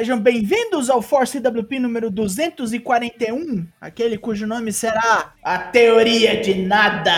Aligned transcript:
Sejam 0.00 0.18
bem-vindos 0.18 0.88
ao 0.88 1.02
Force 1.02 1.38
WP 1.38 1.78
número 1.78 2.10
241, 2.10 3.66
aquele 3.78 4.16
cujo 4.16 4.46
nome 4.46 4.72
será 4.72 5.34
A 5.44 5.58
Teoria 5.58 6.40
de 6.40 6.54
Nada. 6.54 7.12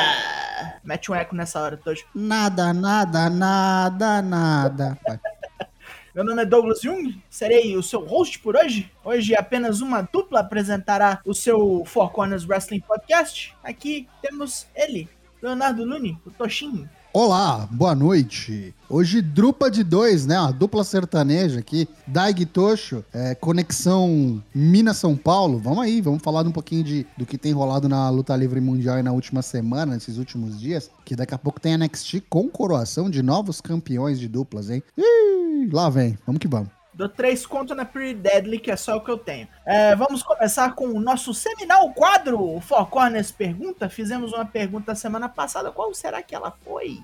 Mete 0.82 1.08
um 1.08 1.14
eco 1.14 1.32
nessa 1.32 1.60
hora, 1.60 1.76
Tojo. 1.76 2.04
Nada, 2.12 2.72
nada, 2.72 3.30
nada, 3.30 4.20
nada. 4.20 4.98
Meu 6.12 6.24
nome 6.24 6.42
é 6.42 6.44
Douglas 6.44 6.80
Jung, 6.80 7.22
serei 7.30 7.76
o 7.76 7.84
seu 7.84 8.04
host 8.04 8.40
por 8.40 8.56
hoje. 8.56 8.90
Hoje 9.04 9.36
apenas 9.36 9.80
uma 9.80 10.02
dupla 10.02 10.40
apresentará 10.40 11.20
o 11.24 11.32
seu 11.32 11.84
Four 11.86 12.10
Corners 12.10 12.44
Wrestling 12.44 12.80
Podcast. 12.80 13.54
Aqui 13.62 14.08
temos 14.20 14.66
ele, 14.74 15.08
Leonardo 15.40 15.84
Luni, 15.84 16.18
o 16.26 16.32
Toshinho. 16.32 16.90
Olá, 17.14 17.68
boa 17.70 17.94
noite. 17.94 18.74
Hoje 18.88 19.20
drupa 19.20 19.70
de 19.70 19.84
dois, 19.84 20.24
né? 20.24 20.40
Uma 20.40 20.50
dupla 20.50 20.82
sertaneja 20.82 21.60
aqui. 21.60 21.86
Daig 22.06 22.46
Tocho, 22.46 23.04
é, 23.12 23.34
conexão 23.34 24.42
Minas-São 24.54 25.14
Paulo. 25.14 25.58
Vamos 25.58 25.80
aí, 25.80 26.00
vamos 26.00 26.22
falar 26.22 26.46
um 26.46 26.50
pouquinho 26.50 26.82
de, 26.82 27.06
do 27.18 27.26
que 27.26 27.36
tem 27.36 27.52
rolado 27.52 27.86
na 27.86 28.08
luta 28.08 28.34
livre 28.34 28.62
mundial 28.62 28.98
e 28.98 29.02
na 29.02 29.12
última 29.12 29.42
semana, 29.42 29.92
nesses 29.92 30.16
últimos 30.16 30.58
dias. 30.58 30.90
Que 31.04 31.14
daqui 31.14 31.34
a 31.34 31.38
pouco 31.38 31.60
tem 31.60 31.74
a 31.74 31.78
NXT 31.78 32.22
com 32.30 32.48
coroação 32.48 33.10
de 33.10 33.22
novos 33.22 33.60
campeões 33.60 34.18
de 34.18 34.26
duplas, 34.26 34.70
hein? 34.70 34.82
Ih, 34.96 35.68
lá 35.70 35.90
vem, 35.90 36.16
vamos 36.24 36.40
que 36.40 36.48
vamos. 36.48 36.81
Dou 36.94 37.08
três 37.08 37.46
contos 37.46 37.74
na 37.74 37.86
Pretty 37.86 38.14
Deadly, 38.14 38.58
que 38.58 38.70
é 38.70 38.76
só 38.76 38.96
o 38.96 39.00
que 39.00 39.10
eu 39.10 39.16
tenho. 39.16 39.48
É, 39.64 39.96
vamos 39.96 40.22
começar 40.22 40.74
com 40.74 40.88
o 40.88 41.00
nosso 41.00 41.32
seminal 41.32 41.90
quadro, 41.94 42.38
o 42.38 42.60
Four 42.60 42.86
Corners 42.86 43.32
Pergunta. 43.32 43.88
Fizemos 43.88 44.32
uma 44.32 44.44
pergunta 44.44 44.94
semana 44.94 45.28
passada, 45.28 45.72
qual 45.72 45.94
será 45.94 46.22
que 46.22 46.34
ela 46.34 46.52
foi? 46.62 47.00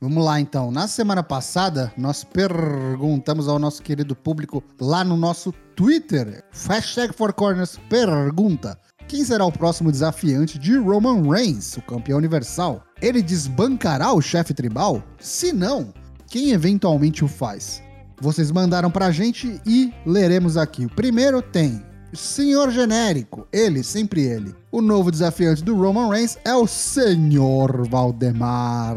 Vamos 0.00 0.24
lá 0.24 0.40
então. 0.40 0.72
Na 0.72 0.88
semana 0.88 1.22
passada, 1.22 1.92
nós 1.96 2.24
perguntamos 2.24 3.46
ao 3.48 3.58
nosso 3.58 3.80
querido 3.82 4.16
público 4.16 4.62
lá 4.80 5.04
no 5.04 5.16
nosso 5.16 5.52
Twitter, 5.76 6.44
hashtag 6.68 7.14
Four 7.14 7.32
Corners 7.32 7.78
Pergunta, 7.88 8.76
quem 9.08 9.24
será 9.24 9.44
o 9.44 9.52
próximo 9.52 9.90
desafiante 9.90 10.58
de 10.58 10.76
Roman 10.76 11.22
Reigns, 11.28 11.76
o 11.76 11.82
campeão 11.82 12.18
universal? 12.18 12.82
Ele 13.00 13.22
desbancará 13.22 14.12
o 14.12 14.22
chefe 14.22 14.54
tribal? 14.54 15.02
Se 15.18 15.52
não, 15.52 15.92
quem 16.28 16.50
eventualmente 16.50 17.24
o 17.24 17.28
faz? 17.28 17.82
Vocês 18.20 18.50
mandaram 18.50 18.90
pra 18.90 19.10
gente 19.10 19.60
e 19.66 19.92
leremos 20.06 20.56
aqui. 20.56 20.86
O 20.86 20.94
primeiro 20.94 21.42
tem 21.42 21.82
Senhor 22.12 22.70
Genérico, 22.70 23.48
ele, 23.52 23.82
sempre 23.82 24.22
ele. 24.22 24.54
O 24.70 24.82
novo 24.82 25.10
desafiante 25.10 25.64
do 25.64 25.74
Roman 25.74 26.10
Reigns 26.10 26.38
é 26.44 26.54
o 26.54 26.66
Senhor 26.66 27.88
Valdemar. 27.88 28.96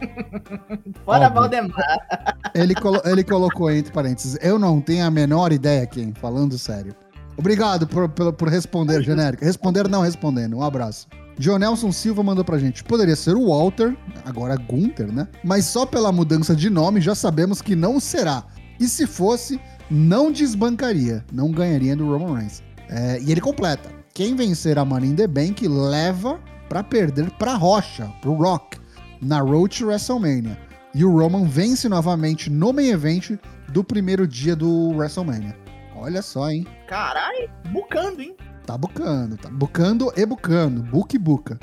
Fora 1.04 1.26
Óbvio. 1.26 1.40
Valdemar. 1.40 2.36
Ele, 2.54 2.74
colo 2.74 3.00
ele 3.04 3.22
colocou 3.22 3.70
entre 3.70 3.92
parênteses, 3.92 4.36
eu 4.42 4.58
não 4.58 4.80
tenho 4.80 5.06
a 5.06 5.10
menor 5.10 5.52
ideia 5.52 5.86
quem, 5.86 6.12
falando 6.12 6.58
sério. 6.58 6.94
Obrigado 7.40 7.86
por, 7.86 8.06
por, 8.10 8.34
por 8.34 8.48
responder, 8.48 9.02
genérico. 9.02 9.42
Responder 9.42 9.88
não 9.88 10.02
respondendo. 10.02 10.58
Um 10.58 10.62
abraço. 10.62 11.08
Jonelson 11.38 11.90
Silva 11.90 12.22
mandou 12.22 12.44
pra 12.44 12.58
gente. 12.58 12.84
Poderia 12.84 13.16
ser 13.16 13.34
o 13.34 13.48
Walter, 13.48 13.96
agora 14.26 14.56
Gunther, 14.56 15.10
né? 15.10 15.26
Mas 15.42 15.64
só 15.64 15.86
pela 15.86 16.12
mudança 16.12 16.54
de 16.54 16.68
nome 16.68 17.00
já 17.00 17.14
sabemos 17.14 17.62
que 17.62 17.74
não 17.74 17.98
será. 17.98 18.44
E 18.78 18.86
se 18.86 19.06
fosse, 19.06 19.58
não 19.90 20.30
desbancaria, 20.30 21.24
não 21.32 21.50
ganharia 21.50 21.96
do 21.96 22.06
Roman 22.06 22.36
Reigns. 22.36 22.62
É, 22.90 23.18
e 23.22 23.32
ele 23.32 23.40
completa. 23.40 23.88
Quem 24.12 24.36
vencer 24.36 24.78
a 24.78 24.84
Money 24.84 25.08
in 25.08 25.14
the 25.14 25.26
Bank 25.26 25.66
leva 25.66 26.38
para 26.68 26.84
perder 26.84 27.30
pra 27.38 27.54
Rocha, 27.54 28.12
pro 28.20 28.34
Rock, 28.34 28.76
na 29.22 29.40
Road 29.40 29.78
to 29.78 29.86
WrestleMania. 29.86 30.58
E 30.94 31.06
o 31.06 31.18
Roman 31.18 31.46
vence 31.46 31.88
novamente 31.88 32.50
no 32.50 32.70
main 32.70 32.90
event 32.90 33.38
do 33.70 33.82
primeiro 33.82 34.28
dia 34.28 34.54
do 34.54 34.90
WrestleMania. 34.90 35.56
Olha 36.00 36.22
só, 36.22 36.50
hein? 36.50 36.66
Caralho, 36.88 37.50
bucando, 37.70 38.22
hein? 38.22 38.34
Tá 38.64 38.78
bucando, 38.78 39.36
tá 39.36 39.50
bucando 39.50 40.10
e 40.16 40.24
bucando. 40.24 40.82
Buque 40.82 41.18
buca. 41.18 41.60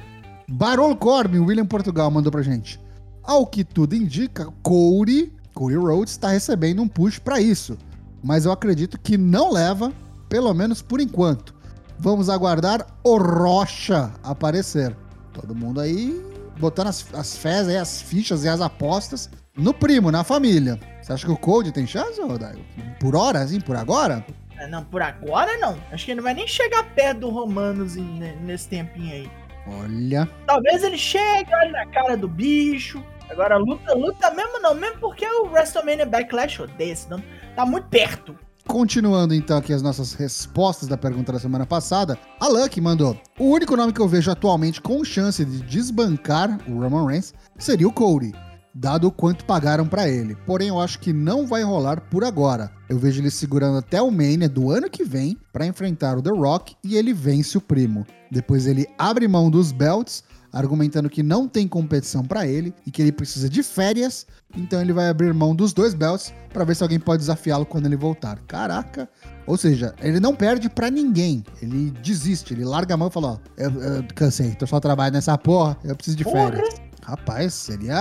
Barolo 0.47 0.95
Corbin, 0.95 1.39
William 1.39 1.65
Portugal, 1.65 2.11
mandou 2.11 2.31
pra 2.31 2.43
gente. 2.43 2.79
Ao 3.23 3.47
que 3.47 3.63
tudo 3.63 3.95
indica, 3.95 4.47
Corey, 4.61 5.33
Corey 5.55 5.75
Rhodes 5.75 6.13
está 6.13 6.29
recebendo 6.29 6.83
um 6.83 6.87
push 6.87 7.17
para 7.17 7.41
isso. 7.41 7.79
Mas 8.23 8.45
eu 8.45 8.51
acredito 8.51 8.99
que 8.99 9.17
não 9.17 9.51
leva, 9.51 9.91
pelo 10.29 10.53
menos 10.53 10.83
por 10.83 11.01
enquanto. 11.01 11.55
Vamos 11.97 12.29
aguardar 12.29 12.85
o 13.03 13.17
Rocha 13.17 14.13
aparecer. 14.23 14.95
Todo 15.33 15.55
mundo 15.55 15.81
aí 15.81 16.23
botando 16.59 16.87
as, 16.87 17.05
as 17.13 17.35
fés, 17.35 17.67
aí, 17.67 17.77
as 17.77 18.01
fichas 18.01 18.43
e 18.43 18.47
as 18.47 18.61
apostas 18.61 19.29
no 19.55 19.73
primo, 19.73 20.11
na 20.11 20.23
família. 20.23 20.79
Você 21.07 21.13
acha 21.13 21.25
que 21.25 21.31
o 21.31 21.37
Cold 21.37 21.71
tem 21.71 21.87
chance, 21.87 22.19
Rodaio? 22.21 22.59
Por 22.99 23.15
hora, 23.15 23.39
assim, 23.39 23.61
por 23.61 23.77
agora? 23.77 24.25
É, 24.57 24.67
não, 24.67 24.83
por 24.83 25.01
agora 25.01 25.57
não. 25.57 25.77
Acho 25.89 26.03
que 26.03 26.11
ele 26.11 26.17
não 26.17 26.23
vai 26.25 26.33
nem 26.33 26.45
chegar 26.45 26.83
perto 26.83 27.19
do 27.19 27.29
Romanos 27.29 27.95
nesse 27.95 28.67
tempinho 28.67 29.13
aí. 29.13 29.31
Olha. 29.65 30.27
Talvez 30.45 30.83
ele 30.83 30.97
chegue, 30.97 31.49
olhe 31.55 31.71
na 31.71 31.85
cara 31.85 32.17
do 32.17 32.27
bicho. 32.27 33.01
Agora, 33.29 33.55
luta, 33.55 33.93
luta 33.93 34.31
mesmo 34.31 34.59
não, 34.59 34.73
mesmo 34.73 34.99
porque 34.99 35.25
o 35.25 35.45
WrestleMania 35.45 36.05
Backlash, 36.05 36.61
odeia 36.61 36.91
esse 36.91 37.09
nome, 37.09 37.23
tá 37.55 37.65
muito 37.65 37.87
perto. 37.87 38.37
Continuando 38.67 39.33
então 39.33 39.59
aqui 39.59 39.71
as 39.71 39.81
nossas 39.81 40.13
respostas 40.13 40.89
da 40.89 40.97
pergunta 40.97 41.31
da 41.31 41.39
semana 41.39 41.65
passada, 41.65 42.19
a 42.37 42.49
Lucky 42.49 42.81
mandou: 42.81 43.17
O 43.39 43.45
único 43.45 43.77
nome 43.77 43.93
que 43.93 44.01
eu 44.01 44.09
vejo 44.09 44.29
atualmente 44.29 44.81
com 44.81 45.05
chance 45.05 45.45
de 45.45 45.61
desbancar 45.61 46.59
o 46.67 46.81
Roman 46.81 47.07
Reigns 47.07 47.33
seria 47.57 47.87
o 47.87 47.93
Cody 47.93 48.33
dado 48.79 49.07
o 49.07 49.11
quanto 49.11 49.43
pagaram 49.43 49.87
para 49.87 50.07
ele. 50.07 50.35
Porém, 50.45 50.67
eu 50.67 50.79
acho 50.79 50.99
que 50.99 51.11
não 51.11 51.47
vai 51.47 51.63
rolar 51.63 52.01
por 52.01 52.23
agora. 52.23 52.71
Eu 52.87 52.99
vejo 52.99 53.19
ele 53.19 53.31
segurando 53.31 53.79
até 53.79 54.01
o 54.01 54.11
Mania 54.11 54.47
do 54.47 54.69
ano 54.69 54.89
que 54.89 55.03
vem 55.03 55.35
para 55.51 55.65
enfrentar 55.65 56.17
o 56.17 56.21
The 56.21 56.29
Rock 56.29 56.75
e 56.83 56.95
ele 56.95 57.11
vence 57.11 57.57
o 57.57 57.61
primo. 57.61 58.05
Depois 58.31 58.67
ele 58.67 58.87
abre 58.97 59.27
mão 59.27 59.49
dos 59.49 59.71
belts, 59.71 60.23
argumentando 60.53 61.09
que 61.09 61.23
não 61.23 61.47
tem 61.47 61.67
competição 61.67 62.23
para 62.23 62.45
ele 62.45 62.73
e 62.85 62.91
que 62.91 63.01
ele 63.01 63.11
precisa 63.11 63.49
de 63.49 63.63
férias, 63.63 64.27
então 64.55 64.79
ele 64.79 64.93
vai 64.93 65.09
abrir 65.09 65.33
mão 65.33 65.55
dos 65.55 65.73
dois 65.73 65.93
belts 65.93 66.33
para 66.53 66.63
ver 66.63 66.75
se 66.75 66.83
alguém 66.83 66.99
pode 66.99 67.21
desafiá-lo 67.21 67.65
quando 67.65 67.87
ele 67.87 67.97
voltar. 67.97 68.39
Caraca! 68.47 69.09
Ou 69.45 69.57
seja, 69.57 69.95
ele 70.01 70.19
não 70.19 70.35
perde 70.35 70.69
para 70.69 70.91
ninguém. 70.91 71.43
Ele 71.61 71.91
desiste, 72.03 72.53
ele 72.53 72.63
larga 72.63 72.93
a 72.93 72.97
mão 72.97 73.07
e 73.07 73.11
fala: 73.11 73.33
Ó, 73.33 73.37
eu, 73.57 73.71
eu 73.71 74.03
cansei, 74.13 74.51
tô 74.51 74.67
só 74.67 74.79
trabalhando 74.79 75.15
nessa 75.15 75.37
porra, 75.37 75.77
eu 75.83 75.95
preciso 75.95 76.17
de 76.17 76.23
férias. 76.23 76.86
Rapaz, 77.07 77.53
seria 77.53 77.95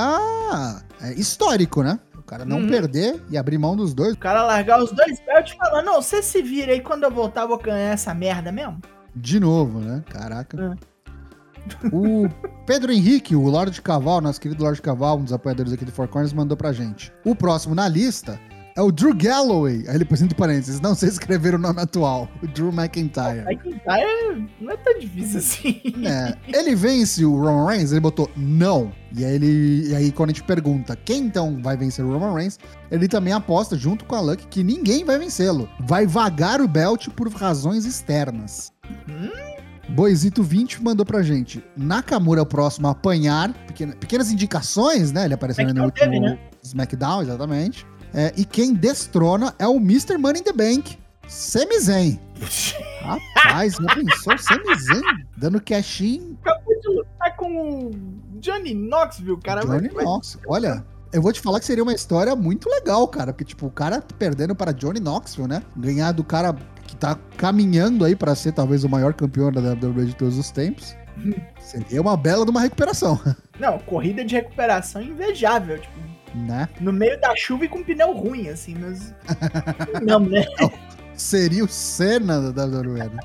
é, 1.00 1.12
histórico, 1.12 1.80
né? 1.80 2.00
O 2.16 2.22
cara 2.22 2.44
não 2.44 2.58
uhum. 2.58 2.68
perder 2.68 3.22
e 3.30 3.38
abrir 3.38 3.56
mão 3.56 3.76
dos 3.76 3.94
dois. 3.94 4.14
O 4.14 4.18
cara 4.18 4.42
largar 4.42 4.82
os 4.82 4.90
dois 4.90 5.20
belts 5.24 5.52
e 5.52 5.56
falar, 5.56 5.80
não, 5.84 6.02
você 6.02 6.20
se 6.20 6.42
vira 6.42 6.72
aí, 6.72 6.80
quando 6.80 7.04
eu 7.04 7.10
voltar 7.12 7.42
eu 7.42 7.48
vou 7.48 7.58
ganhar 7.58 7.92
essa 7.92 8.12
merda 8.12 8.50
mesmo. 8.50 8.80
De 9.14 9.38
novo, 9.38 9.78
né? 9.78 10.02
Caraca. 10.10 10.56
Uhum. 10.60 10.76
O 11.92 12.28
Pedro 12.66 12.90
Henrique, 12.90 13.36
o 13.36 13.48
Lorde 13.48 13.80
Caval, 13.80 14.20
nosso 14.20 14.40
querido 14.40 14.64
Lorde 14.64 14.82
Caval, 14.82 15.18
um 15.18 15.22
dos 15.22 15.32
apoiadores 15.32 15.72
aqui 15.72 15.84
do 15.84 15.92
Four 15.92 16.08
Corners, 16.08 16.32
mandou 16.32 16.56
pra 16.56 16.72
gente. 16.72 17.12
O 17.24 17.32
próximo 17.36 17.76
na 17.76 17.88
lista 17.88 18.40
é 18.76 18.82
o 18.82 18.92
Drew 18.92 19.14
Galloway. 19.14 19.84
Aí 19.88 19.96
ele 19.96 20.04
pôs 20.04 20.20
entre 20.20 20.36
parênteses, 20.36 20.80
não 20.80 20.94
sei 20.94 21.08
escrever 21.08 21.54
o 21.54 21.58
nome 21.58 21.80
atual. 21.80 22.28
O 22.42 22.46
Drew 22.52 22.68
McIntyre. 22.68 23.40
McIntyre 23.46 24.48
não 24.60 24.70
é 24.70 24.76
tão 24.76 24.98
difícil 24.98 25.38
assim. 25.38 25.80
É. 26.04 26.36
Ele 26.46 26.74
vence 26.76 27.24
o 27.24 27.34
Roman 27.34 27.66
Reigns, 27.66 27.90
ele 27.90 28.00
botou 28.00 28.30
não. 28.36 28.92
E 29.16 29.24
aí, 29.24 29.34
ele, 29.34 29.88
e 29.88 29.96
aí 29.96 30.12
quando 30.12 30.30
a 30.30 30.32
gente 30.32 30.44
pergunta 30.44 30.94
quem 30.94 31.22
então 31.22 31.60
vai 31.62 31.76
vencer 31.76 32.04
o 32.04 32.12
Roman 32.12 32.34
Reigns, 32.34 32.58
ele 32.90 33.08
também 33.08 33.32
aposta 33.32 33.76
junto 33.76 34.04
com 34.04 34.14
a 34.14 34.20
Luck 34.20 34.46
que 34.48 34.62
ninguém 34.62 35.04
vai 35.04 35.18
vencê-lo. 35.18 35.68
Vai 35.80 36.06
vagar 36.06 36.60
o 36.60 36.68
belt 36.68 37.08
por 37.10 37.28
razões 37.32 37.86
externas. 37.86 38.72
Hum? 39.08 39.30
Boizito 39.88 40.42
20 40.42 40.82
mandou 40.82 41.06
pra 41.06 41.22
gente. 41.22 41.64
Nakamura 41.76 42.40
é 42.40 42.42
o 42.42 42.46
próximo 42.46 42.88
a 42.88 42.90
apanhar. 42.90 43.52
Pequena, 43.66 43.94
pequenas 43.94 44.30
indicações, 44.30 45.12
né? 45.12 45.24
Ele 45.24 45.34
apareceu 45.34 45.64
no 45.72 45.84
último 45.84 46.10
teve, 46.10 46.20
né? 46.20 46.38
SmackDown, 46.62 47.22
exatamente. 47.22 47.86
É, 48.14 48.32
e 48.36 48.44
quem 48.44 48.74
destrona 48.74 49.54
é 49.58 49.66
o 49.66 49.76
Mr. 49.76 50.16
Money 50.18 50.40
in 50.40 50.44
the 50.44 50.52
Bank, 50.52 50.98
Sami 51.28 51.78
Zayn. 51.80 52.20
Rapaz, 53.00 53.74
já 53.74 53.94
pensou 53.94 54.38
Sami 54.38 54.78
Zayn 54.78 55.02
dando 55.36 55.60
cash-in? 55.60 56.36
Acabou 56.42 56.80
de 56.80 56.88
lutar 56.88 57.36
com 57.36 57.58
o 57.58 57.90
Johnny 58.40 58.74
Knoxville, 58.74 59.40
cara. 59.40 59.62
Johnny 59.62 59.88
vai... 59.88 60.04
Knox. 60.04 60.38
Olha, 60.46 60.84
eu 61.12 61.22
vou 61.22 61.32
te 61.32 61.40
falar 61.40 61.60
que 61.60 61.66
seria 61.66 61.82
uma 61.82 61.94
história 61.94 62.34
muito 62.36 62.68
legal, 62.68 63.06
cara. 63.08 63.32
Porque, 63.32 63.44
tipo, 63.44 63.66
o 63.66 63.70
cara 63.70 64.02
perdendo 64.18 64.54
para 64.54 64.72
Johnny 64.72 65.00
Knoxville, 65.00 65.48
né? 65.48 65.62
Ganhar 65.76 66.12
do 66.12 66.22
cara 66.24 66.54
que 66.86 66.96
tá 66.96 67.18
caminhando 67.36 68.04
aí 68.04 68.14
para 68.14 68.34
ser 68.34 68.52
talvez 68.52 68.84
o 68.84 68.88
maior 68.88 69.14
campeão 69.14 69.50
da 69.50 69.60
WWE 69.60 70.06
de 70.06 70.16
todos 70.16 70.38
os 70.38 70.50
tempos. 70.50 70.96
Seria 71.58 72.00
uma 72.00 72.16
bela 72.16 72.44
de 72.44 72.50
uma 72.50 72.60
recuperação. 72.60 73.18
Não, 73.58 73.78
corrida 73.78 74.24
de 74.24 74.34
recuperação 74.34 75.02
invejável. 75.02 75.78
Tipo, 75.80 75.98
né? 76.36 76.68
No 76.80 76.92
meio 76.92 77.20
da 77.20 77.34
chuva 77.36 77.64
e 77.64 77.68
com 77.68 77.82
pneu 77.82 78.12
ruim, 78.12 78.48
assim, 78.48 78.74
mas. 78.78 79.14
Não, 80.02 80.20
né? 80.20 80.44
Seria 81.14 81.64
o 81.64 81.68
Senna 81.68 82.52
da 82.52 82.64
WWE. 82.64 82.98
Né? 82.98 83.20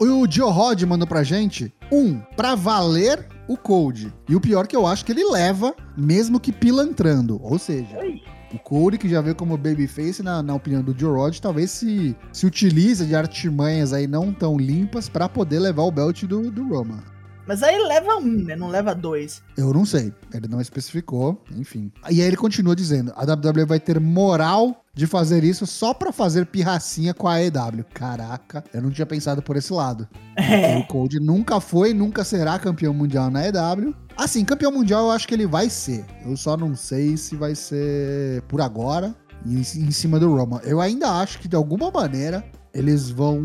O 0.00 0.30
Joe 0.30 0.52
Rod 0.52 0.82
mandou 0.82 1.06
pra 1.06 1.22
gente 1.22 1.72
um, 1.90 2.20
pra 2.36 2.54
valer 2.54 3.26
o 3.48 3.56
Code. 3.56 4.12
E 4.28 4.34
o 4.34 4.40
pior 4.40 4.66
que 4.66 4.76
eu 4.76 4.86
acho 4.86 5.04
que 5.04 5.12
ele 5.12 5.24
leva, 5.24 5.74
mesmo 5.96 6.40
que 6.40 6.52
pilantrando. 6.52 7.40
Ou 7.42 7.58
seja, 7.58 7.98
Oi. 7.98 8.22
o 8.52 8.58
Cody, 8.58 8.98
que 8.98 9.08
já 9.08 9.20
veio 9.20 9.34
como 9.34 9.56
babyface, 9.56 10.22
na, 10.22 10.42
na 10.42 10.54
opinião 10.54 10.82
do 10.82 10.98
Joe 10.98 11.16
Rod, 11.16 11.38
talvez 11.38 11.70
se, 11.70 12.16
se 12.32 12.46
utiliza 12.46 13.06
de 13.06 13.14
artimanhas 13.14 13.92
aí 13.92 14.06
não 14.06 14.32
tão 14.32 14.58
limpas 14.58 15.08
pra 15.08 15.28
poder 15.28 15.58
levar 15.58 15.82
o 15.82 15.90
belt 15.92 16.24
do, 16.24 16.50
do 16.50 16.68
Roman. 16.68 17.02
Mas 17.46 17.62
aí 17.62 17.78
leva 17.78 18.16
um, 18.16 18.44
né? 18.44 18.56
Não 18.56 18.68
leva 18.68 18.94
dois. 18.94 19.42
Eu 19.56 19.72
não 19.72 19.84
sei, 19.84 20.12
ele 20.32 20.48
não 20.48 20.60
especificou, 20.60 21.42
enfim. 21.54 21.92
E 22.10 22.20
aí 22.20 22.26
ele 22.26 22.36
continua 22.36 22.74
dizendo: 22.74 23.12
a 23.14 23.22
WWE 23.22 23.66
vai 23.66 23.80
ter 23.80 24.00
moral 24.00 24.84
de 24.94 25.06
fazer 25.06 25.44
isso 25.44 25.66
só 25.66 25.92
pra 25.92 26.12
fazer 26.12 26.46
pirracinha 26.46 27.12
com 27.12 27.28
a 27.28 27.34
AEW. 27.34 27.84
Caraca, 27.92 28.64
eu 28.72 28.80
não 28.80 28.90
tinha 28.90 29.06
pensado 29.06 29.42
por 29.42 29.56
esse 29.56 29.72
lado. 29.72 30.08
É. 30.36 30.78
O 30.78 30.86
Cody 30.86 31.20
nunca 31.20 31.60
foi, 31.60 31.92
nunca 31.92 32.24
será 32.24 32.58
campeão 32.58 32.94
mundial 32.94 33.30
na 33.30 33.40
AEW. 33.40 33.94
Assim, 34.16 34.44
campeão 34.44 34.70
mundial 34.70 35.06
eu 35.06 35.10
acho 35.10 35.26
que 35.26 35.34
ele 35.34 35.46
vai 35.46 35.68
ser. 35.68 36.04
Eu 36.24 36.36
só 36.36 36.56
não 36.56 36.74
sei 36.76 37.16
se 37.16 37.36
vai 37.36 37.54
ser 37.54 38.42
por 38.42 38.60
agora 38.60 39.14
em, 39.44 39.58
em 39.58 39.90
cima 39.90 40.18
do 40.18 40.34
Roman. 40.34 40.60
Eu 40.62 40.80
ainda 40.80 41.10
acho 41.20 41.38
que 41.38 41.48
de 41.48 41.56
alguma 41.56 41.90
maneira 41.90 42.44
eles 42.74 43.08
vão 43.08 43.40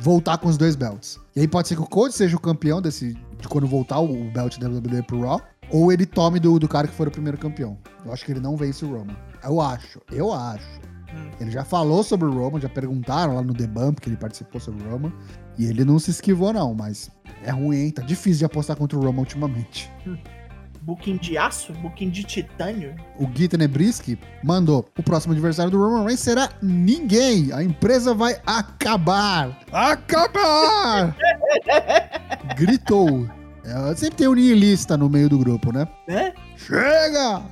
voltar 0.00 0.38
com 0.38 0.48
os 0.48 0.56
dois 0.56 0.76
belts. 0.76 1.18
E 1.34 1.40
aí 1.40 1.48
pode 1.48 1.68
ser 1.68 1.74
que 1.74 1.82
o 1.82 1.86
Cody 1.86 2.14
seja 2.14 2.36
o 2.36 2.40
campeão 2.40 2.80
desse 2.80 3.14
de 3.38 3.48
quando 3.48 3.66
voltar 3.66 3.98
o 3.98 4.30
belt 4.30 4.58
da 4.58 4.68
WWE 4.68 5.02
pro 5.02 5.20
Raw, 5.22 5.42
ou 5.70 5.92
ele 5.92 6.06
tome 6.06 6.38
do, 6.38 6.58
do 6.58 6.68
cara 6.68 6.86
que 6.86 6.94
for 6.94 7.08
o 7.08 7.10
primeiro 7.10 7.36
campeão. 7.36 7.76
Eu 8.04 8.12
acho 8.12 8.24
que 8.24 8.32
ele 8.32 8.40
não 8.40 8.56
vence 8.56 8.84
o 8.84 8.96
Roman. 8.96 9.16
Eu 9.42 9.60
acho, 9.60 10.00
eu 10.10 10.32
acho. 10.32 10.80
Hum. 11.12 11.30
Ele 11.40 11.50
já 11.50 11.64
falou 11.64 12.02
sobre 12.02 12.28
o 12.28 12.32
Roman, 12.32 12.60
já 12.60 12.68
perguntaram 12.68 13.34
lá 13.34 13.42
no 13.42 13.52
The 13.52 13.66
Bump 13.66 14.00
que 14.00 14.08
ele 14.08 14.16
participou 14.16 14.60
sobre 14.60 14.86
o 14.86 14.90
Roman. 14.90 15.12
E 15.58 15.66
ele 15.66 15.84
não 15.84 15.98
se 15.98 16.10
esquivou, 16.10 16.52
não, 16.52 16.74
mas 16.74 17.10
é 17.42 17.50
ruim, 17.50 17.76
hein? 17.76 17.90
Tá 17.90 18.02
difícil 18.02 18.38
de 18.38 18.44
apostar 18.44 18.76
contra 18.76 18.98
o 18.98 19.02
Roman 19.02 19.20
ultimamente. 19.20 19.90
Booking 20.84 21.16
de 21.16 21.38
aço? 21.38 21.72
Booking 21.72 22.10
de 22.10 22.22
titânio? 22.22 22.94
O 23.18 23.26
Gui 23.26 23.48
Tenebrisky 23.48 24.18
mandou: 24.42 24.86
o 24.98 25.02
próximo 25.02 25.32
adversário 25.32 25.70
do 25.70 25.78
Roman 25.78 26.04
Reigns 26.04 26.20
será 26.20 26.50
ninguém. 26.60 27.50
A 27.52 27.62
empresa 27.62 28.12
vai 28.12 28.36
acabar. 28.44 29.58
Acabar! 29.72 31.16
Gritou. 32.54 33.26
É, 33.64 33.94
sempre 33.96 34.16
tem 34.16 34.28
um 34.28 34.34
nihilista 34.34 34.94
no 34.94 35.08
meio 35.08 35.30
do 35.30 35.38
grupo, 35.38 35.72
né? 35.72 35.88
Né? 36.06 36.34
Chega! 36.54 37.42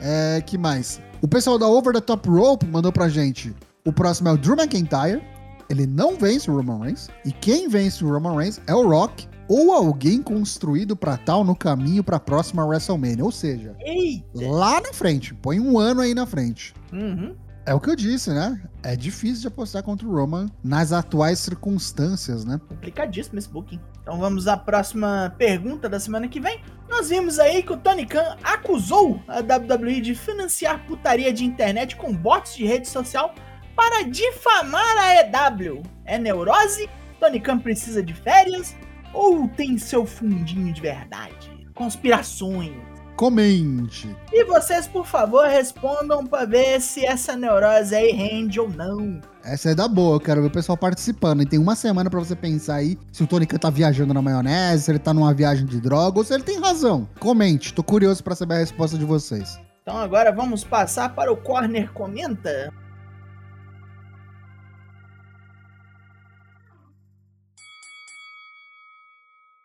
É, 0.00 0.42
que 0.46 0.56
mais? 0.56 0.98
O 1.20 1.28
pessoal 1.28 1.58
da 1.58 1.68
Over 1.68 1.92
the 1.92 2.00
Top 2.00 2.26
Rope 2.26 2.64
mandou 2.64 2.90
pra 2.90 3.10
gente. 3.10 3.54
O 3.84 3.92
próximo 3.92 4.30
é 4.30 4.32
o 4.32 4.38
Drew 4.38 4.56
McIntyre. 4.56 5.22
Ele 5.68 5.86
não 5.86 6.16
vence 6.16 6.50
o 6.50 6.56
Roman 6.56 6.84
Reigns. 6.84 7.10
E 7.22 7.32
quem 7.32 7.68
vence 7.68 8.02
o 8.02 8.10
Roman 8.10 8.34
Reigns 8.34 8.62
é 8.66 8.74
o 8.74 8.88
Rock 8.88 9.27
ou 9.48 9.72
alguém 9.72 10.22
construído 10.22 10.94
pra 10.94 11.16
tal 11.16 11.42
no 11.42 11.56
caminho 11.56 12.04
pra 12.04 12.20
próxima 12.20 12.64
WrestleMania. 12.64 13.24
Ou 13.24 13.32
seja, 13.32 13.74
Eita! 13.80 14.26
lá 14.34 14.80
na 14.80 14.92
frente. 14.92 15.34
Põe 15.34 15.58
um 15.58 15.78
ano 15.78 16.00
aí 16.00 16.14
na 16.14 16.26
frente. 16.26 16.74
Uhum. 16.92 17.34
É 17.68 17.74
o 17.74 17.80
que 17.80 17.90
eu 17.90 17.96
disse, 17.96 18.30
né? 18.30 18.62
É 18.82 18.96
difícil 18.96 19.42
de 19.42 19.48
apostar 19.48 19.82
contra 19.82 20.08
o 20.08 20.10
Roman 20.10 20.48
nas 20.64 20.90
atuais 20.90 21.38
circunstâncias, 21.38 22.42
né? 22.42 22.58
Complicadíssimo 22.66 23.38
esse 23.38 23.48
booking. 23.48 23.78
Então 24.00 24.18
vamos 24.18 24.48
à 24.48 24.56
próxima 24.56 25.34
pergunta 25.36 25.86
da 25.86 26.00
semana 26.00 26.28
que 26.28 26.40
vem. 26.40 26.62
Nós 26.88 27.10
vimos 27.10 27.38
aí 27.38 27.62
que 27.62 27.70
o 27.70 27.76
Tony 27.76 28.06
Khan 28.06 28.38
acusou 28.42 29.20
a 29.28 29.40
WWE 29.40 30.00
de 30.00 30.14
financiar 30.14 30.86
putaria 30.86 31.30
de 31.30 31.44
internet 31.44 31.94
com 31.94 32.14
bots 32.14 32.56
de 32.56 32.64
rede 32.64 32.88
social 32.88 33.34
para 33.76 34.02
difamar 34.02 34.96
a 34.96 35.20
EW. 35.20 35.82
É 36.06 36.16
neurose? 36.16 36.88
Tony 37.20 37.38
Khan 37.38 37.58
precisa 37.58 38.02
de 38.02 38.14
férias? 38.14 38.74
Ou 39.12 39.48
tem 39.48 39.78
seu 39.78 40.04
fundinho 40.04 40.72
de 40.72 40.80
verdade? 40.80 41.50
Conspirações. 41.74 42.72
Comente. 43.18 44.14
E 44.32 44.44
vocês, 44.44 44.86
por 44.86 45.04
favor, 45.04 45.48
respondam 45.48 46.24
para 46.24 46.46
ver 46.46 46.80
se 46.80 47.04
essa 47.04 47.34
neurose 47.34 47.92
aí 47.92 48.12
rende 48.12 48.60
ou 48.60 48.68
não. 48.68 49.20
Essa 49.42 49.70
é 49.70 49.74
da 49.74 49.88
boa, 49.88 50.14
eu 50.14 50.20
quero 50.20 50.40
ver 50.40 50.46
o 50.46 50.52
pessoal 50.52 50.78
participando. 50.78 51.42
E 51.42 51.46
tem 51.46 51.58
uma 51.58 51.74
semana 51.74 52.08
pra 52.08 52.20
você 52.20 52.36
pensar 52.36 52.76
aí 52.76 52.96
se 53.10 53.24
o 53.24 53.26
Khan 53.26 53.58
tá 53.58 53.70
viajando 53.70 54.14
na 54.14 54.22
maionese, 54.22 54.84
se 54.84 54.90
ele 54.92 55.00
tá 55.00 55.12
numa 55.12 55.34
viagem 55.34 55.66
de 55.66 55.80
droga 55.80 56.18
ou 56.18 56.24
se 56.24 56.32
ele 56.32 56.44
tem 56.44 56.60
razão. 56.60 57.08
Comente, 57.18 57.74
tô 57.74 57.82
curioso 57.82 58.22
pra 58.22 58.36
saber 58.36 58.54
a 58.54 58.58
resposta 58.58 58.96
de 58.96 59.04
vocês. 59.04 59.58
Então 59.82 59.96
agora 59.96 60.30
vamos 60.30 60.62
passar 60.62 61.12
para 61.12 61.32
o 61.32 61.36
Corner 61.36 61.90
Comenta. 61.92 62.72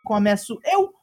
Começo 0.04 0.58
eu 0.64 0.94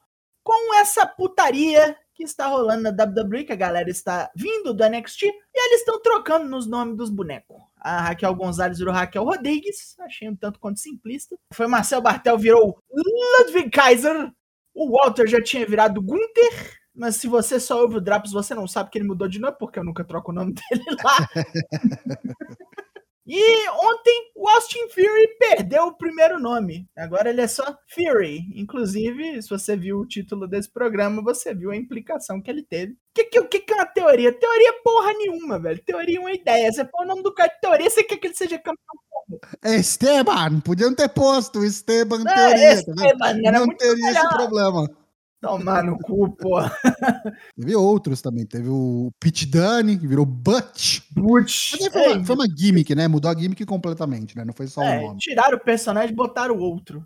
com 0.44 0.76
essa 0.76 1.06
putaria 1.06 1.98
que 2.14 2.24
está 2.24 2.48
rolando 2.48 2.84
na 2.84 2.90
WWE, 2.90 3.44
que 3.44 3.52
a 3.52 3.56
galera 3.56 3.90
está 3.90 4.30
vindo 4.36 4.74
do 4.74 4.88
NXT 4.88 5.24
e 5.24 5.68
eles 5.68 5.80
estão 5.80 6.00
trocando 6.02 6.48
nos 6.48 6.68
nomes 6.68 6.96
dos 6.96 7.10
bonecos. 7.10 7.58
A 7.78 8.02
Raquel 8.02 8.36
Gonzalez 8.36 8.78
virou 8.78 8.94
Raquel 8.94 9.24
Rodrigues, 9.24 9.96
achei 10.00 10.30
um 10.30 10.36
tanto 10.36 10.60
quanto 10.60 10.80
simplista. 10.80 11.36
Foi 11.54 11.68
Marcel 11.68 12.02
Bartel 12.02 12.38
virou 12.38 12.78
Ludwig 12.92 13.72
Kaiser. 13.72 14.32
O 14.74 14.92
Walter 14.92 15.28
já 15.28 15.42
tinha 15.42 15.66
virado 15.66 16.02
Gunther. 16.02 16.80
Mas 16.94 17.16
se 17.16 17.28
você 17.28 17.60
só 17.60 17.82
ouve 17.82 17.98
o 17.98 18.02
Drops, 18.02 18.32
você 18.32 18.54
não 18.54 18.68
sabe 18.68 18.90
que 18.90 18.98
ele 18.98 19.08
mudou 19.08 19.28
de 19.28 19.40
nome, 19.40 19.56
porque 19.58 19.80
eu 19.80 19.84
nunca 19.84 20.04
troco 20.04 20.32
o 20.32 20.36
nome 20.36 20.54
dele 20.70 20.86
lá. 21.04 21.28
e 23.34 23.70
ontem 23.70 24.32
o 24.36 24.50
Austin 24.50 24.90
Fury 24.90 25.38
perdeu 25.40 25.84
o 25.84 25.98
primeiro 25.98 26.40
nome. 26.40 26.88
Agora 26.98 27.30
ele 27.30 27.42
é 27.42 27.48
só 27.48 27.64
Fury. 27.94 28.42
Inclusive, 28.56 29.42
se 29.42 29.50
você 29.50 29.76
viu 29.76 30.00
o 30.00 30.06
título 30.08 30.48
desse 30.48 30.70
programa, 30.72 31.22
você 31.22 31.54
viu 31.54 31.72
a 31.72 31.76
implicação 31.76 32.42
que 32.42 32.50
ele 32.52 32.64
teve. 32.64 32.94
O 32.94 32.98
que, 33.14 33.24
que, 33.26 33.42
que, 33.44 33.60
que 33.60 33.74
é 33.74 33.76
uma 33.78 33.86
teoria? 33.86 34.32
Teoria 34.32 34.74
porra 34.84 35.14
nenhuma, 35.14 35.60
velho. 35.60 35.82
Teoria 35.86 36.18
é 36.18 36.20
uma 36.20 36.34
ideia. 36.34 36.72
Você 36.72 36.84
põe 36.84 37.06
o 37.06 37.08
nome 37.08 37.24
do 37.24 37.34
cara 37.34 37.50
de 37.50 37.60
teoria, 37.62 37.90
você 37.90 38.04
quer 38.04 38.18
que 38.18 38.28
ele 38.28 38.36
seja 38.36 38.58
campeão? 38.58 38.78
É 39.64 39.76
Esteban, 39.76 40.60
podiam 40.60 40.94
ter 40.94 41.08
posto 41.08 41.64
Esteban 41.64 42.20
Não, 42.20 42.34
teoria, 42.36 42.74
esse 42.74 42.86
tá? 42.86 42.92
Esteban 43.06 43.40
era 43.46 43.60
Não 43.60 43.66
muito 43.66 43.78
teria 43.80 43.94
esse 43.94 44.04
melhor. 44.04 44.30
problema. 44.38 45.01
Tomar 45.42 45.84
no 45.84 45.98
cu, 45.98 46.30
porra. 46.36 46.72
Teve 47.58 47.76
outros 47.76 48.22
também. 48.22 48.46
Teve 48.46 48.70
o 48.70 49.12
Pete 49.20 49.46
Dunne, 49.48 49.98
que 49.98 50.06
virou 50.08 50.26
Butch. 50.26 51.00
Putz. 51.16 51.72
Mas 51.80 51.88
foi, 51.92 52.14
uma, 52.14 52.26
foi 52.26 52.36
uma 52.36 52.48
gimmick, 52.48 52.94
né? 52.94 53.08
Mudou 53.08 53.32
a 53.32 53.34
gimmick 53.36 53.66
completamente, 53.66 54.38
né? 54.38 54.46
Não 54.46 54.54
foi 54.54 54.68
só 54.68 54.82
o 54.82 54.84
É, 54.84 55.02
nome. 55.02 55.18
tiraram 55.20 55.58
o 55.58 55.60
personagem 55.60 56.12
e 56.12 56.16
botaram 56.16 56.56
o 56.56 56.60
outro. 56.60 57.06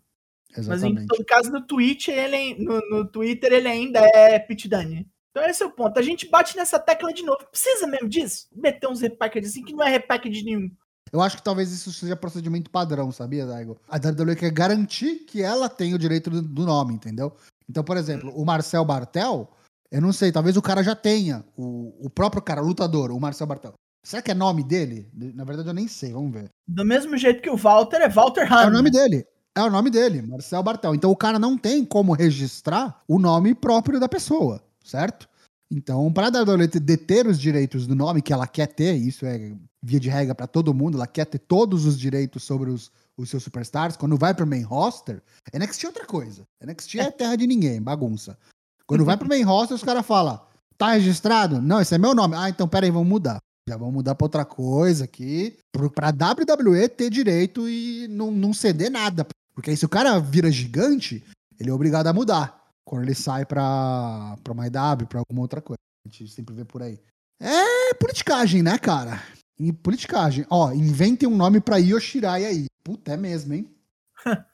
Mas 0.51 0.67
em 0.67 0.71
Exatamente. 0.73 1.07
todo 1.07 1.25
caso, 1.25 1.49
no, 1.51 1.65
Twitch, 1.65 2.09
ele, 2.09 2.55
no, 2.63 2.79
no 2.89 3.05
Twitter, 3.07 3.51
ele 3.53 3.67
ainda 3.67 3.99
é 4.13 4.37
Pit 4.39 4.67
Dunne. 4.67 5.07
Então 5.31 5.43
esse 5.49 5.63
é 5.63 5.65
o 5.65 5.71
ponto. 5.71 5.97
A 5.99 6.01
gente 6.01 6.29
bate 6.29 6.55
nessa 6.55 6.79
tecla 6.79 7.13
de 7.13 7.23
novo. 7.23 7.39
Precisa 7.51 7.87
mesmo 7.87 8.07
disso? 8.07 8.47
Meter 8.55 8.89
uns 8.89 9.01
repackaged 9.01 9.47
assim 9.49 9.63
que 9.63 9.73
não 9.73 9.83
é 9.83 9.89
repackaged 9.89 10.43
nenhum. 10.45 10.69
Eu 11.11 11.21
acho 11.21 11.37
que 11.37 11.43
talvez 11.43 11.71
isso 11.71 11.91
seja 11.93 12.15
procedimento 12.15 12.69
padrão, 12.69 13.11
sabia, 13.11 13.45
Daigo? 13.45 13.77
A 13.87 13.97
WWE 13.97 14.35
quer 14.35 14.51
garantir 14.51 15.19
que 15.25 15.41
ela 15.41 15.69
tem 15.69 15.93
o 15.93 15.99
direito 15.99 16.29
do 16.29 16.65
nome, 16.65 16.93
entendeu? 16.93 17.33
Então, 17.69 17.83
por 17.83 17.97
exemplo, 17.97 18.31
o 18.35 18.45
Marcel 18.45 18.85
Bartel, 18.85 19.49
eu 19.91 20.01
não 20.01 20.13
sei, 20.13 20.31
talvez 20.31 20.55
o 20.57 20.61
cara 20.61 20.83
já 20.83 20.95
tenha, 20.95 21.43
o, 21.57 22.05
o 22.05 22.09
próprio 22.09 22.41
cara, 22.41 22.61
o 22.61 22.67
lutador, 22.67 23.11
o 23.11 23.19
Marcel 23.19 23.47
Bartel. 23.47 23.73
Será 24.03 24.21
que 24.21 24.29
é 24.29 24.35
nome 24.35 24.63
dele? 24.63 25.09
Na 25.33 25.43
verdade, 25.43 25.67
eu 25.67 25.73
nem 25.73 25.87
sei, 25.87 26.13
vamos 26.13 26.31
ver. 26.31 26.49
Do 26.67 26.85
mesmo 26.85 27.17
jeito 27.17 27.41
que 27.41 27.49
o 27.49 27.57
Walter 27.57 28.01
é 28.01 28.09
Walter 28.09 28.51
Hahn. 28.51 28.65
É 28.65 28.67
o 28.67 28.71
nome 28.71 28.91
dele. 28.91 29.25
É 29.57 29.63
o 29.63 29.69
nome 29.71 29.89
dele, 29.89 30.21
Marcel 30.21 30.61
Bartel. 30.61 30.93
Então 30.93 31.09
o 31.09 31.15
cara 31.15 31.39
não 31.39 31.57
tem 31.57 31.83
como 31.83 32.13
registrar 32.13 33.01
o 33.07 33.17
nome 33.17 33.55
próprio 33.55 33.99
da 33.99 34.07
pessoa, 34.07 34.61
certo? 34.83 35.27
Então, 35.71 36.11
para 36.13 36.27
a 36.27 36.41
WWE 36.41 36.67
deter 36.67 37.25
os 37.25 37.39
direitos 37.39 37.87
do 37.87 37.95
nome 37.95 38.21
que 38.21 38.31
ela 38.31 38.45
quer 38.45 38.67
ter, 38.67 38.93
isso 38.93 39.25
é 39.25 39.55
via 39.81 39.99
de 39.99 40.09
regra 40.09 40.35
para 40.35 40.45
todo 40.45 40.73
mundo, 40.73 40.97
ela 40.97 41.07
quer 41.07 41.25
ter 41.25 41.39
todos 41.39 41.85
os 41.85 41.97
direitos 41.97 42.43
sobre 42.43 42.69
os, 42.69 42.91
os 43.17 43.29
seus 43.29 43.43
superstars. 43.43 43.95
Quando 43.97 44.17
vai 44.17 44.33
pro 44.33 44.47
main 44.47 44.61
roster, 44.63 45.21
NXT 45.53 45.83
é 45.83 45.87
outra 45.87 46.05
coisa. 46.05 46.43
NXT 46.63 46.95
é 46.99 47.11
terra 47.11 47.35
de 47.35 47.47
ninguém, 47.47 47.81
bagunça. 47.81 48.37
Quando 48.87 49.05
vai 49.05 49.17
pro 49.17 49.27
main 49.27 49.43
roster, 49.43 49.75
os 49.75 49.83
caras 49.83 50.05
falam: 50.05 50.39
tá 50.77 50.93
registrado? 50.93 51.61
Não, 51.61 51.81
esse 51.81 51.95
é 51.95 51.97
meu 51.97 52.13
nome. 52.13 52.35
Ah, 52.35 52.49
então 52.49 52.67
peraí, 52.67 52.91
vamos 52.91 53.07
mudar. 53.07 53.37
Já 53.67 53.77
vamos 53.77 53.93
mudar 53.95 54.13
pra 54.15 54.25
outra 54.25 54.45
coisa 54.45 55.05
aqui. 55.05 55.57
pro- 55.71 55.89
Pra 55.89 56.09
WWE 56.09 56.87
ter 56.87 57.09
direito 57.09 57.67
e 57.67 58.07
não, 58.09 58.29
não 58.31 58.53
ceder 58.53 58.91
nada. 58.91 59.25
Porque 59.55 59.71
aí 59.71 59.77
se 59.77 59.85
o 59.85 59.89
cara 59.89 60.19
vira 60.19 60.51
gigante, 60.51 61.23
ele 61.59 61.69
é 61.69 61.73
obrigado 61.73 62.07
a 62.07 62.13
mudar. 62.13 62.63
Quando 62.87 63.03
ele 63.03 63.15
sai 63.15 63.45
pra, 63.45 64.37
pra 64.43 64.53
uma 64.53 64.69
pra 65.07 65.19
alguma 65.19 65.41
outra 65.41 65.61
coisa. 65.61 65.79
A 66.05 66.09
gente 66.11 66.31
sempre 66.31 66.53
vê 66.53 66.63
por 66.63 66.83
aí. 66.83 66.99
É 67.41 67.93
politicagem, 67.95 68.61
né, 68.61 68.77
cara? 68.77 69.19
E 69.59 69.71
politicagem. 69.71 70.45
Ó, 70.49 70.71
inventem 70.73 71.27
um 71.29 71.35
nome 71.35 71.61
pra 71.61 71.77
Yoshirai 71.77 72.45
aí. 72.45 72.65
Puta, 72.83 73.13
é 73.13 73.17
mesmo, 73.17 73.53
hein? 73.53 73.73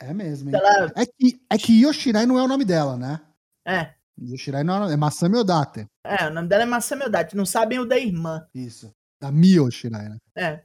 é 0.00 0.12
mesmo, 0.12 0.50
hein? 0.50 0.56
Ela- 0.56 0.92
É 0.96 1.06
que, 1.06 1.40
é 1.50 1.58
que 1.58 1.82
Yoshirai 1.82 2.26
não 2.26 2.38
é 2.38 2.42
o 2.42 2.48
nome 2.48 2.64
dela, 2.64 2.96
né? 2.96 3.20
É, 3.66 3.94
Yoshirai 4.20 4.62
não 4.64 4.74
é, 4.74 4.76
o 4.76 4.80
nome- 4.80 4.92
é 4.92 4.96
Masami 4.96 5.36
Odate. 5.38 5.86
é, 6.04 6.26
o 6.26 6.30
nome 6.30 6.48
dela 6.48 6.64
é 6.64 6.66
Masami 6.66 7.04
Odate. 7.04 7.36
Não 7.36 7.46
sabem 7.46 7.78
o 7.78 7.84
da 7.86 7.98
irmã. 7.98 8.46
Isso. 8.54 8.92
Da 9.20 9.30
Mio 9.32 9.70
Shirai, 9.70 10.08
né? 10.08 10.18
É, 10.36 10.62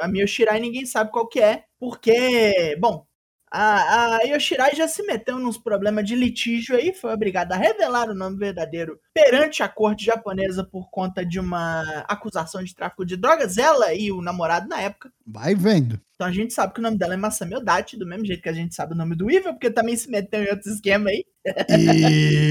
a 0.00 0.08
Mio 0.08 0.26
Shirai 0.26 0.58
ninguém 0.60 0.86
sabe 0.86 1.10
qual 1.10 1.28
que 1.28 1.40
é, 1.40 1.64
porque, 1.78 2.74
bom, 2.80 3.04
A, 3.50 4.16
a 4.16 4.22
Yoshirai 4.22 4.76
já 4.76 4.86
se 4.86 5.02
meteu 5.02 5.38
nos 5.38 5.58
problemas 5.58 6.04
de 6.06 6.14
litígio 6.14 6.76
aí, 6.76 6.94
foi 6.94 7.12
obrigada 7.12 7.54
a 7.54 7.58
revelar 7.58 8.08
o 8.08 8.14
nome 8.14 8.36
verdadeiro 8.36 9.00
perante 9.12 9.62
a 9.62 9.68
corte 9.68 10.04
japonesa 10.04 10.62
por 10.62 10.88
conta 10.88 11.26
de 11.26 11.40
uma 11.40 11.82
acusação 12.06 12.62
de 12.62 12.74
tráfico 12.74 13.04
de 13.04 13.16
drogas, 13.16 13.58
ela 13.58 13.92
e 13.92 14.12
o 14.12 14.22
namorado 14.22 14.68
na 14.68 14.80
época. 14.80 15.12
Vai 15.26 15.54
vendo. 15.54 16.00
Então 16.20 16.28
a 16.28 16.32
gente 16.32 16.52
sabe 16.52 16.74
que 16.74 16.80
o 16.80 16.82
nome 16.82 16.98
dela 16.98 17.14
é 17.14 17.16
Masami 17.16 17.56
Odati, 17.56 17.96
do 17.96 18.06
mesmo 18.06 18.26
jeito 18.26 18.42
que 18.42 18.48
a 18.50 18.52
gente 18.52 18.74
sabe 18.74 18.92
o 18.92 18.96
nome 18.96 19.16
do 19.16 19.30
Evil, 19.30 19.54
porque 19.54 19.70
também 19.70 19.96
se 19.96 20.10
meteu 20.10 20.42
em 20.42 20.50
outros 20.50 20.66
esquemas 20.66 21.10
aí. 21.10 21.24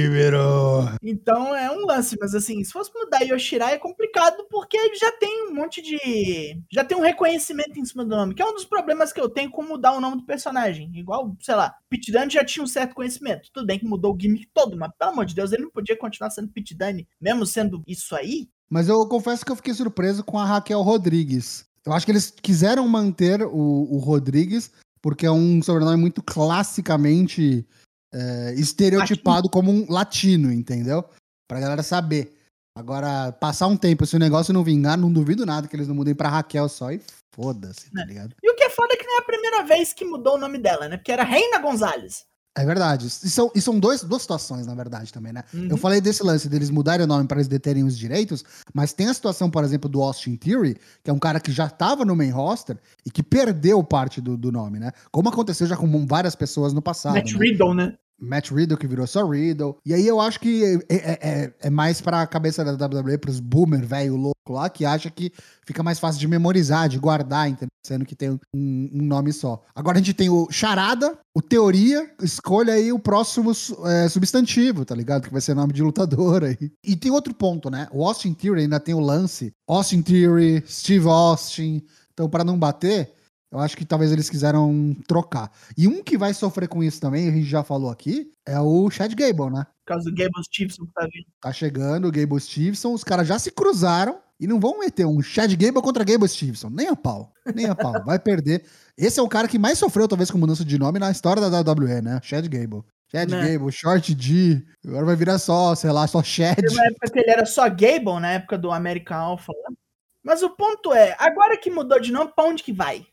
Ibero. 0.07 0.89
Então 1.03 1.55
é 1.55 1.69
um 1.69 1.85
lance, 1.85 2.17
mas 2.19 2.33
assim, 2.33 2.63
se 2.63 2.71
fosse 2.71 2.89
mudar 2.95 3.21
Yoshirai 3.21 3.75
é 3.75 3.77
complicado 3.77 4.43
porque 4.49 4.75
ele 4.75 4.95
já 4.95 5.11
tem 5.11 5.47
um 5.47 5.53
monte 5.53 5.83
de. 5.83 6.59
Já 6.71 6.83
tem 6.83 6.97
um 6.97 7.01
reconhecimento 7.01 7.79
em 7.79 7.85
cima 7.85 8.03
do 8.03 8.15
nome, 8.15 8.33
que 8.33 8.41
é 8.41 8.45
um 8.45 8.55
dos 8.55 8.65
problemas 8.65 9.13
que 9.13 9.21
eu 9.21 9.29
tenho 9.29 9.51
com 9.51 9.61
mudar 9.61 9.91
o 9.91 10.01
nome 10.01 10.17
do 10.17 10.25
personagem. 10.25 10.89
Igual, 10.95 11.37
sei 11.39 11.53
lá, 11.53 11.75
Pit 11.91 12.11
Dunne 12.11 12.31
já 12.31 12.43
tinha 12.43 12.63
um 12.63 12.67
certo 12.67 12.95
conhecimento. 12.95 13.51
Tudo 13.53 13.67
bem 13.67 13.77
que 13.77 13.85
mudou 13.85 14.15
o 14.15 14.19
gimmick 14.19 14.49
todo, 14.51 14.75
mas 14.75 14.89
pelo 14.97 15.11
amor 15.11 15.25
de 15.25 15.35
Deus, 15.35 15.51
ele 15.51 15.61
não 15.61 15.71
podia 15.71 15.95
continuar 15.95 16.31
sendo 16.31 16.49
Pit 16.49 16.75
Dunne, 16.75 17.07
mesmo 17.21 17.45
sendo 17.45 17.83
isso 17.85 18.15
aí. 18.15 18.49
Mas 18.67 18.89
eu 18.89 19.07
confesso 19.07 19.45
que 19.45 19.51
eu 19.51 19.55
fiquei 19.55 19.75
surpreso 19.75 20.23
com 20.23 20.39
a 20.39 20.45
Raquel 20.45 20.81
Rodrigues. 20.81 21.68
Eu 21.85 21.93
acho 21.93 22.05
que 22.05 22.11
eles 22.11 22.31
quiseram 22.41 22.87
manter 22.87 23.41
o, 23.43 23.87
o 23.91 23.97
Rodrigues, 23.97 24.71
porque 25.01 25.25
é 25.25 25.31
um 25.31 25.61
sobrenome 25.61 25.97
muito 25.97 26.21
classicamente 26.23 27.65
é, 28.13 28.53
estereotipado 28.57 29.47
latino. 29.47 29.49
como 29.51 29.71
um 29.71 29.85
latino, 29.91 30.51
entendeu? 30.51 31.03
Pra 31.47 31.59
galera 31.59 31.83
saber. 31.83 32.35
Agora, 32.77 33.31
passar 33.31 33.67
um 33.67 33.75
tempo, 33.75 34.05
se 34.05 34.15
o 34.15 34.19
negócio 34.19 34.53
não 34.53 34.63
vingar, 34.63 34.97
não 34.97 35.11
duvido 35.11 35.45
nada 35.45 35.67
que 35.67 35.75
eles 35.75 35.87
não 35.87 35.95
mudem 35.95 36.15
pra 36.15 36.29
Raquel 36.29 36.69
só 36.69 36.91
e 36.91 37.01
foda-se, 37.35 37.91
tá 37.91 38.01
É. 38.01 38.05
ligado? 38.05 38.35
E 38.41 38.49
o 38.51 38.55
que 38.55 38.63
é 38.63 38.69
foda 38.69 38.93
é 38.93 38.97
que 38.97 39.05
não 39.05 39.15
é 39.17 39.19
a 39.19 39.25
primeira 39.25 39.63
vez 39.63 39.91
que 39.93 40.05
mudou 40.05 40.35
o 40.35 40.39
nome 40.39 40.57
dela, 40.57 40.87
né? 40.87 40.95
Porque 40.97 41.11
era 41.11 41.23
Reina 41.23 41.59
Gonzalez. 41.59 42.25
É 42.57 42.65
verdade. 42.65 43.07
E 43.07 43.09
são, 43.09 43.51
e 43.55 43.61
são 43.61 43.79
dois, 43.79 44.03
duas 44.03 44.21
situações, 44.23 44.65
na 44.65 44.73
verdade, 44.73 45.13
também, 45.13 45.31
né? 45.31 45.43
Uhum. 45.53 45.67
Eu 45.69 45.77
falei 45.77 46.01
desse 46.01 46.23
lance 46.23 46.49
deles 46.49 46.69
mudarem 46.69 47.05
o 47.05 47.07
nome 47.07 47.27
para 47.27 47.37
eles 47.37 47.47
deterem 47.47 47.83
os 47.83 47.97
direitos, 47.97 48.43
mas 48.73 48.91
tem 48.91 49.07
a 49.07 49.13
situação, 49.13 49.49
por 49.49 49.63
exemplo, 49.63 49.89
do 49.89 50.01
Austin 50.01 50.35
Theory, 50.35 50.75
que 51.03 51.09
é 51.09 51.13
um 51.13 51.19
cara 51.19 51.39
que 51.39 51.51
já 51.51 51.67
estava 51.67 52.03
no 52.03 52.15
main 52.15 52.31
roster 52.31 52.77
e 53.05 53.11
que 53.11 53.23
perdeu 53.23 53.83
parte 53.83 54.19
do, 54.19 54.35
do 54.35 54.51
nome, 54.51 54.79
né? 54.79 54.91
Como 55.11 55.29
aconteceu 55.29 55.67
já 55.67 55.77
com 55.77 56.05
várias 56.05 56.35
pessoas 56.35 56.73
no 56.73 56.81
passado. 56.81 57.15
Matt 57.15 57.33
né? 57.33 57.39
Riddle, 57.39 57.73
né? 57.73 57.93
Matt 58.21 58.51
Riddle, 58.51 58.77
que 58.77 58.87
virou 58.87 59.05
só 59.07 59.25
Riddle. 59.27 59.77
E 59.85 59.93
aí 59.93 60.05
eu 60.07 60.19
acho 60.19 60.39
que 60.39 60.63
é, 60.89 60.95
é- 60.95 61.19
é- 61.21 61.53
é 61.61 61.69
mais 61.69 62.01
pra 62.01 62.25
cabeça 62.27 62.63
da 62.63 62.73
WWE, 62.75 63.17
pros 63.17 63.39
boomer 63.39 63.85
velho 63.85 64.15
louco 64.15 64.35
lá, 64.53 64.69
que 64.69 64.85
acha 64.85 65.09
que 65.09 65.31
fica 65.65 65.81
mais 65.83 65.99
fácil 65.99 66.19
de 66.19 66.27
memorizar, 66.27 66.89
de 66.89 66.97
guardar, 66.99 67.47
entendeu? 67.49 67.69
Sendo 67.85 68.05
que 68.05 68.15
tem 68.15 68.31
um, 68.31 68.39
um 68.55 69.03
nome 69.03 69.31
só. 69.31 69.63
Agora 69.73 69.97
a 69.97 70.01
gente 70.01 70.13
tem 70.13 70.29
o 70.29 70.47
Charada, 70.51 71.17
o 71.35 71.41
Teoria, 71.41 72.11
escolha 72.21 72.73
aí 72.73 72.91
o 72.91 72.99
próximo 72.99 73.51
é, 73.85 74.09
substantivo, 74.09 74.83
tá 74.85 74.93
ligado? 74.95 75.23
Que 75.23 75.31
vai 75.31 75.41
ser 75.41 75.53
nome 75.55 75.73
de 75.73 75.81
lutador 75.81 76.43
aí. 76.43 76.71
E 76.83 76.95
tem 76.95 77.11
outro 77.11 77.33
ponto, 77.33 77.69
né? 77.69 77.87
O 77.91 78.05
Austin 78.05 78.33
Theory 78.33 78.61
ainda 78.63 78.79
tem 78.79 78.93
o 78.93 78.99
lance. 78.99 79.53
Austin 79.67 80.01
Theory, 80.01 80.63
Steve 80.67 81.07
Austin. 81.07 81.81
Então, 82.13 82.29
pra 82.29 82.43
não 82.43 82.59
bater, 82.59 83.11
eu 83.51 83.59
acho 83.59 83.75
que 83.75 83.85
talvez 83.85 84.11
eles 84.11 84.29
quiseram 84.29 84.95
trocar. 85.07 85.51
E 85.77 85.87
um 85.87 86.03
que 86.03 86.17
vai 86.17 86.33
sofrer 86.33 86.67
com 86.67 86.83
isso 86.83 86.99
também, 87.01 87.27
a 87.27 87.31
gente 87.31 87.45
já 87.47 87.63
falou 87.63 87.89
aqui, 87.89 88.31
é 88.45 88.59
o 88.59 88.89
Chad 88.89 89.13
Gable, 89.13 89.51
né? 89.51 89.65
Por 89.85 89.93
causa 89.93 90.09
do 90.09 90.15
Gable 90.15 90.43
Stevenson 90.43 90.85
que 90.85 90.93
tá 90.93 91.01
vindo. 91.11 91.25
Tá 91.41 91.51
chegando 91.51 92.07
o 92.07 92.11
Gable 92.11 92.39
Stevenson, 92.39 92.93
os 92.93 93.03
caras 93.03 93.27
já 93.27 93.39
se 93.39 93.51
cruzaram 93.51 94.19
e 94.39 94.45
não 94.47 94.59
vão 94.59 94.79
meter 94.79 95.05
um 95.05 95.21
Chad 95.21 95.51
Gable 95.55 95.81
contra 95.81 96.03
Gable 96.03 96.27
Stevenson. 96.29 96.69
Nem 96.69 96.87
a 96.87 96.95
pau. 96.95 97.33
Nem 97.53 97.65
a 97.65 97.75
pau. 97.75 97.93
Vai 98.05 98.19
perder. 98.19 98.63
Esse 98.97 99.19
é 99.19 99.23
o 99.23 99.27
cara 99.27 99.47
que 99.47 99.57
mais 99.57 99.77
sofreu, 99.79 100.07
talvez, 100.07 100.29
com 100.29 100.37
mudança 100.37 100.63
de 100.63 100.77
nome 100.77 100.99
na 100.99 101.09
história 101.11 101.41
da 101.41 101.59
WWE, 101.59 102.01
né? 102.01 102.19
Chad 102.23 102.45
Gable. 102.47 102.83
Chad 103.11 103.29
Né. 103.31 103.53
Gable, 103.53 103.71
Short 103.71 104.13
D. 104.13 104.63
Agora 104.85 105.05
vai 105.07 105.15
virar 105.15 105.39
só, 105.39 105.73
sei 105.73 105.91
lá, 105.91 106.05
só 106.05 106.21
Chad. 106.21 106.55
Teve 106.55 106.73
uma 106.73 106.85
época 106.85 107.11
que 107.11 107.19
ele 107.19 107.31
era 107.31 107.45
só 107.45 107.67
Gable, 107.67 108.19
na 108.21 108.33
época 108.33 108.57
do 108.57 108.71
American 108.71 109.17
Alpha. 109.17 109.51
lá. 109.51 109.75
Mas 110.23 110.43
o 110.43 110.51
ponto 110.51 110.93
é, 110.93 111.15
agora 111.17 111.57
que 111.57 111.71
mudou 111.71 111.99
de 111.99 112.11
nome, 112.11 112.31
pra 112.35 112.45
onde 112.45 112.61
que 112.61 112.71
vai? 112.71 113.05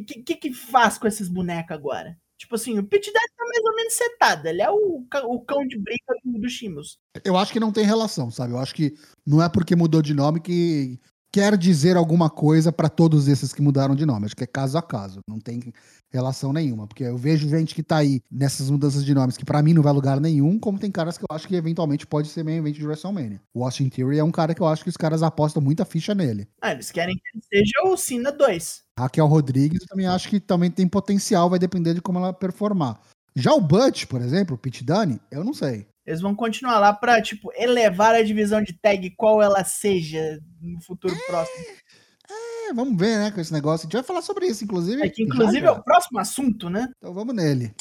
Que, 0.00 0.22
que, 0.22 0.36
que 0.36 0.52
faz 0.54 0.96
com 0.96 1.06
esses 1.06 1.28
bonecos 1.28 1.76
agora? 1.76 2.16
Tipo 2.38 2.54
assim, 2.56 2.78
o 2.78 2.82
Pit 2.82 3.12
Daddy 3.12 3.32
tá 3.36 3.44
mais 3.44 3.64
ou 3.64 3.76
menos 3.76 3.92
setado. 3.92 4.46
Ele 4.46 4.62
é 4.62 4.70
o, 4.70 5.04
o 5.26 5.40
cão 5.42 5.66
de 5.66 5.78
briga 5.78 6.14
do, 6.24 6.40
do. 6.40 6.48
Eu 7.24 7.36
acho 7.36 7.52
que 7.52 7.60
não 7.60 7.70
tem 7.70 7.84
relação, 7.84 8.30
sabe? 8.30 8.52
Eu 8.52 8.58
acho 8.58 8.74
que 8.74 8.94
não 9.24 9.42
é 9.42 9.48
porque 9.48 9.76
mudou 9.76 10.02
de 10.02 10.12
nome 10.12 10.40
que 10.40 10.98
quer 11.32 11.56
dizer 11.56 11.96
alguma 11.96 12.28
coisa 12.28 12.72
pra 12.72 12.88
todos 12.88 13.28
esses 13.28 13.52
que 13.52 13.62
mudaram 13.62 13.94
de 13.94 14.04
nome. 14.04 14.26
Acho 14.26 14.34
que 14.34 14.44
é 14.44 14.46
caso 14.46 14.76
a 14.76 14.82
caso, 14.82 15.20
não 15.28 15.38
tem 15.38 15.72
relação 16.12 16.52
nenhuma, 16.52 16.86
porque 16.86 17.04
eu 17.04 17.16
vejo 17.16 17.48
gente 17.48 17.74
que 17.74 17.82
tá 17.82 17.96
aí 17.96 18.20
nessas 18.30 18.68
mudanças 18.68 19.04
de 19.04 19.14
nomes 19.14 19.36
que 19.36 19.44
pra 19.44 19.62
mim 19.62 19.72
não 19.72 19.82
vai 19.82 19.92
lugar 19.92 20.20
nenhum, 20.20 20.58
como 20.58 20.78
tem 20.78 20.90
caras 20.90 21.16
que 21.16 21.24
eu 21.24 21.34
acho 21.34 21.48
que 21.48 21.56
eventualmente 21.56 22.06
pode 22.06 22.28
ser 22.28 22.44
meio 22.44 22.58
evento 22.58 22.76
de 22.76 22.86
WrestleMania. 22.86 23.40
O 23.54 23.64
Austin 23.64 23.88
Theory 23.88 24.18
é 24.18 24.24
um 24.24 24.30
cara 24.30 24.54
que 24.54 24.60
eu 24.60 24.66
acho 24.66 24.82
que 24.82 24.90
os 24.90 24.96
caras 24.96 25.22
apostam 25.22 25.62
muita 25.62 25.84
ficha 25.84 26.14
nele. 26.14 26.46
Ah, 26.60 26.72
eles 26.72 26.90
querem 26.90 27.14
que 27.14 27.22
ele 27.34 27.42
seja 27.64 27.88
o 27.88 27.96
Cena 27.96 28.30
2. 28.30 28.82
Raquel 28.98 29.26
Rodrigues 29.26 29.80
eu 29.80 29.88
também 29.88 30.06
acho 30.06 30.28
que 30.28 30.38
também 30.38 30.70
tem 30.70 30.86
potencial, 30.86 31.48
vai 31.48 31.58
depender 31.58 31.94
de 31.94 32.02
como 32.02 32.18
ela 32.18 32.32
performar. 32.32 33.00
Já 33.34 33.52
o 33.54 33.60
Butch, 33.60 34.04
por 34.04 34.20
exemplo, 34.20 34.56
o 34.56 34.58
Pete 34.58 34.84
Dunne, 34.84 35.18
eu 35.30 35.42
não 35.42 35.54
sei. 35.54 35.86
Eles 36.04 36.20
vão 36.20 36.34
continuar 36.34 36.78
lá 36.80 36.92
pra, 36.92 37.22
tipo, 37.22 37.52
elevar 37.54 38.14
a 38.14 38.22
divisão 38.22 38.60
de 38.60 38.72
tag, 38.72 39.08
qual 39.16 39.40
ela 39.40 39.62
seja 39.62 40.40
no 40.60 40.80
futuro 40.82 41.14
próximo. 41.26 41.64
É, 42.72 42.74
vamos 42.74 42.98
ver, 42.98 43.18
né, 43.18 43.30
com 43.30 43.40
esse 43.40 43.52
negócio. 43.52 43.84
A 43.84 43.86
gente 43.86 43.92
vai 43.92 44.02
falar 44.02 44.22
sobre 44.22 44.46
isso, 44.46 44.64
inclusive. 44.64 45.02
É 45.02 45.08
que, 45.08 45.22
inclusive, 45.22 45.60
já, 45.60 45.70
é 45.70 45.74
já. 45.74 45.78
o 45.78 45.84
próximo 45.84 46.18
assunto, 46.18 46.70
né? 46.70 46.88
Então 46.96 47.12
vamos 47.12 47.34
nele. 47.34 47.74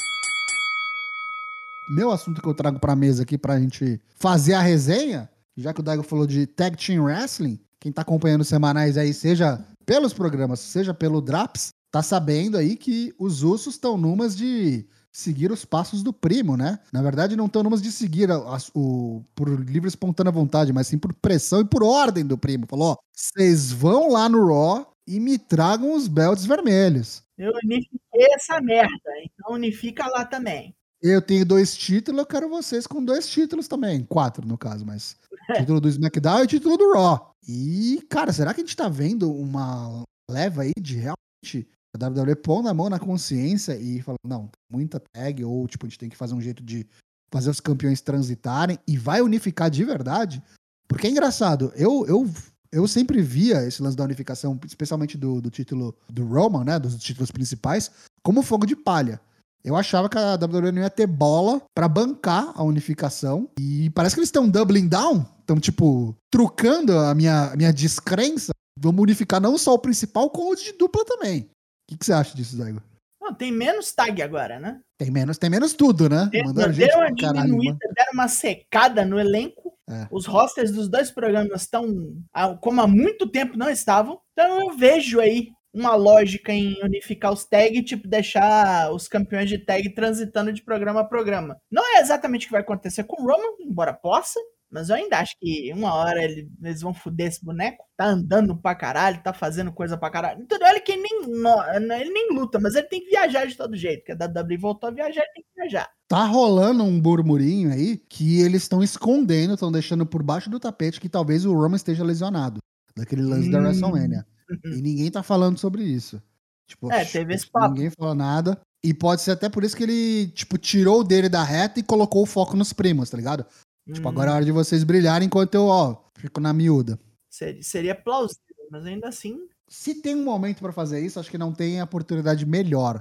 Meu 1.95 2.11
assunto 2.11 2.41
que 2.41 2.47
eu 2.47 2.53
trago 2.53 2.79
pra 2.79 2.95
mesa 2.95 3.23
aqui 3.23 3.37
pra 3.37 3.59
gente 3.59 3.99
fazer 4.17 4.53
a 4.53 4.61
resenha, 4.61 5.29
já 5.57 5.73
que 5.73 5.79
o 5.79 5.83
Daigo 5.83 6.03
falou 6.03 6.27
de 6.27 6.45
Tag 6.45 6.77
Team 6.77 7.03
Wrestling, 7.03 7.59
quem 7.79 7.91
tá 7.91 8.01
acompanhando 8.01 8.41
os 8.41 8.47
semanais 8.47 8.97
aí, 8.97 9.13
seja 9.13 9.65
pelos 9.85 10.13
programas, 10.13 10.59
seja 10.59 10.93
pelo 10.93 11.21
Draps, 11.21 11.69
tá 11.89 12.03
sabendo 12.03 12.57
aí 12.57 12.75
que 12.75 13.13
os 13.17 13.43
Usos 13.43 13.75
estão 13.75 13.97
numas 13.97 14.35
de 14.35 14.87
seguir 15.11 15.51
os 15.51 15.65
passos 15.65 16.01
do 16.03 16.13
primo, 16.13 16.55
né? 16.55 16.79
Na 16.91 17.01
verdade, 17.01 17.35
não 17.35 17.45
estão 17.47 17.63
numas 17.63 17.81
de 17.81 17.91
seguir 17.91 18.31
a- 18.31 18.55
as- 18.55 18.71
o, 18.73 19.23
por 19.35 19.49
livre 19.49 19.87
e 19.87 19.89
espontânea 19.89 20.31
vontade, 20.31 20.71
mas 20.71 20.87
sim 20.87 20.97
por 20.97 21.13
pressão 21.13 21.61
e 21.61 21.65
por 21.65 21.83
ordem 21.83 22.25
do 22.25 22.37
primo. 22.37 22.65
Falou, 22.67 22.91
ó, 22.93 22.97
vocês 23.13 23.71
vão 23.71 24.09
lá 24.11 24.29
no 24.29 24.45
Raw 24.47 24.91
e 25.07 25.19
me 25.19 25.37
tragam 25.37 25.93
os 25.93 26.07
belts 26.07 26.45
vermelhos. 26.45 27.23
Eu 27.37 27.51
unifiquei 27.63 28.27
essa 28.35 28.61
merda, 28.61 29.11
então 29.23 29.53
unifica 29.55 30.07
lá 30.07 30.23
também. 30.25 30.73
Eu 31.01 31.21
tenho 31.21 31.43
dois 31.45 31.75
títulos, 31.75 32.19
eu 32.19 32.25
quero 32.27 32.47
vocês 32.47 32.85
com 32.85 33.03
dois 33.03 33.27
títulos 33.27 33.67
também. 33.67 34.03
Quatro, 34.05 34.47
no 34.47 34.57
caso, 34.57 34.85
mas. 34.85 35.17
título 35.67 35.81
do 35.81 35.89
SmackDown 35.89 36.43
e 36.43 36.47
título 36.47 36.77
do 36.77 36.93
Raw. 36.93 37.31
E, 37.47 38.01
cara, 38.07 38.31
será 38.31 38.53
que 38.53 38.61
a 38.61 38.63
gente 38.63 38.75
tá 38.77 38.87
vendo 38.87 39.31
uma 39.33 40.03
leva 40.29 40.61
aí 40.61 40.71
de 40.79 40.95
realmente 40.97 41.67
a 41.95 42.07
WWE 42.07 42.35
pondo 42.35 42.69
a 42.69 42.73
mão 42.73 42.89
na 42.89 42.99
consciência 42.99 43.77
e 43.77 44.01
falando, 44.01 44.19
não, 44.25 44.49
muita 44.71 44.99
tag, 44.99 45.43
ou 45.43 45.67
tipo, 45.67 45.85
a 45.85 45.89
gente 45.89 45.99
tem 45.99 46.09
que 46.09 46.17
fazer 46.17 46.33
um 46.33 46.41
jeito 46.41 46.63
de 46.63 46.87
fazer 47.31 47.49
os 47.49 47.59
campeões 47.59 48.01
transitarem 48.01 48.77
e 48.87 48.97
vai 48.97 49.21
unificar 49.21 49.69
de 49.69 49.83
verdade? 49.83 50.41
Porque 50.87 51.07
é 51.07 51.09
engraçado, 51.09 51.71
eu, 51.75 52.05
eu, 52.07 52.29
eu 52.71 52.87
sempre 52.87 53.21
via 53.21 53.65
esse 53.65 53.81
lance 53.81 53.95
da 53.95 54.03
unificação, 54.03 54.59
especialmente 54.65 55.17
do, 55.17 55.41
do 55.41 55.49
título 55.49 55.95
do 56.09 56.25
Roman, 56.25 56.63
né? 56.63 56.79
Dos 56.79 56.97
títulos 56.97 57.31
principais, 57.31 57.91
como 58.23 58.41
fogo 58.41 58.65
de 58.65 58.75
palha. 58.75 59.19
Eu 59.63 59.75
achava 59.75 60.09
que 60.09 60.17
a 60.17 60.33
WWE 60.33 60.71
não 60.71 60.81
ia 60.81 60.89
ter 60.89 61.05
bola 61.05 61.61
pra 61.75 61.87
bancar 61.87 62.51
a 62.55 62.63
unificação. 62.63 63.47
E 63.59 63.89
parece 63.91 64.15
que 64.15 64.19
eles 64.19 64.29
estão 64.29 64.49
doubling 64.49 64.87
down. 64.87 65.25
Estão, 65.39 65.59
tipo, 65.59 66.15
trucando 66.31 66.97
a 66.97 67.13
minha, 67.13 67.51
a 67.51 67.55
minha 67.55 67.71
descrença. 67.71 68.51
Vamos 68.79 69.03
unificar 69.03 69.39
não 69.39 69.57
só 69.57 69.73
o 69.73 69.79
principal, 69.79 70.29
como 70.31 70.51
o 70.51 70.55
de 70.55 70.73
dupla 70.73 71.05
também. 71.05 71.47
O 71.91 71.93
que, 71.93 71.97
que 71.97 72.05
você 72.05 72.13
acha 72.13 72.33
disso, 72.33 72.55
Zaigo? 72.55 72.81
Não, 73.21 73.33
tem 73.33 73.51
menos 73.51 73.91
tag 73.91 74.21
agora, 74.21 74.59
né? 74.59 74.79
Tem 74.97 75.11
menos, 75.11 75.37
tem 75.37 75.49
menos 75.49 75.73
tudo, 75.73 76.07
né? 76.07 76.29
Eles 76.31 76.47
Mandaram 76.47 76.71
gente 76.71 76.95
uma 76.95 77.11
diminuída, 77.11 77.77
deram 77.93 78.13
uma 78.13 78.27
secada 78.29 79.03
no 79.03 79.19
elenco. 79.19 79.77
É. 79.89 80.07
Os 80.09 80.25
rosters 80.25 80.71
dos 80.71 80.87
dois 80.87 81.11
programas 81.11 81.63
estão 81.63 82.15
ah, 82.33 82.55
como 82.55 82.81
há 82.81 82.87
muito 82.87 83.27
tempo 83.27 83.57
não 83.57 83.69
estavam. 83.69 84.21
Então 84.31 84.61
eu 84.61 84.77
vejo 84.77 85.19
aí 85.19 85.49
uma 85.73 85.95
lógica 85.95 86.53
em 86.53 86.81
unificar 86.81 87.33
os 87.33 87.45
tag, 87.45 87.81
tipo, 87.83 88.07
deixar 88.07 88.91
os 88.91 89.07
campeões 89.07 89.49
de 89.49 89.57
tag 89.57 89.93
transitando 89.93 90.53
de 90.53 90.63
programa 90.63 91.01
a 91.01 91.05
programa. 91.05 91.57
Não 91.69 91.83
é 91.97 91.99
exatamente 91.99 92.43
o 92.43 92.47
que 92.47 92.53
vai 92.53 92.61
acontecer 92.61 93.03
com 93.03 93.21
o 93.21 93.25
Roman, 93.25 93.57
embora 93.59 93.93
possa, 93.93 94.39
mas 94.71 94.89
eu 94.89 94.95
ainda 94.95 95.19
acho 95.19 95.35
que 95.39 95.71
uma 95.73 95.93
hora 95.93 96.23
ele- 96.23 96.49
eles 96.63 96.81
vão 96.81 96.93
foder 96.93 97.27
esse 97.27 97.43
boneco. 97.43 97.83
Tá 97.97 98.05
andando 98.07 98.55
pra 98.55 98.73
caralho, 98.73 99.21
tá 99.21 99.33
fazendo 99.33 99.71
coisa 99.71 99.97
pra 99.97 100.09
caralho. 100.09 100.41
Então 100.41 100.57
ele 100.67 100.79
que 100.79 100.95
nem, 100.95 101.27
no- 101.27 101.93
ele 101.93 102.11
nem 102.11 102.29
luta, 102.33 102.59
mas 102.59 102.75
ele 102.75 102.87
tem 102.87 103.01
que 103.01 103.09
viajar 103.09 103.45
de 103.45 103.55
todo 103.55 103.75
jeito, 103.75 103.99
porque 104.05 104.11
a 104.13 104.15
WWE 104.27 104.57
voltou 104.57 104.89
a 104.89 104.93
viajar, 104.93 105.21
ele 105.21 105.31
tem 105.35 105.43
que 105.43 105.61
viajar. 105.61 105.89
Tá 106.07 106.25
rolando 106.25 106.83
um 106.83 106.99
burburinho 106.99 107.71
aí 107.71 107.97
que 107.97 108.39
eles 108.41 108.63
estão 108.63 108.81
escondendo, 108.83 109.53
estão 109.53 109.71
deixando 109.71 110.05
por 110.05 110.23
baixo 110.23 110.49
do 110.49 110.59
tapete 110.59 110.99
que 110.99 111.07
talvez 111.09 111.45
o 111.45 111.53
Roman 111.53 111.75
esteja 111.75 112.03
lesionado. 112.03 112.59
Daquele 112.95 113.21
lance 113.21 113.49
da 113.49 113.59
Hum. 113.59 113.63
WrestleMania. 113.63 114.25
E 114.65 114.81
ninguém 114.81 115.09
tá 115.09 115.23
falando 115.23 115.57
sobre 115.57 115.83
isso. 115.83 116.21
Tipo, 116.67 116.91
É, 116.91 117.05
teve 117.05 117.33
esse 117.33 117.49
papo. 117.49 117.73
Ninguém 117.73 117.89
falou 117.89 118.13
nada. 118.15 118.59
E 118.83 118.93
pode 118.93 119.21
ser 119.21 119.31
até 119.31 119.47
por 119.47 119.63
isso 119.63 119.77
que 119.77 119.83
ele, 119.83 120.27
tipo, 120.29 120.57
tirou 120.57 121.01
o 121.01 121.03
dele 121.03 121.29
da 121.29 121.43
reta 121.43 121.79
e 121.79 121.83
colocou 121.83 122.23
o 122.23 122.25
foco 122.25 122.57
nos 122.57 122.73
primos, 122.73 123.09
tá 123.09 123.15
ligado? 123.15 123.45
Tipo, 123.91 124.07
Hum, 124.07 124.11
agora 124.11 124.31
é 124.31 124.33
hora 124.35 124.45
de 124.45 124.51
vocês 124.51 124.83
brilharem 124.83 125.25
enquanto 125.27 125.55
eu, 125.55 125.65
ó, 125.65 125.97
fico 126.15 126.39
na 126.39 126.53
miúda. 126.53 126.99
seria, 127.29 127.63
seria 127.63 127.95
plausível, 127.95 128.67
mas 128.69 128.85
ainda 128.85 129.07
assim. 129.07 129.39
Se 129.67 129.95
tem 130.01 130.15
um 130.15 130.23
momento 130.23 130.59
pra 130.59 130.71
fazer 130.71 130.99
isso, 130.99 131.19
acho 131.19 131.31
que 131.31 131.37
não 131.37 131.53
tem 131.53 131.81
oportunidade 131.81 132.45
melhor. 132.45 132.99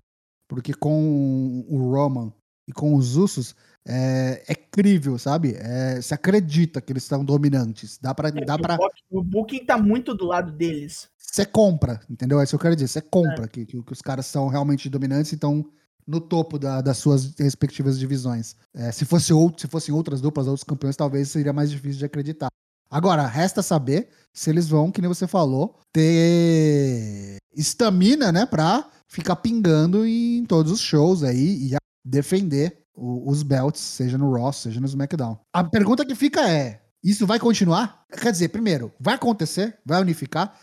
Porque 0.49 0.73
com 0.75 1.65
o 1.69 1.91
Roman 1.93 2.33
e 2.69 2.73
com 2.73 2.95
os 2.95 3.17
Usos, 3.17 3.55
é, 3.87 4.43
é 4.49 4.55
crível, 4.55 5.17
sabe? 5.19 5.55
É, 5.57 6.01
se 6.01 6.13
acredita 6.15 6.81
que 6.81 6.93
eles 6.93 7.03
estão 7.05 7.25
dominantes. 7.25 7.99
Dá 7.99 8.15
pra. 8.15 8.31
Dá 8.31 8.59
pra 8.59 8.75
o, 8.75 8.79
Book- 8.79 9.03
o 9.11 9.23
Booking 9.23 9.65
tá 9.65 9.77
muito 9.79 10.15
do 10.15 10.27
lado 10.27 10.51
deles. 10.53 11.09
você 11.19 11.45
compra, 11.47 12.01
entendeu? 12.11 12.41
É 12.41 12.45
isso 12.45 12.51
que 12.51 12.57
eu 12.57 12.61
quero 12.61 12.75
dizer. 12.77 12.89
Você 12.89 13.01
compra 13.01 13.47
que, 13.47 13.65
que, 13.67 13.83
que 13.83 13.93
os 13.93 14.03
caras 14.03 14.27
são 14.27 14.49
realmente 14.49 14.89
dominantes 14.89 15.31
e 15.33 15.35
estão 15.37 15.65
no 16.07 16.21
topo 16.21 16.59
da- 16.59 16.81
das 16.81 16.99
suas 16.99 17.35
respectivas 17.39 17.99
divisões. 17.99 18.55
É, 18.75 18.91
se, 18.93 19.05
fosse 19.05 19.33
outro, 19.33 19.61
se 19.61 19.69
fossem 19.69 19.95
outras 19.95 20.21
duplas, 20.21 20.47
outros 20.47 20.65
campeões, 20.65 20.97
talvez 20.97 21.29
seria 21.31 21.53
mais 21.53 21.71
difícil 21.71 21.99
de 21.99 22.05
acreditar. 22.05 22.49
Agora, 22.91 23.27
resta 23.27 23.63
saber 23.63 24.09
se 24.33 24.51
eles 24.51 24.69
vão, 24.69 24.91
que 24.91 25.01
nem 25.01 25.09
você 25.09 25.27
falou, 25.27 25.79
ter 25.93 27.37
estamina, 27.55 28.33
né, 28.33 28.47
pra 28.47 28.89
ficar 29.07 29.37
pingando 29.37 30.07
em 30.07 30.45
todos 30.45 30.73
os 30.73 30.81
shows 30.81 31.23
aí 31.23 31.69
e 31.73 31.77
defender 32.05 32.79
o- 32.95 33.31
os 33.31 33.43
belts, 33.43 33.81
seja 33.81 34.19
no 34.19 34.33
Raw, 34.33 34.53
seja 34.53 34.81
no 34.81 34.87
SmackDown. 34.87 35.39
A 35.53 35.63
pergunta 35.65 36.05
que 36.05 36.15
fica 36.15 36.49
é: 36.51 36.83
isso 37.03 37.27
vai 37.27 37.39
continuar? 37.39 38.05
Quer 38.11 38.33
dizer, 38.33 38.49
primeiro, 38.49 38.93
vai 38.99 39.15
acontecer? 39.15 39.79
Vai 39.85 40.01
unificar? 40.01 40.59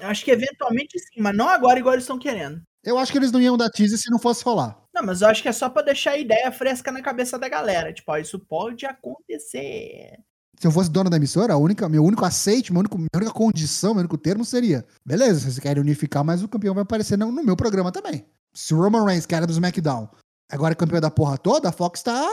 Eu 0.00 0.08
acho 0.08 0.24
que 0.24 0.30
eventualmente 0.30 0.98
sim, 0.98 1.20
mas 1.20 1.36
não 1.36 1.48
agora 1.48 1.78
igual 1.78 1.94
eles 1.94 2.04
estão 2.04 2.18
querendo. 2.18 2.60
Eu 2.84 2.98
acho 2.98 3.10
que 3.10 3.18
eles 3.18 3.32
não 3.32 3.40
iam 3.40 3.56
dar 3.56 3.70
teaser 3.70 3.98
se 3.98 4.10
não 4.10 4.18
fosse 4.18 4.44
rolar. 4.44 4.78
Não, 4.94 5.02
mas 5.02 5.22
eu 5.22 5.28
acho 5.28 5.42
que 5.42 5.48
é 5.48 5.52
só 5.52 5.68
pra 5.68 5.82
deixar 5.82 6.12
a 6.12 6.18
ideia 6.18 6.52
fresca 6.52 6.92
na 6.92 7.02
cabeça 7.02 7.38
da 7.38 7.48
galera. 7.48 7.92
Tipo, 7.92 8.12
ó, 8.12 8.18
isso 8.18 8.38
pode 8.38 8.84
acontecer. 8.84 10.18
Se 10.58 10.66
eu 10.66 10.70
fosse 10.70 10.90
dono 10.90 11.10
da 11.10 11.16
emissora, 11.16 11.54
a 11.54 11.56
única, 11.56 11.88
meu 11.88 12.04
único 12.04 12.24
aceite, 12.24 12.72
meu 12.72 12.80
único, 12.80 12.96
minha 12.96 13.08
única 13.16 13.32
condição, 13.32 13.92
meu 13.92 14.00
único 14.00 14.18
termo 14.18 14.44
seria: 14.44 14.84
beleza, 15.04 15.40
vocês 15.40 15.58
querem 15.58 15.82
unificar, 15.82 16.22
mas 16.24 16.42
o 16.42 16.48
campeão 16.48 16.74
vai 16.74 16.82
aparecer 16.82 17.18
no, 17.18 17.32
no 17.32 17.42
meu 17.42 17.56
programa 17.56 17.90
também. 17.90 18.24
Se 18.54 18.72
o 18.72 18.80
Roman 18.80 19.04
Reigns, 19.04 19.26
que 19.26 19.34
era 19.34 19.46
do 19.46 19.52
SmackDown, 19.52 20.08
agora 20.50 20.72
é 20.72 20.76
campeão 20.76 21.00
da 21.00 21.10
porra 21.10 21.36
toda, 21.36 21.68
a 21.70 21.72
Fox 21.72 22.02
tá 22.02 22.24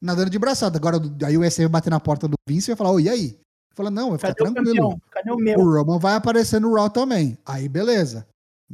nadando 0.00 0.30
de 0.30 0.38
braçada. 0.38 0.78
Agora 0.78 0.98
aí 1.24 1.36
o 1.36 1.50
SM 1.50 1.62
vai 1.62 1.68
bater 1.68 1.90
na 1.90 1.98
porta 1.98 2.28
do 2.28 2.34
Vince 2.48 2.70
e 2.70 2.74
vai 2.74 2.76
falar: 2.76 2.92
ô, 2.92 3.00
e 3.00 3.08
aí? 3.08 3.40
Fala, 3.74 3.90
não, 3.90 4.10
vai 4.10 4.18
ficar 4.18 4.34
Cadê 4.34 4.50
o 4.50 4.54
tranquilo. 4.54 4.88
campeão? 4.90 5.00
Cadê 5.10 5.32
o 5.32 5.36
meu? 5.36 5.58
O 5.58 5.74
Roman 5.74 5.98
vai 5.98 6.14
aparecer 6.14 6.60
no 6.60 6.72
Raw 6.74 6.88
também. 6.88 7.36
Aí, 7.44 7.68
beleza. 7.68 8.24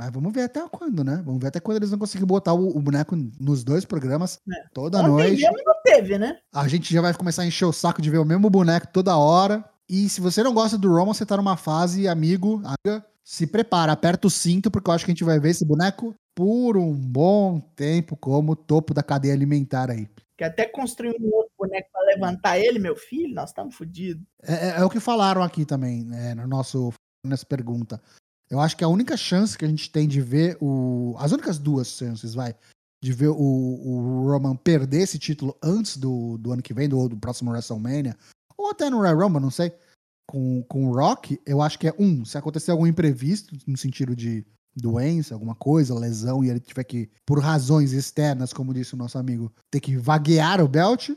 Mas 0.01 0.11
vamos 0.11 0.33
ver 0.33 0.45
até 0.45 0.67
quando, 0.67 1.05
né? 1.05 1.21
Vamos 1.27 1.43
ver 1.43 1.49
até 1.49 1.61
quando 1.61 1.77
eles 1.77 1.91
vão 1.91 1.99
conseguir 1.99 2.25
botar 2.25 2.55
o, 2.55 2.75
o 2.75 2.81
boneco 2.81 3.15
nos 3.39 3.63
dois 3.63 3.85
programas 3.85 4.39
É. 4.51 4.65
toda 4.73 4.99
Ontem 5.01 5.09
noite. 5.11 5.43
mesmo 5.43 5.59
não 5.63 5.75
teve, 5.85 6.17
né? 6.17 6.39
A 6.55 6.67
gente 6.67 6.91
já 6.91 7.03
vai 7.03 7.13
começar 7.13 7.43
a 7.43 7.47
encher 7.47 7.67
o 7.67 7.73
saco 7.73 8.01
de 8.01 8.09
ver 8.09 8.17
o 8.17 8.25
mesmo 8.25 8.49
boneco 8.49 8.87
toda 8.91 9.15
hora. 9.19 9.63
E 9.87 10.09
se 10.09 10.23
você 10.23 10.43
não 10.43 10.55
gosta 10.55 10.79
do 10.79 10.89
Roman, 10.89 11.13
você 11.13 11.27
tá 11.27 11.37
numa 11.37 11.55
fase, 11.55 12.09
amigo, 12.09 12.63
amiga, 12.65 13.05
se 13.23 13.47
prepara, 13.47 13.93
aperta 13.93 14.27
o 14.27 14.31
cinto, 14.31 14.71
porque 14.71 14.89
eu 14.89 14.95
acho 14.95 15.05
que 15.05 15.11
a 15.11 15.15
gente 15.15 15.23
vai 15.25 15.39
ver 15.39 15.51
esse 15.51 15.67
boneco 15.67 16.15
por 16.35 16.79
um 16.79 16.95
bom 16.95 17.61
tempo 17.61 18.17
como 18.17 18.57
topo 18.57 18.95
da 18.95 19.03
cadeia 19.03 19.35
alimentar 19.35 19.91
aí. 19.91 20.09
Que 20.39 20.45
até 20.45 20.65
construir 20.65 21.15
um 21.21 21.27
outro 21.35 21.53
boneco 21.59 21.91
pra 21.93 22.01
levantar 22.07 22.59
ele, 22.59 22.79
meu 22.79 22.97
filho, 22.97 23.35
nós 23.35 23.51
estamos 23.51 23.75
fodidos. 23.75 24.25
É, 24.43 24.69
é- 24.69 24.81
é 24.81 24.83
o 24.85 24.89
que 24.89 24.99
falaram 24.99 25.43
aqui 25.43 25.67
também, 25.67 26.07
né, 26.07 26.35
no 26.35 26.47
nosso 26.47 26.91
nessa 27.27 27.45
pergunta. 27.45 28.01
Eu 28.51 28.61
acho 28.61 28.77
que 28.77 28.85
a 28.85 28.89
única 28.89 29.17
chance 29.17 29.57
que 29.57 29.65
a 29.65 29.69
gente 29.69 29.91
tem 29.91 30.09
de 30.09 30.21
ver 30.21 30.59
o. 30.61 31.15
As 31.19 31.33
únicas 31.33 31.59
duas 31.59 31.89
chances, 31.89 32.35
vai, 32.35 32.55
de 33.03 33.13
ver 33.13 33.29
o, 33.29 33.37
o 33.37 34.29
Roman 34.29 34.57
perder 34.57 35.03
esse 35.03 35.19
título 35.19 35.57
antes 35.63 35.97
do, 35.97 36.37
do 36.39 36.53
ano 36.53 36.63
que 36.63 36.75
vem, 36.75 36.89
do, 36.89 37.09
do 37.09 37.17
próximo 37.17 37.51
WrestleMania, 37.51 38.17
ou 38.57 38.71
até 38.71 38.91
no 38.91 38.99
Royal 38.99 39.19
Rumble, 39.19 39.41
não 39.41 39.51
sei, 39.51 39.73
com, 40.29 40.63
com 40.65 40.87
o 40.87 40.95
Rock, 40.95 41.41
eu 41.47 41.63
acho 41.63 41.79
que 41.79 41.89
é 41.89 41.95
um, 41.99 42.25
se 42.25 42.37
acontecer 42.37 42.71
algum 42.71 42.87
imprevisto, 42.87 43.57
no 43.67 43.77
sentido 43.77 44.15
de 44.15 44.45
doença, 44.77 45.35
alguma 45.35 45.55
coisa, 45.55 45.99
lesão, 45.99 46.45
e 46.45 46.51
ele 46.51 46.61
tiver 46.61 46.85
que, 46.85 47.11
por 47.27 47.41
razões 47.41 47.93
externas, 47.93 48.53
como 48.53 48.75
disse 48.75 48.95
o 48.95 48.97
nosso 48.97 49.19
amigo, 49.19 49.53
ter 49.71 49.81
que 49.81 49.97
vaguear 49.97 50.61
o 50.61 50.69
belt, 50.69 51.11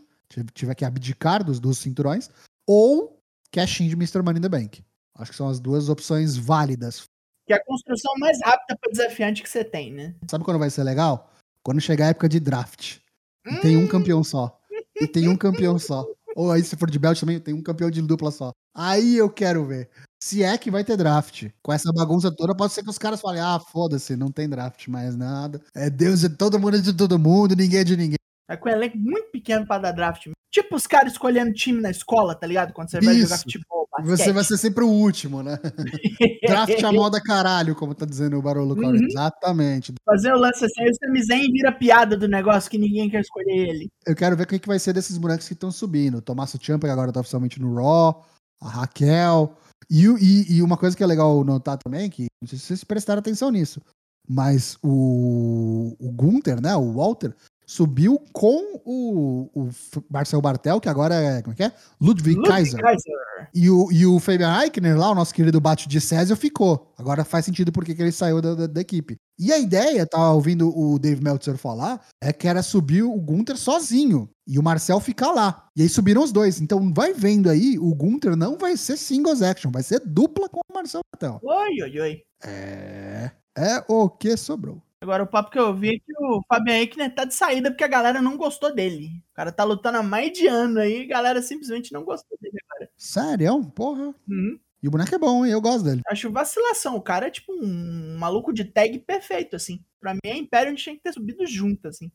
tiver- 0.54 0.76
que 0.76 0.86
abdicar 0.86 1.44
dos, 1.44 1.60
dos 1.60 1.78
cinturões, 1.78 2.30
ou 2.68 3.20
cash-in 3.52 3.88
de 3.88 3.94
Mr. 3.96 4.24
Money 4.24 4.40
in 4.40 4.42
the 4.42 4.50
Bank. 4.50 4.84
Acho 5.16 5.32
que 5.32 5.38
são 5.38 5.48
as 5.48 5.60
duas 5.60 5.90
opções 5.90 6.36
válidas. 6.36 7.04
Que 7.46 7.54
é 7.54 7.58
a 7.58 7.64
construção 7.64 8.14
mais 8.18 8.40
rápida 8.44 8.78
pra 8.80 8.92
desafiante 8.92 9.44
que 9.44 9.50
você 9.50 9.64
tem, 9.64 9.92
né? 9.92 10.16
Sabe 10.30 10.44
quando 10.44 10.60
vai 10.60 10.70
ser 10.70 10.84
legal? 10.84 11.32
Quando 11.64 11.82
chegar 11.82 12.06
a 12.06 12.10
época 12.10 12.30
de 12.30 12.40
draft. 12.40 12.98
E 13.46 13.58
tem 13.58 13.78
um 13.78 13.88
campeão 13.88 14.24
só. 14.24 14.60
E 15.00 15.08
tem 15.08 15.28
um 15.28 15.36
campeão 15.36 15.78
só. 15.78 16.06
Ou 16.36 16.52
aí, 16.52 16.64
se 16.64 16.76
for 16.76 16.90
de 16.90 16.98
belt 16.98 17.20
também, 17.20 17.40
tem 17.40 17.54
um 17.54 17.62
campeão 17.62 17.92
de 17.92 18.02
dupla 18.02 18.32
só. 18.32 18.52
Aí 18.76 19.18
eu 19.18 19.30
quero 19.30 19.66
ver. 19.66 19.90
Se 20.22 20.42
é 20.42 20.58
que 20.58 20.72
vai 20.72 20.84
ter 20.84 20.98
draft. 20.98 21.50
Com 21.62 21.72
essa 21.72 21.92
bagunça 21.94 22.34
toda, 22.36 22.56
pode 22.56 22.74
ser 22.74 22.84
que 22.84 22.90
os 22.90 22.98
caras 22.98 23.22
falem: 23.22 23.42
ah, 23.42 23.60
foda-se, 23.60 24.16
não 24.16 24.32
tem 24.32 24.50
draft 24.50 24.88
mais 24.88 25.16
nada. 25.16 25.62
É 25.76 25.90
Deus, 25.90 26.24
é 26.24 26.30
todo 26.30 26.60
mundo 26.60 26.78
é 26.78 26.80
de 26.80 26.94
todo 26.94 27.20
mundo, 27.20 27.56
ninguém 27.56 27.82
é 27.82 27.84
de 27.84 27.98
ninguém. 27.98 28.18
É 28.50 28.58
com 28.58 28.68
um 28.68 28.72
elenco 28.72 28.98
muito 28.98 29.32
pequeno 29.32 29.66
pra 29.66 29.78
dar 29.78 29.92
draft. 29.92 30.30
Tipo 30.52 30.76
os 30.76 30.88
caras 30.88 31.14
escolhendo 31.14 31.54
time 31.54 31.82
na 31.82 31.92
escola, 31.92 32.36
tá 32.36 32.46
ligado? 32.46 32.74
Quando 32.74 32.90
você 32.90 33.00
vai 33.00 33.16
jogar 33.16 33.36
Isso. 33.36 33.44
futebol, 33.44 33.83
basquete. 34.02 34.18
Você 34.26 34.32
vai 34.34 34.44
ser 34.44 34.58
sempre 34.58 34.84
o 34.84 34.90
último, 34.90 35.44
né? 35.44 35.58
Draft 36.48 36.84
a 36.84 36.92
moda 36.92 37.22
caralho, 37.22 37.76
como 37.76 37.94
tá 37.94 38.06
dizendo 38.06 38.38
o 38.38 38.42
Barolo. 38.42 38.76
Uhum. 38.76 38.96
Exatamente. 38.96 39.94
Fazer 40.06 40.34
o 40.34 40.38
lance 40.38 40.66
assim, 40.66 40.84
o 40.90 40.94
Sami 40.96 41.24
Zayn 41.24 41.52
vira 41.52 41.72
piada 41.72 42.18
do 42.18 42.28
negócio 42.28 42.70
que 42.70 42.78
ninguém 42.78 43.10
quer 43.10 43.22
escolher 43.22 43.70
ele. 43.70 43.90
Eu 44.06 44.16
quero 44.16 44.36
ver 44.36 44.44
o 44.44 44.48
que 44.48 44.60
que 44.60 44.68
vai 44.68 44.80
ser 44.80 44.94
desses 44.94 45.18
bonecos 45.18 45.48
que 45.48 45.54
estão 45.54 45.72
subindo. 45.72 46.18
O 46.18 46.22
Tommaso 46.22 46.58
Ciampa, 46.62 46.88
que 46.88 46.92
agora 46.94 47.12
tá 47.12 47.20
oficialmente 47.20 47.62
no 47.62 47.74
Raw. 47.76 48.26
A 48.62 48.70
Raquel. 48.70 49.56
E, 49.90 50.06
e- 50.06 50.56
e 50.58 50.62
uma 50.62 50.78
coisa 50.78 50.96
que 50.96 51.04
é 51.04 51.06
legal 51.08 51.44
notar 51.44 51.78
também, 51.78 52.10
que 52.10 52.28
não 52.42 52.48
sei 52.48 52.58
se 52.58 52.66
vocês 52.66 52.84
prestaram 52.86 53.20
atenção 53.20 53.52
nisso, 53.52 53.82
mas 54.28 54.78
o, 54.82 55.96
o 56.00 56.12
Gunther, 56.14 56.62
né, 56.62 56.74
o 56.76 56.94
Walter, 56.94 57.36
subiu 57.66 58.20
com 58.32 58.80
o, 58.86 59.50
o 59.54 59.70
Marcel 60.10 60.42
Bartel, 60.42 60.80
que 60.80 60.90
agora 60.90 61.16
é, 61.16 61.42
como 61.42 61.54
é 61.54 61.56
que 61.56 61.64
é? 61.64 61.72
Ludwig, 62.02 62.36
Ludwig 62.36 62.50
Kaiser. 62.50 62.82
Kaiser. 62.82 63.14
E 63.54 63.70
o, 63.70 63.92
e 63.92 64.06
o 64.06 64.20
Fabian 64.20 64.58
Eichner 64.62 64.98
lá, 64.98 65.12
o 65.12 65.16
nosso 65.16 65.34
querido 65.34 65.60
bate 65.60 65.88
de 65.88 66.00
Césio, 66.02 66.36
ficou. 66.36 66.94
Agora 66.98 67.24
faz 67.24 67.46
sentido 67.46 67.72
porque 67.72 67.94
que 67.94 68.02
ele 68.02 68.12
saiu 68.12 68.42
da, 68.42 68.54
da- 68.56 68.68
da 68.68 68.82
equipe. 68.82 69.18
E 69.38 69.52
a 69.52 69.58
ideia, 69.58 70.06
tava 70.06 70.32
ouvindo 70.32 70.70
o 70.78 70.98
Dave 71.00 71.22
Meltzer 71.24 71.58
falar, 71.58 72.00
é 72.22 72.32
que 72.32 72.48
era 72.48 72.62
subir 72.64 73.04
o 73.04 73.16
Gunther 73.20 73.58
sozinho 73.58 74.30
e 74.48 74.58
o 74.60 74.64
Marcel 74.64 75.00
ficar 75.00 75.32
lá. 75.32 75.66
E 75.76 75.82
aí 75.82 75.90
subiram 75.90 76.24
os 76.24 76.32
dois. 76.32 76.62
Então 76.62 76.94
vai 76.94 77.14
vendo 77.14 77.50
aí, 77.50 77.78
o 77.80 77.94
Gunther 77.96 78.36
não 78.36 78.58
vai 78.58 78.78
ser 78.78 78.98
singles 78.98 79.42
action, 79.42 79.72
vai 79.72 79.84
ser 79.84 80.02
dupla 80.06 80.48
com 80.48 80.60
o 80.60 80.74
Marcel 80.74 81.02
Bartel. 81.12 81.40
Oi, 81.44 81.82
oi, 81.84 82.00
oi. 82.00 82.22
É. 82.46 83.32
É 83.56 83.84
o 83.88 84.10
que 84.10 84.36
sobrou. 84.38 84.82
Agora, 85.04 85.24
o 85.24 85.28
papo 85.28 85.52
que 85.52 85.60
eu 85.60 85.76
vi 85.76 85.96
é 85.96 86.00
que 86.00 86.14
o 86.18 86.42
Fabian 86.48 86.78
Eichner 86.78 87.14
tá 87.14 87.26
de 87.26 87.36
saída 87.36 87.70
porque 87.70 87.84
a 87.84 87.90
galera 87.90 88.22
não 88.22 88.38
gostou 88.38 88.74
dele. 88.74 89.10
O 89.32 89.36
cara 89.36 89.52
tá 89.52 89.66
lutando 89.66 89.98
há 89.98 90.02
mais 90.02 90.32
de 90.32 90.48
ano 90.48 90.80
aí 90.80 91.02
e 91.02 91.04
a 91.04 91.08
galera 91.16 91.42
simplesmente 91.42 91.92
não 91.92 92.06
gostou 92.06 92.38
dele 92.40 92.58
agora. 92.70 92.90
Sério? 92.96 93.66
Porra. 93.76 94.16
Uhum. 94.26 94.58
E 94.82 94.88
o 94.88 94.92
boneco 94.92 95.14
é 95.14 95.18
bom, 95.18 95.46
hein? 95.46 95.52
Eu 95.52 95.60
gosto 95.60 95.84
dele. 95.84 96.02
Acho 96.08 96.32
vacilação. 96.32 96.96
O 96.96 97.02
cara 97.02 97.28
é 97.28 97.30
tipo 97.30 97.52
um 97.52 98.16
maluco 98.18 98.54
de 98.54 98.64
tag 98.64 98.98
perfeito, 99.00 99.58
assim. 99.58 99.84
Pra 100.00 100.14
mim, 100.14 100.32
a 100.32 100.38
Imperium 100.38 100.74
tinha 100.74 100.96
que 100.96 101.04
ter 101.04 101.12
subido 101.12 101.46
junto, 101.46 101.90
assim. 101.90 102.10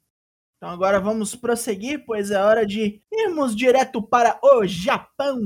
Então 0.56 0.70
agora 0.70 0.98
vamos 0.98 1.34
prosseguir, 1.34 2.06
pois 2.06 2.30
é 2.30 2.42
hora 2.42 2.64
de 2.64 3.02
irmos 3.12 3.54
direto 3.54 4.02
para 4.02 4.40
o 4.42 4.66
Japão. 4.66 5.38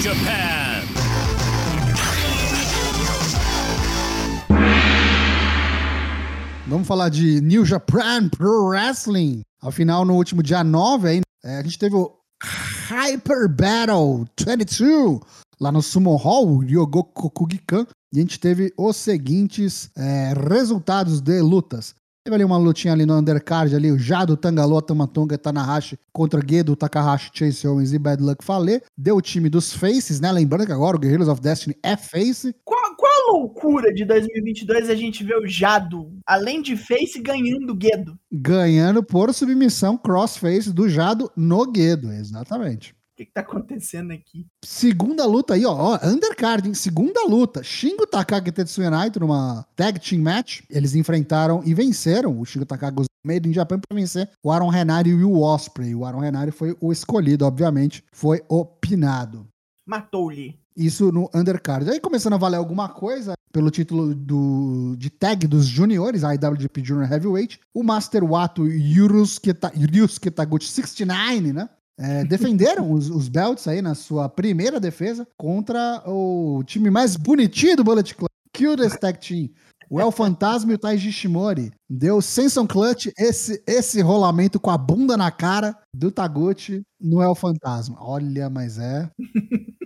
Japan. 0.00 0.87
Vamos 6.68 6.86
falar 6.86 7.08
de 7.08 7.40
New 7.40 7.64
Japan 7.64 8.28
Pro 8.28 8.66
Wrestling. 8.66 9.40
Afinal, 9.62 10.04
no 10.04 10.14
último 10.14 10.42
dia 10.42 10.62
9, 10.62 11.08
aí, 11.08 11.20
é, 11.42 11.56
a 11.56 11.62
gente 11.62 11.78
teve 11.78 11.96
o 11.96 12.12
Hyper 12.42 13.48
Battle 13.48 14.26
22 14.38 15.20
lá 15.58 15.72
no 15.72 15.80
Sumo 15.80 16.14
Hall, 16.16 16.58
Ryogoku 16.58 17.30
Kugikan. 17.30 17.86
E 18.12 18.18
a 18.18 18.20
gente 18.20 18.38
teve 18.38 18.70
os 18.76 18.96
seguintes 18.96 19.90
é, 19.96 20.34
resultados 20.46 21.22
de 21.22 21.40
lutas. 21.40 21.94
Teve 22.28 22.34
ali 22.34 22.44
uma 22.44 22.58
lutinha 22.58 22.92
ali 22.92 23.06
no 23.06 23.16
undercard, 23.16 23.74
ali, 23.74 23.90
o 23.90 23.98
Jado, 23.98 24.36
Tangaloa, 24.36 24.82
Tamatonga, 24.82 25.38
Tanahashi 25.38 25.98
contra 26.12 26.42
Gedo, 26.46 26.76
Takahashi, 26.76 27.30
Chase 27.32 27.66
Owens 27.66 27.94
e 27.94 27.98
Bad 27.98 28.22
Luck 28.22 28.44
Fale. 28.44 28.82
Deu 28.94 29.16
o 29.16 29.22
time 29.22 29.48
dos 29.48 29.72
Faces, 29.72 30.20
né? 30.20 30.30
Lembrando 30.30 30.66
que 30.66 30.72
agora 30.72 30.94
o 30.94 31.00
Guerrillas 31.00 31.26
of 31.26 31.40
Destiny 31.40 31.74
é 31.82 31.96
Face. 31.96 32.54
Qual, 32.66 32.94
qual 32.96 33.10
a 33.10 33.32
loucura 33.32 33.94
de 33.94 34.04
2022 34.04 34.90
a 34.90 34.94
gente 34.94 35.24
vê 35.24 35.34
o 35.36 35.46
Jado, 35.46 36.12
além 36.26 36.60
de 36.60 36.76
Face, 36.76 37.18
ganhando 37.18 37.70
o 37.70 37.74
Guedo? 37.74 38.18
ganhando 38.30 39.02
por 39.02 39.32
submissão 39.32 39.96
crossface 39.96 40.70
do 40.70 40.86
Jado 40.86 41.32
no 41.34 41.64
Guedo, 41.64 42.12
exatamente. 42.12 42.94
Que, 43.18 43.26
que 43.26 43.32
tá 43.32 43.40
acontecendo 43.40 44.12
aqui? 44.12 44.46
Segunda 44.64 45.26
luta 45.26 45.54
aí, 45.54 45.66
ó, 45.66 45.72
ó, 45.72 45.98
undercard, 46.06 46.68
hein? 46.68 46.74
Segunda 46.74 47.24
luta. 47.26 47.64
Shingo 47.64 48.06
Takagi 48.06 48.48
e 48.48 48.52
Tetsuya 48.52 48.90
Naito 48.90 49.18
numa 49.18 49.66
tag 49.74 49.98
team 49.98 50.22
match. 50.22 50.60
Eles 50.70 50.94
enfrentaram 50.94 51.60
e 51.64 51.74
venceram 51.74 52.38
o 52.38 52.44
Shingo 52.44 52.64
Takagi 52.64 53.06
Made 53.26 53.48
in 53.48 53.52
Japan 53.52 53.80
para 53.80 53.96
vencer 53.96 54.30
o 54.42 54.52
Aaron 54.52 54.68
Renari 54.68 55.10
e 55.10 55.24
o 55.24 55.40
Osprey. 55.40 55.94
O 55.94 56.04
Aaron 56.04 56.20
Renari 56.20 56.52
foi 56.52 56.76
o 56.80 56.92
escolhido, 56.92 57.44
obviamente, 57.44 58.04
foi 58.12 58.40
opinado. 58.48 59.48
Matou-lhe. 59.84 60.56
Isso 60.76 61.10
no 61.10 61.28
undercard. 61.34 61.90
Aí 61.90 61.98
começando 61.98 62.34
a 62.34 62.38
valer 62.38 62.56
alguma 62.56 62.88
coisa 62.88 63.32
pelo 63.52 63.70
título 63.70 64.14
do, 64.14 64.94
de 64.96 65.10
tag 65.10 65.46
dos 65.46 65.66
juniores, 65.66 66.22
a 66.22 66.34
IWGP 66.34 66.84
Junior 66.84 67.10
Heavyweight, 67.10 67.58
o 67.74 67.82
Master 67.82 68.24
Wato 68.24 68.66
Yurusuke 68.68 69.52
Taguchi 70.30 70.68
69, 70.68 71.52
né? 71.52 71.68
É, 71.98 72.24
defenderam 72.24 72.92
os, 72.92 73.10
os, 73.10 73.28
belts 73.28 73.66
aí 73.66 73.82
na 73.82 73.94
sua 73.94 74.28
primeira 74.28 74.78
defesa 74.78 75.26
contra 75.36 76.00
o 76.06 76.62
time 76.64 76.90
mais 76.90 77.16
bonitinho 77.16 77.76
do 77.76 77.82
Bullet 77.82 78.14
Club, 78.14 78.30
Cutest 78.56 79.00
Tag 79.00 79.18
Team. 79.18 79.50
O 79.90 79.98
El 79.98 80.12
Fantasma 80.12 80.70
e 80.70 80.74
o 80.74 80.78
Taiji 80.78 81.10
Shimori. 81.10 81.72
Deu 81.88 82.20
Senson 82.20 82.66
Clutch 82.66 83.06
esse, 83.18 83.62
esse 83.66 84.00
rolamento 84.02 84.60
com 84.60 84.70
a 84.70 84.76
bunda 84.76 85.16
na 85.16 85.30
cara 85.30 85.76
do 85.92 86.10
Taguchi 86.12 86.82
no 87.00 87.22
El 87.22 87.34
Fantasma. 87.34 87.96
Olha, 87.98 88.50
mas 88.50 88.78
é. 88.78 89.10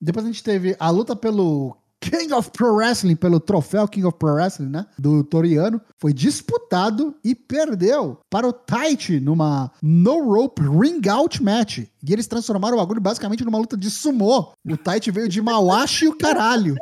Depois 0.00 0.24
a 0.24 0.28
gente 0.28 0.44
teve 0.44 0.76
a 0.78 0.88
luta 0.90 1.16
pelo 1.16 1.76
King 2.00 2.32
of 2.32 2.50
Pro 2.50 2.74
Wrestling, 2.74 3.14
pelo 3.14 3.38
troféu 3.38 3.86
King 3.86 4.06
of 4.06 4.18
Pro 4.18 4.32
Wrestling, 4.34 4.70
né? 4.70 4.86
Do 4.98 5.22
Toriano. 5.22 5.80
Foi 5.98 6.12
disputado 6.12 7.14
e 7.22 7.34
perdeu 7.34 8.18
para 8.30 8.48
o 8.48 8.52
Taichi 8.52 9.20
numa 9.20 9.70
No 9.82 10.32
Rope 10.32 10.62
Ring 10.62 11.06
Out 11.08 11.42
Match. 11.42 11.78
E 11.78 12.12
eles 12.12 12.26
transformaram 12.26 12.76
o 12.76 12.80
bagulho 12.80 13.00
basicamente 13.00 13.44
numa 13.44 13.58
luta 13.58 13.76
de 13.76 13.90
sumô. 13.90 14.52
O 14.66 14.76
Taichi 14.76 15.10
veio 15.10 15.28
de 15.28 15.42
Mawashi 15.42 16.06
e 16.06 16.08
o 16.08 16.16
caralho. 16.16 16.74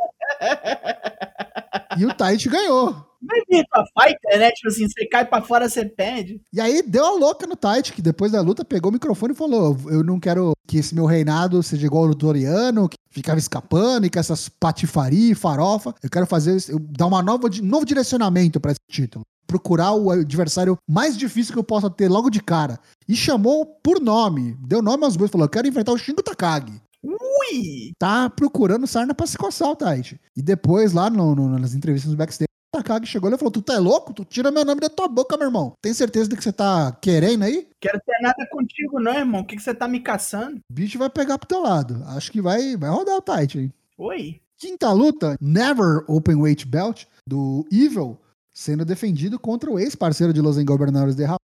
E 1.98 2.06
o 2.06 2.14
Taichi 2.14 2.48
ganhou. 2.48 3.08
Mas 3.28 3.64
a 3.72 3.84
fighter, 4.02 4.38
né? 4.38 4.50
Tipo 4.50 4.68
assim, 4.68 4.88
você 4.88 5.06
cai 5.06 5.24
pra 5.24 5.42
fora, 5.42 5.68
você 5.68 5.84
perde. 5.84 6.40
E 6.52 6.60
aí 6.60 6.82
deu 6.82 7.04
a 7.04 7.10
louca 7.12 7.46
no 7.46 7.54
Taichi, 7.54 7.92
que 7.92 8.00
depois 8.00 8.32
da 8.32 8.40
luta 8.40 8.64
pegou 8.64 8.90
o 8.90 8.92
microfone 8.92 9.34
e 9.34 9.36
falou: 9.36 9.76
Eu 9.88 10.02
não 10.02 10.18
quero 10.18 10.52
que 10.66 10.78
esse 10.78 10.94
meu 10.94 11.04
reinado 11.04 11.62
seja 11.62 11.86
igual 11.86 12.04
ao 12.04 12.08
do 12.10 12.14
Doriano, 12.14 12.88
que 12.88 12.96
ficava 13.10 13.38
escapando 13.38 14.06
e 14.06 14.10
com 14.10 14.18
essas 14.18 14.48
patifaria 14.48 15.32
e 15.32 15.34
farofa. 15.34 15.94
Eu 16.02 16.08
quero 16.08 16.26
fazer, 16.26 16.56
eu, 16.68 16.78
dar 16.78 17.06
uma 17.06 17.22
nova, 17.22 17.48
novo 17.62 17.84
direcionamento 17.84 18.58
para 18.58 18.72
esse 18.72 18.80
título. 18.90 19.24
Procurar 19.46 19.92
o 19.92 20.10
adversário 20.10 20.76
mais 20.88 21.16
difícil 21.16 21.52
que 21.52 21.58
eu 21.58 21.64
possa 21.64 21.90
ter 21.90 22.08
logo 22.08 22.30
de 22.30 22.42
cara. 22.42 22.78
E 23.06 23.14
chamou 23.14 23.66
por 23.82 24.00
nome, 24.00 24.56
deu 24.66 24.80
nome 24.80 25.04
aos 25.04 25.16
bois, 25.16 25.30
falou: 25.30 25.44
Eu 25.44 25.50
quero 25.50 25.68
enfrentar 25.68 25.92
o 25.92 25.98
Shingo 25.98 26.22
Takagi. 26.22 26.80
Ui! 27.02 27.92
Tá 27.98 28.28
procurando 28.28 28.86
sarna 28.86 29.14
pra 29.14 29.26
se 29.26 29.38
coçar 29.38 29.70
o 29.70 29.76
Taichi. 29.76 30.18
E 30.36 30.42
depois, 30.42 30.92
lá 30.92 31.08
no, 31.08 31.34
no, 31.34 31.58
nas 31.58 31.74
entrevistas 31.74 32.10
do 32.10 32.16
backstage, 32.16 32.47
Takagi 32.88 33.06
chegou 33.06 33.30
e 33.30 33.36
falou: 33.36 33.52
Tu 33.52 33.60
tá 33.60 33.74
é 33.74 33.78
louco? 33.78 34.14
Tu 34.14 34.24
tira 34.24 34.50
meu 34.50 34.64
nome 34.64 34.80
da 34.80 34.88
tua 34.88 35.06
boca, 35.06 35.36
meu 35.36 35.48
irmão. 35.48 35.74
Tem 35.82 35.92
certeza 35.92 36.28
de 36.28 36.36
que 36.36 36.42
você 36.42 36.52
tá 36.52 36.90
querendo 36.92 37.44
aí? 37.44 37.68
Quero 37.78 38.00
ter 38.00 38.18
nada 38.22 38.46
contigo, 38.50 38.98
não, 38.98 39.12
irmão. 39.12 39.42
O 39.42 39.44
que, 39.44 39.56
que 39.56 39.62
você 39.62 39.74
tá 39.74 39.86
me 39.86 40.00
caçando? 40.00 40.56
O 40.70 40.72
bicho 40.72 40.98
vai 40.98 41.10
pegar 41.10 41.38
pro 41.38 41.48
teu 41.48 41.60
lado. 41.60 42.02
Acho 42.06 42.32
que 42.32 42.40
vai, 42.40 42.76
vai 42.76 42.88
rodar 42.88 43.16
o 43.16 43.22
tight, 43.22 43.58
hein? 43.58 43.72
Oi. 43.98 44.40
Quinta 44.56 44.90
luta, 44.90 45.36
Never 45.40 46.04
Open 46.08 46.36
Weight 46.36 46.66
Belt, 46.66 47.04
do 47.28 47.64
Evil, 47.70 48.18
sendo 48.52 48.84
defendido 48.84 49.38
contra 49.38 49.70
o 49.70 49.78
ex-parceiro 49.78 50.32
de 50.32 50.40
Los 50.40 50.60
Governadores 50.64 51.14
de 51.14 51.24
Raul. 51.24 51.38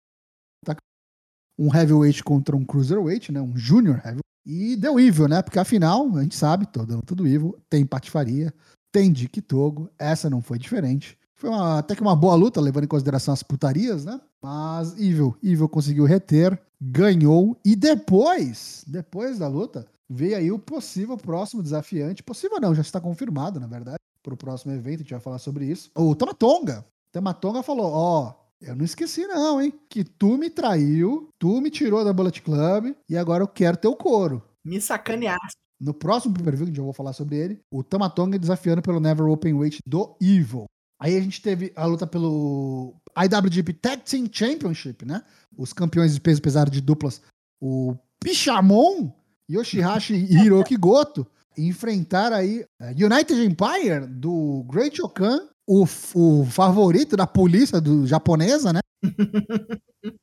Um 1.58 1.74
heavyweight 1.74 2.24
contra 2.24 2.56
um 2.56 2.64
cruiserweight, 2.64 3.30
né? 3.30 3.40
Um 3.40 3.54
junior 3.54 3.96
heavyweight. 3.96 4.22
E 4.46 4.74
deu 4.76 4.98
Evil, 4.98 5.28
né? 5.28 5.42
Porque 5.42 5.58
afinal, 5.58 6.08
a 6.16 6.22
gente 6.22 6.34
sabe, 6.34 6.66
toda 6.66 6.96
luta 6.96 7.14
do 7.14 7.26
Evil 7.26 7.56
tem 7.68 7.84
patifaria 7.84 8.52
tem 8.92 9.10
Dick 9.10 9.40
Togo, 9.40 9.90
essa 9.98 10.28
não 10.28 10.42
foi 10.42 10.58
diferente. 10.58 11.18
Foi 11.42 11.50
uma, 11.50 11.80
até 11.80 11.96
que 11.96 12.02
uma 12.02 12.14
boa 12.14 12.36
luta, 12.36 12.60
levando 12.60 12.84
em 12.84 12.86
consideração 12.86 13.34
as 13.34 13.42
putarias, 13.42 14.04
né? 14.04 14.20
Mas 14.40 14.92
Evil, 14.92 15.36
Evil 15.42 15.68
conseguiu 15.68 16.04
reter, 16.04 16.56
ganhou 16.80 17.58
e 17.64 17.74
depois, 17.74 18.84
depois 18.86 19.40
da 19.40 19.48
luta, 19.48 19.84
veio 20.08 20.36
aí 20.36 20.52
o 20.52 20.58
possível 20.58 21.16
próximo 21.16 21.60
desafiante. 21.60 22.22
Possível 22.22 22.60
não, 22.60 22.72
já 22.72 22.80
está 22.80 23.00
confirmado, 23.00 23.58
na 23.58 23.66
verdade, 23.66 23.96
para 24.22 24.32
o 24.32 24.36
próximo 24.36 24.72
evento, 24.72 25.00
a 25.00 25.02
gente 25.02 25.10
vai 25.10 25.18
falar 25.18 25.40
sobre 25.40 25.64
isso. 25.64 25.90
O 25.96 26.14
Tamatonga. 26.14 26.86
Tamatonga 27.10 27.60
falou: 27.60 27.90
Ó, 27.90 28.28
oh, 28.28 28.34
eu 28.64 28.76
não 28.76 28.84
esqueci, 28.84 29.26
não, 29.26 29.60
hein? 29.60 29.74
Que 29.88 30.04
tu 30.04 30.38
me 30.38 30.48
traiu, 30.48 31.28
tu 31.40 31.60
me 31.60 31.72
tirou 31.72 32.04
da 32.04 32.12
Bullet 32.12 32.40
Club 32.40 32.94
e 33.08 33.16
agora 33.16 33.42
eu 33.42 33.48
quero 33.48 33.76
teu 33.76 33.96
couro. 33.96 34.40
Me 34.64 34.80
sacaneaste. 34.80 35.56
No 35.80 35.92
próximo 35.92 36.34
pay-per-view, 36.34 36.72
que 36.72 36.78
eu 36.78 36.84
vou 36.84 36.92
falar 36.92 37.12
sobre 37.12 37.36
ele, 37.36 37.60
o 37.68 37.82
Tamatonga 37.82 38.38
desafiando 38.38 38.80
pelo 38.80 39.00
Never 39.00 39.26
Open 39.26 39.54
Weight 39.54 39.80
do 39.84 40.16
Evil. 40.20 40.66
Aí 41.02 41.16
a 41.16 41.20
gente 41.20 41.42
teve 41.42 41.72
a 41.74 41.84
luta 41.84 42.06
pelo 42.06 42.94
IWGP 43.16 43.72
Tag 43.72 44.02
Team 44.04 44.28
Championship, 44.30 45.04
né? 45.04 45.20
Os 45.58 45.72
campeões 45.72 46.14
de 46.14 46.20
peso 46.20 46.40
pesado 46.40 46.70
de 46.70 46.80
duplas, 46.80 47.20
o 47.60 47.96
Pichamon, 48.20 49.12
Yoshihashi 49.50 50.14
e 50.14 50.36
Hiroki 50.36 50.76
Goto, 50.76 51.26
enfrentar 51.58 52.32
aí 52.32 52.64
é, 52.80 52.90
United 52.90 53.34
Empire 53.34 54.06
do 54.06 54.64
Great 54.70 55.02
Okan, 55.02 55.40
o, 55.68 55.82
o 56.14 56.46
favorito 56.46 57.16
da 57.16 57.26
polícia 57.26 57.80
do, 57.80 58.06
japonesa, 58.06 58.72
né? 58.72 58.78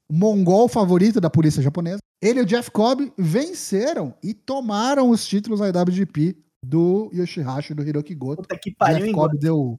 o 0.09 0.13
mongol 0.15 0.69
favorito 0.69 1.19
da 1.19 1.29
polícia 1.29 1.61
japonesa. 1.61 1.99
Ele 2.21 2.39
e 2.39 2.43
o 2.43 2.45
Jeff 2.45 2.71
Cobb 2.71 3.11
venceram 3.17 4.15
e 4.23 4.33
tomaram 4.33 5.09
os 5.09 5.27
títulos 5.27 5.59
IWGP 5.59 6.37
do 6.65 7.11
Yoshihashi 7.13 7.73
e 7.73 7.75
do 7.75 7.83
Hiroki 7.83 8.15
Goto. 8.15 8.43
Puta 8.43 8.57
que 8.57 8.73
pariu, 8.73 9.07
Jeff 9.07 9.11
Cobb 9.11 9.37
deu. 9.37 9.77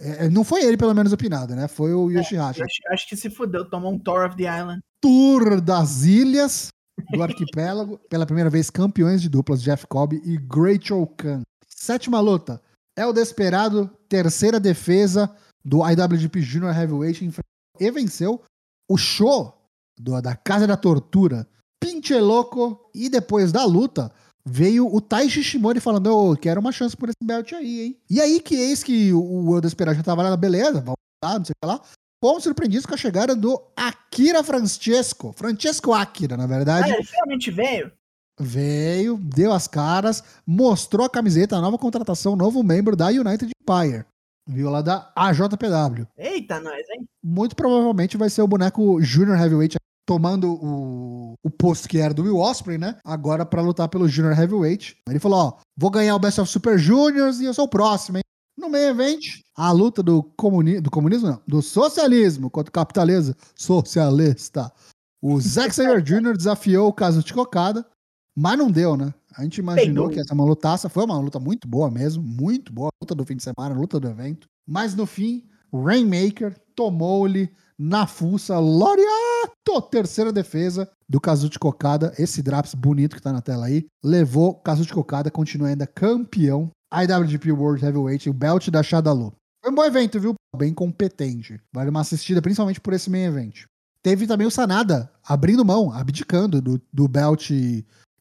É, 0.00 0.26
é, 0.26 0.28
não 0.28 0.44
foi 0.44 0.62
ele, 0.62 0.76
pelo 0.76 0.94
menos, 0.94 1.12
opinado, 1.12 1.54
né? 1.54 1.66
Foi 1.66 1.92
o 1.92 2.10
é, 2.10 2.14
Yoshihashi. 2.14 2.62
Acho, 2.62 2.76
acho, 2.90 3.08
que 3.08 3.16
se 3.16 3.28
fudeu, 3.28 3.68
tomou 3.68 3.92
um 3.92 3.98
Tour 3.98 4.26
of 4.26 4.36
the 4.36 4.44
Island. 4.44 4.80
Tour 5.00 5.60
das 5.60 6.04
Ilhas 6.04 6.68
do 7.10 7.22
Arquipélago. 7.22 7.98
pela 8.08 8.26
primeira 8.26 8.48
vez, 8.48 8.70
campeões 8.70 9.20
de 9.20 9.28
duplas 9.28 9.62
Jeff 9.62 9.86
Cobb 9.86 10.20
e 10.24 10.36
Great 10.36 10.88
Khan. 11.16 11.42
Sétima 11.66 12.20
luta. 12.20 12.62
É 12.96 13.06
o 13.06 13.12
desesperado 13.12 13.90
terceira 14.08 14.58
defesa 14.58 15.34
do 15.64 15.78
IWGP 15.88 16.40
Junior 16.40 16.76
Heavyweight 16.76 17.30
e 17.78 17.90
venceu 17.90 18.42
o 18.88 18.96
show 18.96 19.54
do, 19.98 20.20
da 20.20 20.34
Casa 20.34 20.66
da 20.66 20.76
Tortura, 20.76 21.46
Pinche 21.80 22.18
Louco, 22.18 22.90
e 22.94 23.08
depois 23.08 23.52
da 23.52 23.64
luta 23.64 24.10
veio 24.44 24.92
o 24.92 25.00
Tai 25.00 25.28
Shishimori 25.28 25.80
falando, 25.80 26.08
eu 26.08 26.36
quero 26.36 26.60
uma 26.60 26.72
chance 26.72 26.96
por 26.96 27.08
esse 27.08 27.22
belt 27.22 27.52
aí, 27.52 27.80
hein? 27.80 27.96
E 28.08 28.20
aí 28.20 28.40
que 28.40 28.54
eis 28.54 28.82
que 28.82 29.12
o 29.12 29.54
Eu 29.54 29.60
Desperado 29.60 29.96
já 29.96 30.02
tava 30.02 30.22
lá, 30.22 30.36
beleza, 30.36 30.80
vamos 30.80 30.96
lá, 31.22 31.38
não 31.38 31.44
sei 31.44 31.52
o 31.52 31.66
que 31.66 31.66
lá. 31.66 31.80
Fomos 32.20 32.42
surpreendidos 32.42 32.84
com 32.84 32.94
a 32.94 32.98
chegada 32.98 33.34
do 33.36 33.62
Akira 33.76 34.42
Francesco. 34.42 35.32
Francesco 35.36 35.92
Akira, 35.92 36.36
na 36.36 36.46
verdade. 36.46 36.90
Ah, 36.90 36.94
ele 36.94 37.04
finalmente 37.04 37.50
veio? 37.50 37.92
Veio, 38.40 39.16
deu 39.16 39.52
as 39.52 39.68
caras, 39.68 40.22
mostrou 40.46 41.06
a 41.06 41.10
camiseta, 41.10 41.56
a 41.56 41.60
nova 41.60 41.78
contratação, 41.78 42.34
novo 42.34 42.62
membro 42.62 42.96
da 42.96 43.08
United 43.08 43.50
Empire. 43.60 44.04
Viu 44.48 44.70
lá 44.70 44.80
da 44.80 45.12
AJPW. 45.14 46.06
Eita, 46.16 46.58
nós, 46.60 46.88
hein? 46.90 47.06
Muito 47.22 47.54
provavelmente 47.54 48.16
vai 48.16 48.30
ser 48.30 48.42
o 48.42 48.48
boneco 48.48 49.00
Junior 49.02 49.38
Heavyweight 49.38 49.76
tomando 50.08 50.54
o, 50.54 51.34
o 51.44 51.50
posto 51.50 51.86
que 51.86 51.98
era 51.98 52.14
do 52.14 52.22
Will 52.22 52.38
Osprey, 52.38 52.78
né? 52.78 52.96
Agora 53.04 53.44
para 53.44 53.60
lutar 53.60 53.90
pelo 53.90 54.08
Junior 54.08 54.32
Heavyweight. 54.32 54.96
Ele 55.06 55.18
falou: 55.18 55.38
ó, 55.38 55.52
vou 55.76 55.90
ganhar 55.90 56.16
o 56.16 56.18
Best 56.18 56.40
of 56.40 56.50
Super 56.50 56.78
Juniors 56.78 57.40
e 57.40 57.44
eu 57.44 57.52
sou 57.52 57.66
o 57.66 57.68
próximo, 57.68 58.16
hein? 58.16 58.22
No 58.56 58.70
meio 58.70 58.88
evento, 58.88 59.26
a 59.54 59.70
luta 59.70 60.02
do, 60.02 60.22
comuni 60.22 60.80
do 60.80 60.90
comunismo, 60.90 61.28
não, 61.28 61.42
do 61.46 61.60
socialismo 61.60 62.48
contra 62.48 62.70
o 62.70 62.72
capitalismo 62.72 63.34
socialista. 63.54 64.72
O 65.20 65.38
Zack 65.38 65.74
Saber 65.74 66.00
Jr. 66.00 66.34
desafiou 66.38 66.88
o 66.88 66.92
caso 66.92 67.22
de 67.22 67.34
cocada, 67.34 67.86
mas 68.34 68.56
não 68.56 68.70
deu, 68.70 68.96
né? 68.96 69.12
A 69.36 69.42
gente 69.42 69.58
imaginou 69.58 70.08
que 70.08 70.18
essa 70.18 70.32
uma 70.32 70.44
lutaça 70.44 70.88
foi 70.88 71.04
uma 71.04 71.18
luta 71.20 71.38
muito 71.38 71.68
boa 71.68 71.90
mesmo, 71.90 72.22
muito 72.22 72.72
boa. 72.72 72.88
Luta 73.02 73.14
do 73.14 73.26
fim 73.26 73.36
de 73.36 73.42
semana, 73.42 73.78
luta 73.78 74.00
do 74.00 74.08
evento. 74.08 74.48
Mas 74.66 74.94
no 74.94 75.04
fim, 75.04 75.44
Rainmaker 75.70 76.56
tomou-lhe 76.74 77.50
na 77.78 78.06
fuça, 78.06 78.58
Loriato, 78.58 79.80
terceira 79.90 80.32
defesa 80.32 80.90
do 81.08 81.20
Kazuchi 81.20 81.58
Kokada. 81.58 82.12
Esse 82.18 82.42
Draps 82.42 82.74
bonito 82.74 83.14
que 83.14 83.22
tá 83.22 83.32
na 83.32 83.40
tela 83.40 83.66
aí, 83.66 83.86
levou 84.02 84.54
Kazuchi 84.54 84.92
Kokada, 84.92 85.30
continua 85.30 85.68
ainda 85.68 85.86
campeão 85.86 86.70
IWGP 86.92 87.52
World 87.52 87.84
Heavyweight, 87.84 88.28
o 88.28 88.32
belt 88.32 88.68
da 88.68 88.82
Shadalu. 88.82 89.32
Foi 89.62 89.70
um 89.70 89.74
bom 89.74 89.84
evento, 89.84 90.18
viu? 90.18 90.34
Bem 90.56 90.72
competente. 90.74 91.60
Vale 91.72 91.90
uma 91.90 92.00
assistida, 92.00 92.42
principalmente 92.42 92.80
por 92.80 92.92
esse 92.92 93.10
main 93.10 93.24
event. 93.24 93.64
Teve 94.02 94.26
também 94.26 94.46
o 94.46 94.50
Sanada 94.50 95.10
abrindo 95.24 95.64
mão, 95.64 95.92
abdicando 95.92 96.60
do, 96.62 96.80
do 96.92 97.08
belt 97.08 97.50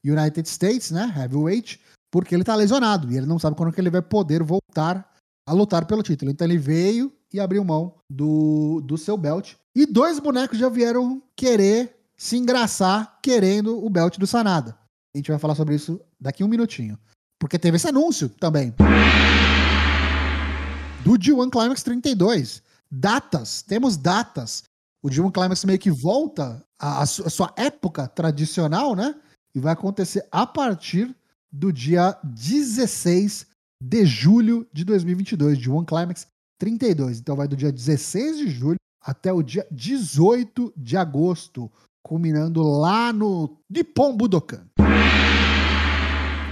United 0.03 0.47
States, 0.49 0.91
né? 0.91 1.13
Heavyweight, 1.15 1.79
porque 2.11 2.35
ele 2.35 2.43
tá 2.43 2.55
lesionado 2.55 3.11
e 3.11 3.17
ele 3.17 3.25
não 3.25 3.39
sabe 3.39 3.55
quando 3.55 3.71
que 3.71 3.79
ele 3.79 3.89
vai 3.89 4.01
poder 4.01 4.43
voltar 4.43 5.09
a 5.47 5.53
lutar 5.53 5.85
pelo 5.85 6.03
título. 6.03 6.31
Então 6.31 6.45
ele 6.45 6.57
veio 6.57 7.13
e 7.33 7.39
abriu 7.39 7.63
mão 7.63 7.95
do, 8.09 8.81
do 8.81 8.97
seu 8.97 9.17
belt. 9.17 9.55
E 9.75 9.85
dois 9.85 10.19
bonecos 10.19 10.57
já 10.57 10.69
vieram 10.69 11.21
querer 11.35 11.95
se 12.17 12.37
engraçar 12.37 13.19
querendo 13.21 13.83
o 13.83 13.89
belt 13.89 14.17
do 14.17 14.25
Sanada. 14.25 14.77
A 15.13 15.17
gente 15.17 15.29
vai 15.29 15.39
falar 15.39 15.55
sobre 15.55 15.75
isso 15.75 15.99
daqui 16.19 16.43
um 16.43 16.47
minutinho. 16.47 16.97
Porque 17.39 17.59
teve 17.59 17.77
esse 17.77 17.87
anúncio 17.87 18.29
também. 18.29 18.73
Do 21.03 21.11
G1 21.11 21.51
Climax 21.51 21.83
32. 21.83 22.63
Datas, 22.89 23.61
temos 23.61 23.97
datas. 23.97 24.63
O 25.03 25.09
G1 25.09 25.31
Climax 25.31 25.63
meio 25.65 25.77
que 25.77 25.91
volta 25.91 26.63
à, 26.79 27.03
à 27.03 27.05
sua 27.05 27.53
época 27.55 28.07
tradicional, 28.07 28.95
né? 28.95 29.15
E 29.53 29.59
vai 29.59 29.73
acontecer 29.73 30.27
a 30.31 30.45
partir 30.45 31.15
do 31.51 31.71
dia 31.71 32.17
16 32.23 33.45
de 33.81 34.05
julho 34.05 34.67
de 34.73 34.83
2022, 34.83 35.59
G1 35.59 35.85
Climax 35.85 36.27
32. 36.57 37.19
Então 37.19 37.35
vai 37.35 37.47
do 37.47 37.55
dia 37.55 37.71
16 37.71 38.37
de 38.37 38.49
julho 38.49 38.77
até 39.01 39.31
o 39.31 39.41
dia 39.41 39.65
18 39.71 40.73
de 40.75 40.97
agosto, 40.97 41.71
culminando 42.03 42.61
lá 42.61 43.13
no 43.13 43.57
Nippon 43.69 44.15
Budokan. 44.15 44.67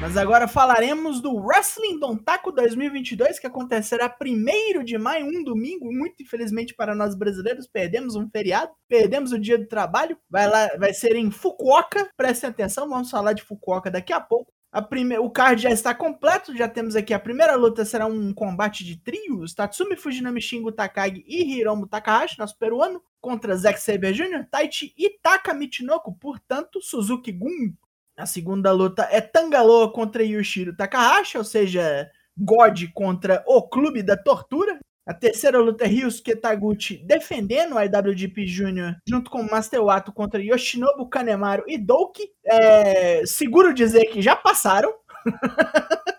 Mas 0.05 0.17
agora 0.17 0.47
falaremos 0.47 1.19
do 1.19 1.33
Wrestling 1.35 1.99
Dontaku 1.99 2.51
2022, 2.51 3.39
que 3.39 3.47
acontecerá 3.47 4.15
1 4.21 4.83
de 4.83 4.97
maio, 4.99 5.25
um 5.25 5.43
domingo. 5.43 5.91
Muito 5.91 6.21
infelizmente 6.21 6.75
para 6.75 6.93
nós 6.93 7.15
brasileiros, 7.15 7.65
perdemos 7.65 8.15
um 8.15 8.29
feriado, 8.29 8.71
perdemos 8.87 9.31
o 9.31 9.39
dia 9.39 9.57
do 9.57 9.65
trabalho. 9.65 10.15
Vai 10.29 10.47
lá, 10.47 10.69
vai 10.77 10.93
ser 10.93 11.15
em 11.15 11.31
Fukuoka. 11.31 12.07
Prestem 12.15 12.51
atenção, 12.51 12.87
vamos 12.87 13.09
falar 13.09 13.33
de 13.33 13.41
Fukuoka 13.41 13.89
daqui 13.89 14.13
a 14.13 14.21
pouco. 14.21 14.53
A 14.75 14.81
prime... 14.81 15.17
O 15.19 15.29
card 15.29 15.61
já 15.61 15.69
está 15.71 15.95
completo, 15.95 16.55
já 16.55 16.67
temos 16.67 16.97
aqui 16.97 17.13
a 17.13 17.19
primeira 17.19 17.55
luta, 17.55 17.85
será 17.85 18.05
um 18.05 18.33
combate 18.33 18.83
de 18.83 18.97
trios, 18.97 19.53
Tatsumi 19.53 19.95
Fujinami 19.95 20.41
Shingo 20.41 20.69
Takagi 20.69 21.23
e 21.25 21.57
Hiromu 21.57 21.87
Takahashi, 21.87 22.37
nosso 22.37 22.57
peruano, 22.57 23.01
contra 23.21 23.55
Zack 23.55 23.79
Saber 23.79 24.11
Jr., 24.11 24.45
Taichi 24.51 24.93
e 24.97 25.17
Taka 25.21 25.53
Michinoku, 25.53 26.13
portanto, 26.15 26.81
Suzuki 26.81 27.31
Gun 27.31 27.73
a 28.17 28.25
segunda 28.25 28.71
luta 28.71 29.07
é 29.11 29.19
Tangaloa 29.19 29.91
contra 29.91 30.23
Yoshiro 30.23 30.75
Takahashi, 30.75 31.37
ou 31.37 31.43
seja, 31.43 32.09
God 32.37 32.85
contra 32.93 33.43
o 33.45 33.61
Clube 33.61 34.01
da 34.01 34.15
Tortura. 34.15 34.79
A 35.05 35.13
terceira 35.13 35.59
luta 35.59 35.83
é 35.83 35.87
Ryusuke 35.87 36.35
Taguchi 36.35 36.97
defendendo 36.97 37.75
o 37.75 37.79
IWGP 37.79 38.43
Jr. 38.45 38.95
junto 39.07 39.29
com 39.29 39.43
Master 39.43 39.83
Wato 39.83 40.11
contra 40.11 40.41
Yoshinobu 40.41 41.07
Kanemaru 41.07 41.63
e 41.67 41.77
Douki. 41.77 42.27
É, 42.43 43.23
seguro 43.23 43.71
dizer 43.71 44.05
que 44.05 44.19
já 44.19 44.35
passaram. 44.35 44.91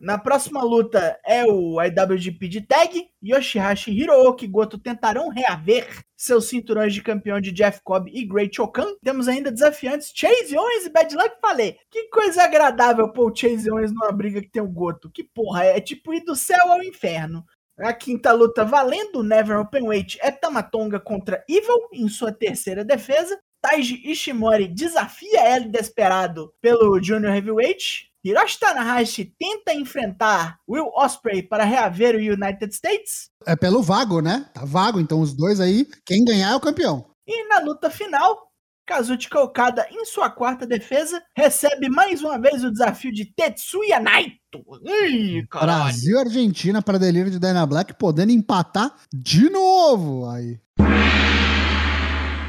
Na 0.00 0.18
próxima 0.18 0.62
luta 0.64 1.16
é 1.24 1.44
o 1.44 1.80
IWGP 1.80 2.48
de 2.48 2.60
Tag. 2.60 3.08
Yoshihashi 3.24 3.92
e 3.92 4.02
Hirooki 4.02 4.48
Goto 4.48 4.76
tentarão 4.76 5.28
reaver 5.28 5.86
seus 6.16 6.48
cinturões 6.48 6.92
de 6.92 7.00
campeão 7.02 7.40
de 7.40 7.52
Jeff 7.52 7.80
Cobb 7.84 8.10
e 8.12 8.24
Great 8.24 8.60
Okan. 8.60 8.96
Temos 9.04 9.28
ainda 9.28 9.52
desafiantes 9.52 10.12
Chase 10.12 10.56
Owens 10.56 10.86
e 10.86 10.90
Bad 10.90 11.14
Luck. 11.14 11.36
Falei, 11.40 11.76
que 11.88 12.08
coisa 12.08 12.42
agradável 12.42 13.12
pôr 13.12 13.30
o 13.30 13.34
Chase 13.34 13.70
Owens 13.70 13.92
numa 13.92 14.10
briga 14.10 14.40
que 14.40 14.50
tem 14.50 14.62
o 14.62 14.68
Goto. 14.68 15.08
Que 15.08 15.22
porra, 15.22 15.64
é 15.64 15.80
tipo 15.80 16.12
ir 16.12 16.24
do 16.24 16.34
céu 16.34 16.72
ao 16.72 16.82
inferno. 16.82 17.44
A 17.78 17.92
quinta 17.92 18.32
luta 18.32 18.64
valendo 18.64 19.22
Never 19.22 19.58
Openweight 19.58 20.18
é 20.20 20.30
Tamatonga 20.30 21.00
contra 21.00 21.42
Evil 21.48 21.88
em 21.92 22.08
sua 22.08 22.30
terceira 22.30 22.84
defesa. 22.84 23.38
Taiji 23.62 24.02
Ishimori 24.04 24.68
desafia 24.68 25.48
El 25.48 25.70
Desperado 25.70 26.52
pelo 26.60 27.02
Junior 27.02 27.32
Heavyweight. 27.34 28.10
Hiroshi 28.24 28.60
Tanahashi 28.60 29.34
tenta 29.38 29.74
enfrentar 29.74 30.58
Will 30.68 30.90
Osprey 30.94 31.42
para 31.42 31.64
reaver 31.64 32.14
o 32.14 32.18
United 32.18 32.72
States. 32.72 33.30
É 33.46 33.56
pelo 33.56 33.82
vago, 33.82 34.20
né? 34.20 34.48
Tá 34.52 34.64
vago, 34.64 35.00
então 35.00 35.20
os 35.20 35.32
dois 35.32 35.58
aí, 35.58 35.88
quem 36.04 36.24
ganhar 36.24 36.52
é 36.52 36.54
o 36.54 36.60
campeão. 36.60 37.06
E 37.26 37.48
na 37.48 37.60
luta 37.60 37.90
final, 37.90 38.51
Kazuchika 38.84 39.40
Okada, 39.40 39.86
em 39.90 40.04
sua 40.04 40.28
quarta 40.28 40.66
defesa, 40.66 41.22
recebe 41.36 41.88
mais 41.88 42.22
uma 42.22 42.38
vez 42.38 42.64
o 42.64 42.70
desafio 42.70 43.12
de 43.12 43.24
Tetsuya 43.24 44.00
Naito. 44.00 44.38
Ih, 44.84 45.46
Brasil 45.50 46.16
e 46.16 46.20
Argentina 46.20 46.82
para 46.82 46.98
delírio 46.98 47.30
de 47.30 47.38
Dana 47.38 47.64
Black, 47.64 47.94
podendo 47.94 48.32
empatar 48.32 48.94
de 49.12 49.48
novo 49.48 50.28
aí. 50.28 50.60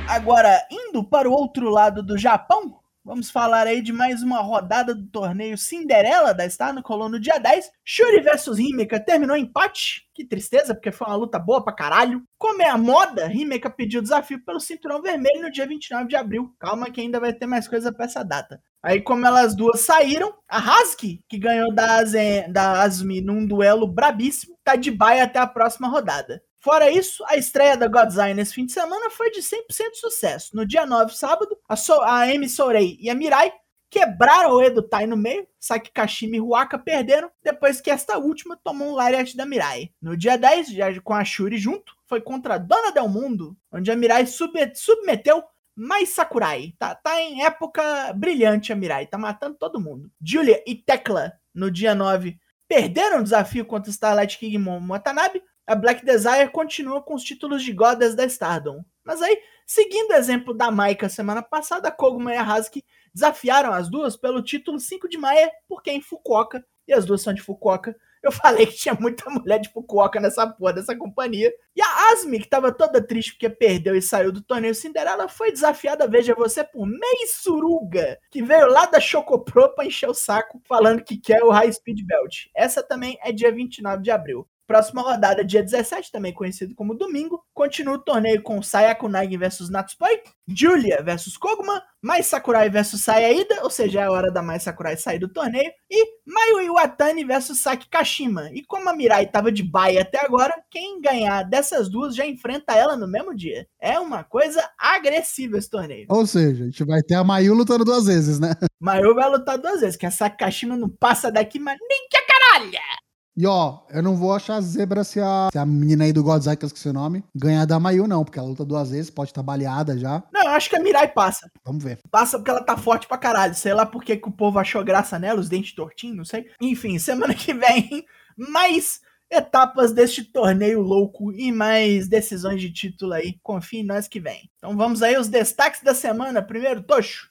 Agora, 0.08 0.60
indo 0.70 1.04
para 1.04 1.30
o 1.30 1.34
outro 1.34 1.70
lado 1.70 2.04
do 2.04 2.18
Japão, 2.18 2.80
Vamos 3.06 3.30
falar 3.30 3.68
aí 3.68 3.82
de 3.82 3.92
mais 3.92 4.24
uma 4.24 4.40
rodada 4.40 4.96
do 4.96 5.06
torneio 5.06 5.58
Cinderela 5.58 6.34
da 6.34 6.50
Star 6.50 6.74
no 6.74 6.82
Colô 6.82 7.10
no 7.10 7.20
dia 7.20 7.38
10. 7.38 7.70
Shuri 7.84 8.22
versus 8.22 8.58
Himeka 8.58 8.98
terminou 8.98 9.36
empate. 9.36 10.08
Que 10.14 10.24
tristeza, 10.24 10.74
porque 10.74 10.90
foi 10.90 11.08
uma 11.08 11.18
luta 11.18 11.38
boa 11.38 11.62
pra 11.62 11.74
caralho. 11.74 12.24
Como 12.38 12.62
é 12.62 12.70
a 12.70 12.78
moda, 12.78 13.30
Himeka 13.30 13.70
pediu 13.70 14.02
desafio 14.02 14.42
pelo 14.46 14.62
cinturão 14.62 15.02
vermelho 15.02 15.42
no 15.42 15.52
dia 15.52 15.68
29 15.68 16.08
de 16.08 16.16
abril. 16.16 16.56
Calma 16.58 16.90
que 16.90 17.02
ainda 17.02 17.20
vai 17.20 17.34
ter 17.34 17.46
mais 17.46 17.68
coisa 17.68 17.92
pra 17.92 18.06
essa 18.06 18.24
data. 18.24 18.62
Aí, 18.82 19.02
como 19.02 19.26
elas 19.26 19.54
duas 19.54 19.82
saíram, 19.82 20.34
a 20.48 20.60
Husky, 20.60 21.20
que 21.28 21.38
ganhou 21.38 21.74
da, 21.74 21.96
Azen, 21.98 22.50
da 22.54 22.84
Asmi 22.84 23.20
num 23.20 23.46
duelo 23.46 23.86
brabíssimo, 23.86 24.58
tá 24.64 24.78
de 24.78 24.92
baia 24.92 25.26
até 25.26 25.40
a 25.40 25.48
próxima 25.48 25.90
rodada. 25.90 26.42
Fora 26.64 26.90
isso, 26.90 27.26
a 27.28 27.36
estreia 27.36 27.76
da 27.76 27.90
Godzilla 27.90 28.34
nesse 28.34 28.54
fim 28.54 28.66
de 28.66 28.72
semana 28.72 29.10
foi 29.10 29.30
de 29.32 29.42
100% 29.42 29.96
sucesso. 29.96 30.56
No 30.56 30.66
dia 30.66 30.86
9, 30.86 31.14
sábado, 31.14 31.58
a, 31.68 31.76
so 31.76 32.00
a 32.00 32.22
Amy 32.22 32.48
Sourei 32.48 32.98
e 33.02 33.10
a 33.10 33.14
Mirai 33.14 33.52
quebraram 33.90 34.54
o 34.54 34.62
Edo 34.62 34.82
Tai 34.82 35.06
no 35.06 35.18
meio, 35.18 35.46
Saki 35.60 35.92
Kashima 35.92 36.38
e 36.38 36.40
Huaka 36.40 36.80
perderam, 36.80 37.30
depois 37.44 37.82
que 37.82 37.92
esta 37.92 38.18
última 38.18 38.56
tomou 38.56 38.92
um 38.92 38.96
lariat 38.96 39.36
da 39.36 39.46
Mirai. 39.46 39.92
No 40.02 40.16
dia 40.16 40.38
10, 40.38 40.70
já 40.70 41.02
com 41.02 41.14
a 41.14 41.26
Shuri 41.26 41.58
junto, 41.58 41.98
foi 42.08 42.22
contra 42.22 42.54
a 42.54 42.58
Dona 42.58 42.94
Del 42.94 43.10
Mundo, 43.10 43.58
onde 43.70 43.92
a 43.92 43.96
Mirai 43.98 44.26
submeteu 44.26 45.44
mais 45.76 46.10
Sakurai. 46.12 46.74
Tá, 46.80 46.96
tá 46.96 47.20
em 47.20 47.44
época 47.44 48.14
brilhante 48.14 48.72
a 48.72 48.76
Mirai, 48.78 49.06
tá 49.06 49.18
matando 49.18 49.58
todo 49.58 49.82
mundo. 49.82 50.10
Julia 50.24 50.64
e 50.66 50.76
Tekla, 50.76 51.34
no 51.54 51.70
dia 51.70 51.94
9, 51.94 52.40
perderam 52.70 53.20
o 53.20 53.24
desafio 53.24 53.66
contra 53.66 53.92
Starlight 53.92 54.40
e 54.42 54.58
Watanabe, 54.58 55.44
a 55.66 55.76
Black 55.76 56.06
Desire 56.06 56.50
continua 56.52 57.02
com 57.02 57.16
os 57.16 57.24
títulos 57.24 57.64
de 57.64 57.72
Goddess 57.72 58.16
da 58.16 58.26
Stardom. 58.26 58.84
Mas 59.04 59.22
aí, 59.22 59.38
seguindo 59.66 60.12
o 60.12 60.16
exemplo 60.16 60.54
da 60.54 60.72
Maika 60.72 61.10
semana 61.10 61.42
passada, 61.42 61.92
Koguma 61.92 62.34
e 62.34 62.38
a 62.38 62.44
Hazuki 62.44 62.84
desafiaram 63.14 63.72
as 63.74 63.90
duas 63.90 64.16
pelo 64.18 64.42
título 64.42 64.80
5 64.80 65.08
de 65.08 65.18
Maia, 65.18 65.52
porque 65.68 65.90
é 65.90 65.94
em 65.94 66.02
Fukuoka, 66.02 66.66
e 66.88 66.94
as 66.94 67.06
duas 67.06 67.22
são 67.22 67.34
de 67.34 67.42
Fukuoka. 67.42 67.96
Eu 68.22 68.32
falei 68.32 68.66
que 68.66 68.76
tinha 68.76 68.94
muita 68.94 69.30
mulher 69.30 69.60
de 69.60 69.70
Fukuoka 69.70 70.20
nessa 70.20 70.48
porra 70.48 70.74
dessa 70.74 70.96
companhia. 70.96 71.54
E 71.76 71.82
a 71.82 72.12
Asmi, 72.12 72.40
que 72.40 72.48
tava 72.48 72.72
toda 72.72 73.06
triste 73.06 73.34
porque 73.34 73.50
perdeu 73.50 73.96
e 73.96 74.02
saiu 74.02 74.32
do 74.32 74.42
torneio 74.42 74.74
Cinderela, 74.74 75.28
foi 75.28 75.52
desafiada, 75.52 76.08
veja 76.08 76.34
você, 76.34 76.64
por 76.64 76.86
Mei 76.86 77.28
Suruga, 77.28 78.18
que 78.32 78.42
veio 78.42 78.68
lá 78.68 78.86
da 78.86 79.00
Chocopro 79.00 79.70
pra 79.76 79.86
encher 79.86 80.10
o 80.10 80.14
saco, 80.14 80.62
falando 80.66 81.04
que 81.04 81.18
quer 81.18 81.44
o 81.44 81.52
High 81.52 81.74
Speed 81.74 82.06
Belt. 82.06 82.48
Essa 82.56 82.82
também 82.82 83.18
é 83.22 83.32
dia 83.32 83.52
29 83.52 84.02
de 84.02 84.12
abril. 84.12 84.48
Próxima 84.66 85.02
rodada, 85.02 85.44
dia 85.44 85.62
17, 85.62 86.12
também 86.12 86.34
conhecido 86.34 86.74
como 86.74 86.96
domingo, 86.96 87.44
continua 87.54 87.96
o 87.96 88.00
torneio 88.00 88.42
com 88.42 88.62
Sayako 88.62 89.10
Nagi 89.10 89.38
vs 89.38 89.70
Natsupoi, 89.70 90.22
Julia 90.48 91.04
vs 91.04 91.38
Koguma, 91.38 91.84
Mai 92.02 92.24
Sakurai 92.24 92.70
vs 92.70 93.02
Sayaida, 93.02 93.64
ou 93.64 93.70
seja, 93.70 94.02
é 94.02 94.04
a 94.04 94.12
hora 94.12 94.32
da 94.32 94.42
Mai 94.42 94.60
Sakurai 94.60 94.98
sair 94.98 95.20
do 95.20 95.28
torneio, 95.28 95.72
e 95.90 96.06
Mayu 96.26 96.62
Iwatani 96.62 97.24
vs 97.24 97.60
Saki 97.60 97.90
Kashima. 97.90 98.50
E 98.54 98.64
como 98.66 98.90
a 98.90 98.96
Mirai 98.96 99.24
estava 99.24 99.52
de 99.52 99.64
baia 99.64 100.02
até 100.02 100.24
agora, 100.24 100.54
quem 100.72 101.02
ganhar 101.02 101.44
dessas 101.44 101.90
duas 101.90 102.16
já 102.16 102.26
enfrenta 102.26 102.74
ela 102.74 102.96
no 102.96 103.08
mesmo 103.08 103.36
dia. 103.36 103.68
É 103.82 104.00
uma 104.00 104.24
coisa 104.24 104.62
agressiva 104.78 105.58
esse 105.58 105.70
torneio. 105.70 106.08
Ou 106.10 106.26
seja, 106.26 106.64
a 106.64 106.66
gente 106.68 106.84
vai 106.84 107.02
ter 107.02 107.16
a 107.16 107.24
Mayu 107.24 107.54
lutando 107.54 107.86
duas 107.86 108.06
vezes, 108.06 108.40
né? 108.40 108.54
Mayu 108.80 109.14
vai 109.14 109.30
lutar 109.30 109.58
duas 109.58 109.82
vezes, 109.82 109.98
que 109.98 110.06
a 110.06 110.12
Saki 110.12 110.38
Kashima 110.38 110.76
não 110.76 110.90
passa 110.90 111.32
daqui, 111.32 111.60
mas 111.60 111.78
nem 111.82 112.08
que 112.10 112.18
a 112.18 112.26
caralho! 112.26 113.04
E 113.36 113.48
ó, 113.48 113.80
eu 113.90 114.04
não 114.04 114.16
vou 114.16 114.32
achar 114.32 114.62
zebra 114.62 115.04
se 115.04 115.20
a, 115.20 115.50
se 115.52 115.58
a 115.58 115.66
menina 115.66 116.04
aí 116.04 116.14
do 116.14 116.24
Godzilla, 116.24 116.56
que 116.56 116.66
eu 116.66 116.68
esqueci 116.68 116.88
o 116.88 116.94
nome, 116.94 117.24
ganhar 117.34 117.66
da 117.66 117.80
Mayu, 117.80 118.08
não, 118.08 118.24
porque 118.24 118.38
ela 118.38 118.48
luta 118.48 118.64
duas 118.64 118.92
vezes, 118.92 119.10
pode 119.10 119.32
estar 119.32 119.42
tá 119.42 119.46
baleada 119.46 119.98
já. 119.98 120.24
Não, 120.32 120.44
eu 120.44 120.50
acho 120.50 120.70
que 120.70 120.76
a 120.76 120.80
Mirai 120.80 121.08
passa. 121.08 121.50
Vamos 121.66 121.84
ver. 121.84 122.00
Passa 122.12 122.38
porque 122.38 122.52
ela 122.52 122.64
tá 122.64 122.78
forte 122.78 123.08
pra 123.08 123.18
caralho. 123.18 123.56
Sei 123.56 123.74
lá 123.74 123.86
porque 123.86 124.18
que 124.18 124.28
o 124.28 124.32
povo 124.32 124.60
achou 124.60 124.84
graça 124.84 125.18
nela, 125.18 125.40
os 125.40 125.50
dentes 125.50 125.74
tortinhos, 125.74 126.18
não 126.18 126.26
sei. 126.26 126.46
Enfim, 126.62 127.00
semana 127.00 127.34
que 127.36 127.54
vem, 127.54 128.06
mais 128.38 129.02
etapas 129.32 129.92
deste 129.92 130.24
torneio 130.24 130.82
louco 130.82 131.32
e 131.32 131.52
mais 131.52 132.08
decisões 132.08 132.62
de 132.62 132.72
título 132.72 133.14
aí. 133.14 133.40
Confie 133.42 133.80
em 133.80 133.86
nós 133.86 134.08
que 134.08 134.20
vem. 134.20 134.50
Então 134.58 134.78
vamos 134.78 135.02
aí 135.02 135.18
os 135.18 135.28
destaques 135.28 135.82
da 135.82 135.96
semana. 135.96 136.42
Primeiro, 136.42 136.84
Tocho. 136.84 137.28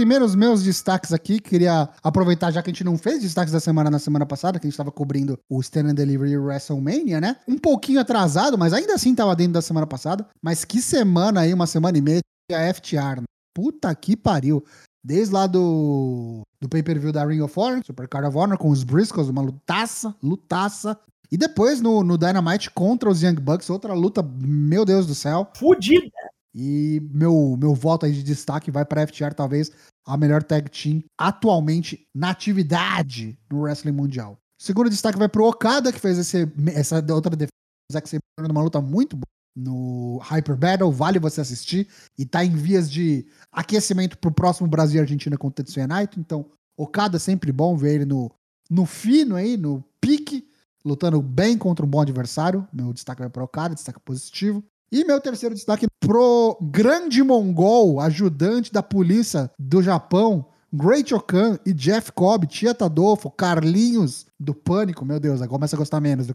Primeiro, 0.00 0.24
os 0.24 0.34
meus 0.34 0.62
destaques 0.62 1.12
aqui, 1.12 1.38
queria 1.38 1.86
aproveitar, 2.02 2.50
já 2.50 2.62
que 2.62 2.70
a 2.70 2.72
gente 2.72 2.82
não 2.82 2.96
fez 2.96 3.20
destaques 3.20 3.52
da 3.52 3.60
semana 3.60 3.90
na 3.90 3.98
semana 3.98 4.24
passada, 4.24 4.58
que 4.58 4.66
a 4.66 4.68
gente 4.68 4.72
estava 4.72 4.90
cobrindo 4.90 5.38
o 5.46 5.60
Stand 5.60 5.90
and 5.90 5.94
Delivery 5.94 6.38
WrestleMania, 6.38 7.20
né? 7.20 7.36
Um 7.46 7.58
pouquinho 7.58 8.00
atrasado, 8.00 8.56
mas 8.56 8.72
ainda 8.72 8.94
assim 8.94 9.10
estava 9.10 9.36
dentro 9.36 9.52
da 9.52 9.60
semana 9.60 9.86
passada. 9.86 10.26
Mas 10.40 10.64
que 10.64 10.80
semana 10.80 11.42
aí, 11.42 11.52
uma 11.52 11.66
semana 11.66 11.98
e 11.98 12.00
meia, 12.00 12.20
a 12.50 12.72
FTR. 12.72 13.20
Né? 13.20 13.24
Puta 13.54 13.94
que 13.94 14.16
pariu. 14.16 14.64
Desde 15.04 15.34
lá 15.34 15.46
do, 15.46 16.46
do 16.58 16.66
pay-per-view 16.66 17.12
da 17.12 17.26
Ring 17.26 17.42
of 17.42 17.60
Honor, 17.60 17.84
Super 17.84 18.08
Card 18.08 18.26
of 18.28 18.38
Honor, 18.38 18.56
com 18.56 18.70
os 18.70 18.82
Briscoes, 18.82 19.28
uma 19.28 19.42
lutaça, 19.42 20.16
lutaça. 20.22 20.98
E 21.30 21.36
depois 21.36 21.82
no, 21.82 22.02
no 22.02 22.16
Dynamite 22.16 22.70
contra 22.70 23.10
os 23.10 23.22
Young 23.22 23.34
Bucks, 23.34 23.68
outra 23.68 23.92
luta, 23.92 24.22
meu 24.22 24.86
Deus 24.86 25.06
do 25.06 25.14
céu. 25.14 25.50
Fudida! 25.54 26.10
E 26.54 27.00
meu, 27.12 27.56
meu 27.58 27.74
voto 27.74 28.06
aí 28.06 28.12
de 28.12 28.22
destaque 28.22 28.70
vai 28.70 28.84
para 28.84 29.06
FTR, 29.06 29.32
talvez 29.34 29.70
a 30.06 30.16
melhor 30.16 30.42
tag 30.42 30.70
team 30.70 31.02
atualmente 31.18 32.06
na 32.14 32.30
atividade 32.30 33.38
no 33.50 33.62
Wrestling 33.62 33.92
Mundial. 33.92 34.38
segundo 34.60 34.90
destaque 34.90 35.18
vai 35.18 35.28
pro 35.28 35.46
Okada, 35.46 35.92
que 35.92 36.00
fez 36.00 36.18
esse, 36.18 36.50
essa 36.74 36.96
outra 37.12 37.36
defesa, 37.36 37.50
Zack 37.92 38.08
Sabre 38.08 38.48
numa 38.48 38.62
luta 38.62 38.80
muito 38.80 39.16
boa 39.16 39.24
no 39.56 40.18
Hyper 40.18 40.56
Battle, 40.56 40.92
vale 40.92 41.18
você 41.18 41.40
assistir, 41.40 41.88
e 42.16 42.24
tá 42.24 42.44
em 42.44 42.54
vias 42.54 42.90
de 42.90 43.26
aquecimento 43.52 44.16
pro 44.16 44.32
próximo 44.32 44.68
Brasil 44.68 44.98
e 44.98 45.00
Argentina 45.00 45.36
contra 45.36 45.62
o 45.62 45.64
Tetsuya 45.64 45.86
Naito, 45.86 46.20
então 46.20 46.50
Okada 46.76 47.16
é 47.16 47.20
sempre 47.20 47.52
bom 47.52 47.76
ver 47.76 47.96
ele 47.96 48.04
no, 48.04 48.30
no 48.70 48.86
fino 48.86 49.34
aí, 49.34 49.56
no 49.56 49.84
pique, 50.00 50.48
lutando 50.84 51.20
bem 51.20 51.58
contra 51.58 51.84
um 51.84 51.88
bom 51.88 52.00
adversário, 52.00 52.66
meu 52.72 52.92
destaque 52.92 53.20
vai 53.20 53.28
pro 53.28 53.44
Okada, 53.44 53.74
destaque 53.74 54.00
positivo. 54.00 54.64
E 54.92 55.04
meu 55.04 55.20
terceiro 55.20 55.54
destaque 55.54 55.86
pro 56.10 56.58
grande 56.60 57.22
mongol, 57.22 58.00
ajudante 58.00 58.72
da 58.72 58.82
polícia 58.82 59.48
do 59.56 59.80
Japão, 59.80 60.44
Great 60.72 61.14
Okan 61.14 61.56
e 61.64 61.72
Jeff 61.72 62.10
Cobb, 62.10 62.48
Tia 62.48 62.74
Tadolfo, 62.74 63.30
Carlinhos 63.30 64.26
do 64.36 64.52
Pânico, 64.52 65.04
meu 65.04 65.20
Deus, 65.20 65.36
agora 65.40 65.50
começa 65.50 65.76
a 65.76 65.78
gostar 65.78 66.00
menos. 66.00 66.26
Do... 66.26 66.34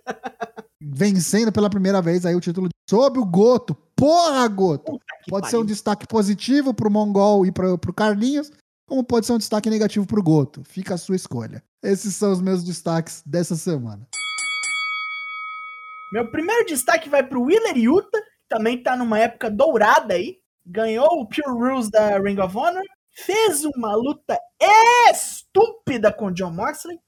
Vencendo 0.80 1.52
pela 1.52 1.68
primeira 1.68 2.00
vez 2.00 2.24
aí 2.24 2.34
o 2.34 2.40
título 2.40 2.70
sob 2.88 3.18
o 3.18 3.26
Goto. 3.26 3.76
Porra, 3.94 4.48
Goto! 4.48 4.98
Pode 5.28 5.50
ser 5.50 5.58
um 5.58 5.64
destaque 5.66 6.06
positivo 6.06 6.72
pro 6.72 6.90
Mongol 6.90 7.44
e 7.44 7.52
pro, 7.52 7.76
pro 7.76 7.92
Carlinhos, 7.92 8.50
como 8.88 9.04
pode 9.04 9.26
ser 9.26 9.34
um 9.34 9.38
destaque 9.38 9.68
negativo 9.68 10.06
pro 10.06 10.22
Goto. 10.22 10.62
Fica 10.64 10.94
a 10.94 10.98
sua 10.98 11.16
escolha. 11.16 11.62
Esses 11.82 12.16
são 12.16 12.32
os 12.32 12.40
meus 12.40 12.64
destaques 12.64 13.22
dessa 13.26 13.56
semana. 13.56 14.08
Meu 16.10 16.30
primeiro 16.30 16.64
destaque 16.64 17.10
vai 17.10 17.22
pro 17.22 17.42
Willer 17.42 17.76
Yuta, 17.76 18.22
também 18.48 18.82
tá 18.82 18.96
numa 18.96 19.18
época 19.18 19.50
dourada 19.50 20.14
aí. 20.14 20.38
Ganhou 20.64 21.20
o 21.20 21.26
Pure 21.26 21.48
Rules 21.48 21.90
da 21.90 22.18
Ring 22.18 22.40
of 22.40 22.56
Honor. 22.56 22.82
Fez 23.10 23.64
uma 23.64 23.94
luta 23.94 24.38
estúpida 25.10 26.12
com 26.12 26.32
John 26.32 26.52
Moxley. 26.52 26.98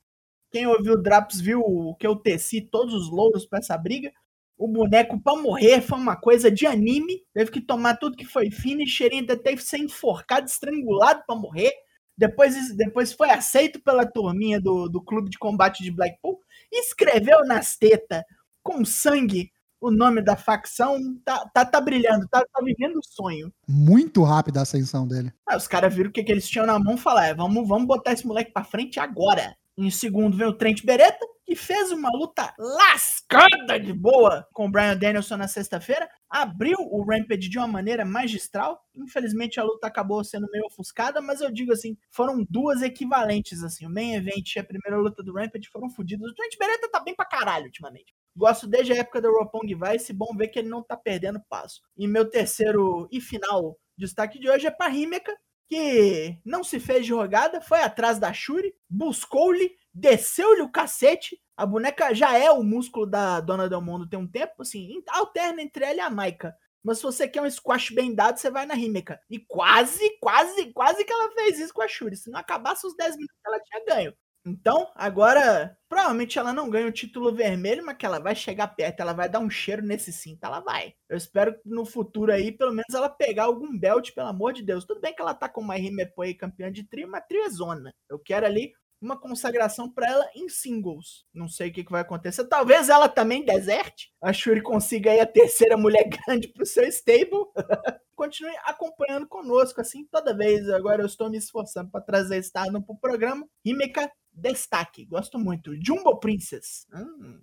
Quem 0.50 0.66
ouviu 0.66 0.94
o 0.94 1.02
Drops 1.02 1.40
viu 1.40 1.62
que 1.98 2.06
eu 2.06 2.16
teci 2.16 2.62
todos 2.62 2.94
os 2.94 3.10
louros 3.10 3.46
pra 3.46 3.58
essa 3.58 3.76
briga. 3.76 4.10
O 4.56 4.66
boneco 4.66 5.20
pra 5.22 5.36
morrer 5.36 5.80
foi 5.80 5.98
uma 5.98 6.16
coisa 6.16 6.50
de 6.50 6.66
anime. 6.66 7.22
Teve 7.34 7.50
que 7.50 7.60
tomar 7.60 7.96
tudo 7.96 8.16
que 8.16 8.24
foi 8.24 8.50
finisher, 8.50 9.10
ainda 9.12 9.36
teve 9.36 9.58
que 9.58 9.68
ser 9.68 9.78
enforcado, 9.78 10.46
estrangulado 10.46 11.22
pra 11.26 11.36
morrer. 11.36 11.72
Depois, 12.16 12.74
depois 12.74 13.12
foi 13.12 13.30
aceito 13.30 13.80
pela 13.80 14.04
turminha 14.04 14.60
do, 14.60 14.88
do 14.88 15.00
clube 15.00 15.30
de 15.30 15.38
combate 15.38 15.84
de 15.84 15.92
Blackpool. 15.92 16.40
Escreveu 16.72 17.44
nas 17.44 17.76
tetas 17.76 18.24
com 18.62 18.84
sangue 18.84 19.52
o 19.80 19.90
nome 19.90 20.22
da 20.22 20.36
facção, 20.36 20.98
tá, 21.24 21.48
tá, 21.52 21.64
tá 21.64 21.80
brilhando, 21.80 22.26
tá, 22.28 22.40
tá 22.40 22.62
vivendo 22.64 22.96
o 22.96 23.04
sonho. 23.04 23.52
Muito 23.68 24.22
rápida 24.22 24.60
a 24.60 24.62
ascensão 24.62 25.06
dele. 25.06 25.32
Aí 25.48 25.56
os 25.56 25.68
caras 25.68 25.94
viram 25.94 26.10
o 26.10 26.12
que, 26.12 26.24
que 26.24 26.32
eles 26.32 26.48
tinham 26.48 26.66
na 26.66 26.78
mão 26.78 26.94
e 26.94 26.98
falaram: 26.98 27.28
é, 27.28 27.34
vamos, 27.34 27.66
vamos 27.68 27.86
botar 27.86 28.12
esse 28.12 28.26
moleque 28.26 28.52
pra 28.52 28.64
frente 28.64 28.98
agora. 28.98 29.54
Em 29.76 29.90
segundo 29.90 30.36
vem 30.36 30.46
o 30.48 30.52
Trent 30.52 30.84
Beretta, 30.84 31.24
que 31.46 31.54
fez 31.54 31.92
uma 31.92 32.10
luta 32.10 32.52
lascada 32.58 33.78
de 33.78 33.92
boa 33.92 34.44
com 34.52 34.66
o 34.66 34.70
Brian 34.70 34.96
Danielson 34.96 35.36
na 35.36 35.46
sexta-feira. 35.46 36.10
Abriu 36.28 36.76
o 36.80 37.04
Rampage 37.08 37.48
de 37.48 37.58
uma 37.58 37.68
maneira 37.68 38.04
magistral. 38.04 38.84
Infelizmente 38.96 39.60
a 39.60 39.62
luta 39.62 39.86
acabou 39.86 40.24
sendo 40.24 40.50
meio 40.50 40.66
ofuscada, 40.66 41.20
mas 41.20 41.40
eu 41.40 41.52
digo 41.52 41.72
assim, 41.72 41.96
foram 42.10 42.44
duas 42.50 42.82
equivalentes 42.82 43.62
assim. 43.62 43.86
O 43.86 43.90
main 43.90 44.16
event 44.16 44.56
e 44.56 44.58
a 44.58 44.64
primeira 44.64 45.00
luta 45.00 45.22
do 45.22 45.32
Rampage 45.32 45.68
foram 45.68 45.88
fodidos. 45.88 46.28
O 46.28 46.34
Trent 46.34 46.58
Beretta 46.58 46.90
tá 46.90 46.98
bem 46.98 47.14
pra 47.14 47.24
caralho 47.24 47.66
ultimamente. 47.66 48.12
Gosto 48.38 48.68
desde 48.68 48.92
a 48.92 48.98
época 48.98 49.20
do 49.20 49.32
Roppongi 49.32 49.74
Vice, 49.74 50.12
bom 50.12 50.32
ver 50.36 50.46
que 50.46 50.60
ele 50.60 50.68
não 50.68 50.80
tá 50.80 50.96
perdendo 50.96 51.42
passo. 51.48 51.82
E 51.96 52.06
meu 52.06 52.24
terceiro 52.30 53.08
e 53.10 53.20
final 53.20 53.76
destaque 53.96 54.38
de 54.38 54.48
hoje 54.48 54.68
é 54.68 54.70
para 54.70 54.94
Himeka, 54.94 55.36
que 55.68 56.38
não 56.44 56.62
se 56.62 56.78
fez 56.78 57.04
de 57.04 57.12
rogada, 57.12 57.60
foi 57.60 57.82
atrás 57.82 58.20
da 58.20 58.32
Shuri, 58.32 58.72
buscou-lhe, 58.88 59.72
desceu-lhe 59.92 60.62
o 60.62 60.70
cacete. 60.70 61.36
A 61.56 61.66
boneca 61.66 62.14
já 62.14 62.38
é 62.38 62.48
o 62.48 62.62
músculo 62.62 63.06
da 63.06 63.40
Dona 63.40 63.68
Del 63.68 63.82
Mundo 63.82 64.08
tem 64.08 64.16
um 64.16 64.26
tempo, 64.26 64.62
assim, 64.62 65.02
alterna 65.08 65.60
entre 65.60 65.84
ela 65.84 65.96
e 65.96 66.00
a 66.00 66.08
Maika. 66.08 66.54
Mas 66.80 66.98
se 66.98 67.02
você 67.02 67.26
quer 67.26 67.42
um 67.42 67.50
squash 67.50 67.90
bem 67.90 68.14
dado, 68.14 68.38
você 68.38 68.52
vai 68.52 68.66
na 68.66 68.76
Himeka. 68.76 69.18
E 69.28 69.40
quase, 69.40 70.16
quase, 70.20 70.72
quase 70.72 71.04
que 71.04 71.12
ela 71.12 71.32
fez 71.32 71.58
isso 71.58 71.74
com 71.74 71.82
a 71.82 71.88
Shuri. 71.88 72.16
Se 72.16 72.30
não 72.30 72.38
acabasse 72.38 72.86
os 72.86 72.94
10 72.94 73.16
minutos, 73.16 73.36
ela 73.44 73.60
tinha 73.60 73.84
ganho. 73.84 74.14
Então, 74.48 74.90
agora, 74.94 75.76
provavelmente 75.88 76.38
ela 76.38 76.54
não 76.54 76.70
ganha 76.70 76.86
o 76.86 76.92
título 76.92 77.34
vermelho, 77.34 77.84
mas 77.84 77.98
que 77.98 78.06
ela 78.06 78.18
vai 78.18 78.34
chegar 78.34 78.68
perto, 78.68 79.00
ela 79.00 79.12
vai 79.12 79.28
dar 79.28 79.40
um 79.40 79.50
cheiro 79.50 79.82
nesse 79.82 80.10
cinto, 80.10 80.44
ela 80.44 80.60
vai. 80.60 80.94
Eu 81.06 81.18
espero 81.18 81.52
que 81.52 81.68
no 81.68 81.84
futuro 81.84 82.32
aí, 82.32 82.50
pelo 82.50 82.72
menos 82.72 82.94
ela 82.94 83.10
pegar 83.10 83.44
algum 83.44 83.78
belt, 83.78 84.12
pelo 84.14 84.28
amor 84.28 84.54
de 84.54 84.62
Deus. 84.62 84.86
Tudo 84.86 85.02
bem 85.02 85.14
que 85.14 85.20
ela 85.20 85.34
tá 85.34 85.48
com 85.48 85.60
uma 85.60 85.74
Rimepoe 85.74 86.34
campeã 86.34 86.72
de 86.72 86.82
trio, 86.82 87.08
mas 87.08 87.26
trio 87.28 87.44
é. 87.44 87.92
Eu 88.08 88.18
quero 88.18 88.46
ali 88.46 88.72
uma 89.00 89.18
consagração 89.18 89.90
para 89.90 90.08
ela 90.08 90.30
em 90.34 90.48
singles. 90.48 91.24
Não 91.32 91.48
sei 91.48 91.68
o 91.70 91.72
que, 91.72 91.84
que, 91.84 91.90
vai 91.90 92.00
acontecer. 92.00 92.44
Talvez 92.46 92.88
ela 92.88 93.08
também 93.08 93.44
deserte. 93.44 94.10
A 94.20 94.32
Shuri 94.32 94.60
consiga 94.60 95.10
aí 95.10 95.20
a 95.20 95.26
terceira 95.26 95.76
mulher 95.76 96.08
grande 96.26 96.48
pro 96.48 96.66
seu 96.66 96.84
stable. 96.84 97.44
Continue 98.16 98.56
acompanhando 98.64 99.28
conosco, 99.28 99.80
assim, 99.80 100.04
toda 100.10 100.36
vez. 100.36 100.68
Agora 100.70 101.02
eu 101.02 101.06
estou 101.06 101.30
me 101.30 101.38
esforçando 101.38 101.90
para 101.90 102.00
trazer 102.00 102.38
Stardom 102.38 102.82
pro 102.82 102.98
programa. 102.98 103.46
Himeka, 103.64 104.10
destaque. 104.40 105.04
Gosto 105.04 105.38
muito. 105.38 105.74
Jumbo 105.84 106.18
Princess. 106.18 106.86
Hum. 106.92 107.40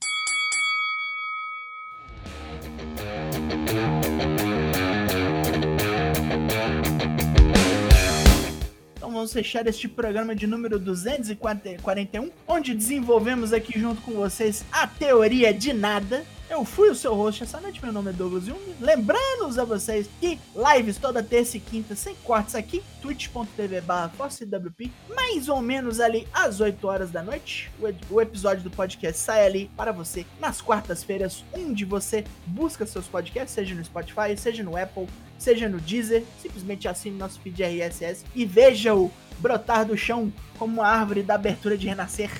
Então 9.06 9.14
vamos 9.14 9.32
fechar 9.32 9.68
este 9.68 9.88
programa 9.88 10.36
de 10.36 10.48
número 10.48 10.80
241, 10.80 12.32
onde 12.48 12.74
desenvolvemos 12.74 13.54
aqui 13.54 13.80
junto 13.80 14.02
com 14.02 14.14
vocês 14.14 14.66
a 14.72 14.88
teoria 14.88 15.54
de 15.54 15.72
nada. 15.74 16.26
Eu 16.50 16.66
fui 16.66 16.90
o 16.90 16.96
seu 16.96 17.14
host 17.14 17.44
essa 17.44 17.62
noite, 17.62 17.80
meu 17.84 17.94
nome 17.94 18.10
é 18.10 18.14
Douglas 18.14 18.46
Jung. 18.46 18.60
Lembrando 18.80 19.62
a 19.62 19.64
vocês 19.64 20.10
que 20.20 20.40
lives 20.56 20.98
toda 20.98 21.22
terça 21.22 21.58
e 21.58 21.60
quinta 21.60 21.96
sem 21.96 22.16
cortes 22.24 22.56
aqui, 22.56 22.82
twitch.tv 23.00 23.84
ForceWP, 24.18 24.92
mais 25.16 25.50
ou 25.50 25.62
menos 25.62 26.00
ali 26.00 26.28
às 26.34 26.60
8 26.60 26.88
horas 26.88 27.12
da 27.12 27.22
noite. 27.22 27.72
O, 28.10 28.20
episódio 28.20 28.64
do 28.64 28.72
podcast 28.72 29.20
sai 29.20 29.46
ali 29.46 29.72
para 29.78 29.92
você 29.92 30.26
nas 30.40 30.62
quartas-feiras, 30.62 31.44
onde 31.54 31.86
você 31.86 32.24
busca 32.48 32.88
seus 32.88 33.06
podcasts, 33.06 33.54
seja 33.54 33.76
no 33.76 33.86
Spotify, 33.86 34.36
seja 34.36 34.64
no 34.64 34.76
Apple, 34.76 35.08
seja 35.38 35.70
no 35.70 35.80
Deezer. 35.80 36.24
Simplesmente 36.42 36.88
assine 36.88 37.18
nosso 37.18 37.40
feed 37.40 37.64
RSS 37.64 38.26
e 38.34 38.46
veja 38.46 38.94
o 38.96 39.12
brotar 39.40 39.86
do 39.86 39.98
chão 39.98 40.32
como 40.58 40.82
uma 40.82 40.88
árvore 40.88 41.24
da 41.24 41.36
abertura 41.36 41.78
de 41.78 41.88
renascer. 41.88 42.32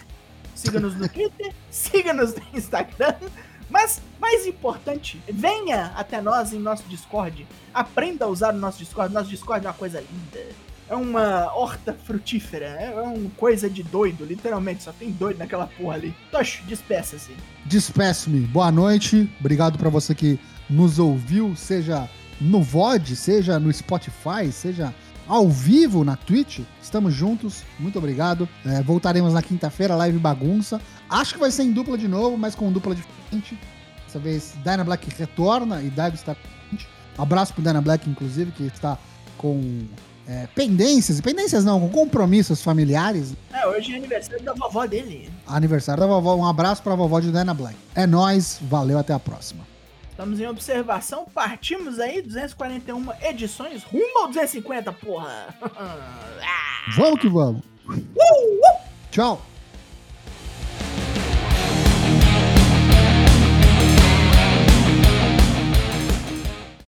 Siga-nos 0.56 0.96
no 0.96 1.08
Twitter, 1.10 1.54
siga-nos 1.70 2.34
no 2.34 2.42
Instagram. 2.54 3.16
Mas, 3.70 4.02
mais 4.20 4.46
importante, 4.46 5.22
venha 5.28 5.92
até 5.96 6.22
nós 6.22 6.54
em 6.54 6.60
nosso 6.60 6.84
Discord. 6.84 7.46
Aprenda 7.74 8.26
a 8.26 8.28
usar 8.28 8.54
o 8.54 8.58
nosso 8.58 8.80
Discord. 8.80 9.14
Nosso 9.14 9.30
Discord 9.30 9.66
é 9.66 9.70
uma 9.70 9.76
coisa 9.76 10.00
linda. 10.00 10.46
É 10.88 10.96
uma 10.96 11.52
horta 11.56 11.94
frutífera. 11.94 12.68
É 12.68 12.92
uma 13.02 13.30
coisa 13.32 13.70
de 13.70 13.82
doido, 13.82 14.24
literalmente. 14.24 14.84
Só 14.84 14.92
tem 14.92 15.12
doido 15.12 15.40
naquela 15.40 15.68
porra 15.68 15.96
ali. 15.96 16.16
Tosh, 16.32 16.62
despeça-se. 16.68 17.32
Despeço-me. 17.66 18.42
Boa 18.42 18.72
noite. 18.72 19.30
Obrigado 19.40 19.80
para 19.80 19.90
você 19.90 20.14
que 20.14 20.40
nos 20.70 21.00
ouviu, 21.00 21.56
seja 21.56 22.08
no 22.40 22.62
VOD, 22.62 23.16
seja 23.16 23.60
no 23.60 23.72
Spotify, 23.72 24.52
seja 24.52 24.94
ao 25.28 25.50
vivo 25.50 26.04
na 26.04 26.16
Twitch. 26.16 26.60
Estamos 26.82 27.14
juntos. 27.14 27.64
Muito 27.80 27.98
obrigado. 27.98 28.48
É, 28.66 28.82
voltaremos 28.82 29.34
na 29.34 29.42
quinta-feira, 29.42 29.96
live 29.96 30.18
bagunça. 30.20 30.80
Acho 31.10 31.34
que 31.34 31.40
vai 31.40 31.52
ser 31.52 31.64
em 31.64 31.72
dupla 31.72 31.98
de 31.98 32.08
novo, 32.08 32.38
mas 32.38 32.56
com 32.56 32.72
dupla 32.72 32.96
diferente. 32.96 33.58
Dessa 34.06 34.20
vez, 34.20 34.54
Dyna 34.64 34.84
Black 34.84 35.10
retorna 35.18 35.82
e 35.82 35.90
deve 35.90 36.16
estar 36.16 36.36
presente. 36.36 36.88
Abraço 37.18 37.54
pro 37.54 37.64
Dyna 37.64 37.82
Black, 37.82 38.10
inclusive, 38.10 38.52
que 38.52 38.64
está 38.64 38.98
com 39.38 39.86
é, 40.28 40.48
pendências, 40.56 41.22
pendências 41.22 41.64
não, 41.64 41.80
com 41.80 41.90
compromissos 41.90 42.62
familiares. 42.62 43.34
É, 43.52 43.68
hoje 43.68 43.94
é 43.94 43.98
aniversário 43.98 44.44
da 44.44 44.54
vovó 44.54 44.86
dele. 44.86 45.30
Aniversário 45.48 46.02
da 46.02 46.08
vovó, 46.08 46.36
um 46.36 46.46
abraço 46.46 46.82
pra 46.82 46.96
vovó 46.96 47.20
de 47.20 47.32
Dyna 47.32 47.54
Black. 47.54 47.76
É 47.94 48.06
nós, 48.06 48.60
valeu, 48.62 48.98
até 48.98 49.14
a 49.14 49.20
próxima. 49.20 49.75
Estamos 50.16 50.40
em 50.40 50.48
observação, 50.48 51.26
partimos 51.26 52.00
aí, 52.00 52.22
241 52.22 53.06
edições, 53.22 53.84
rumo 53.84 54.20
ao 54.20 54.28
250, 54.28 54.94
porra! 54.94 55.54
vamos 56.96 57.20
que 57.20 57.28
vamos! 57.28 57.62
Uh, 57.86 57.92
uh. 57.92 58.80
Tchau! 59.12 59.46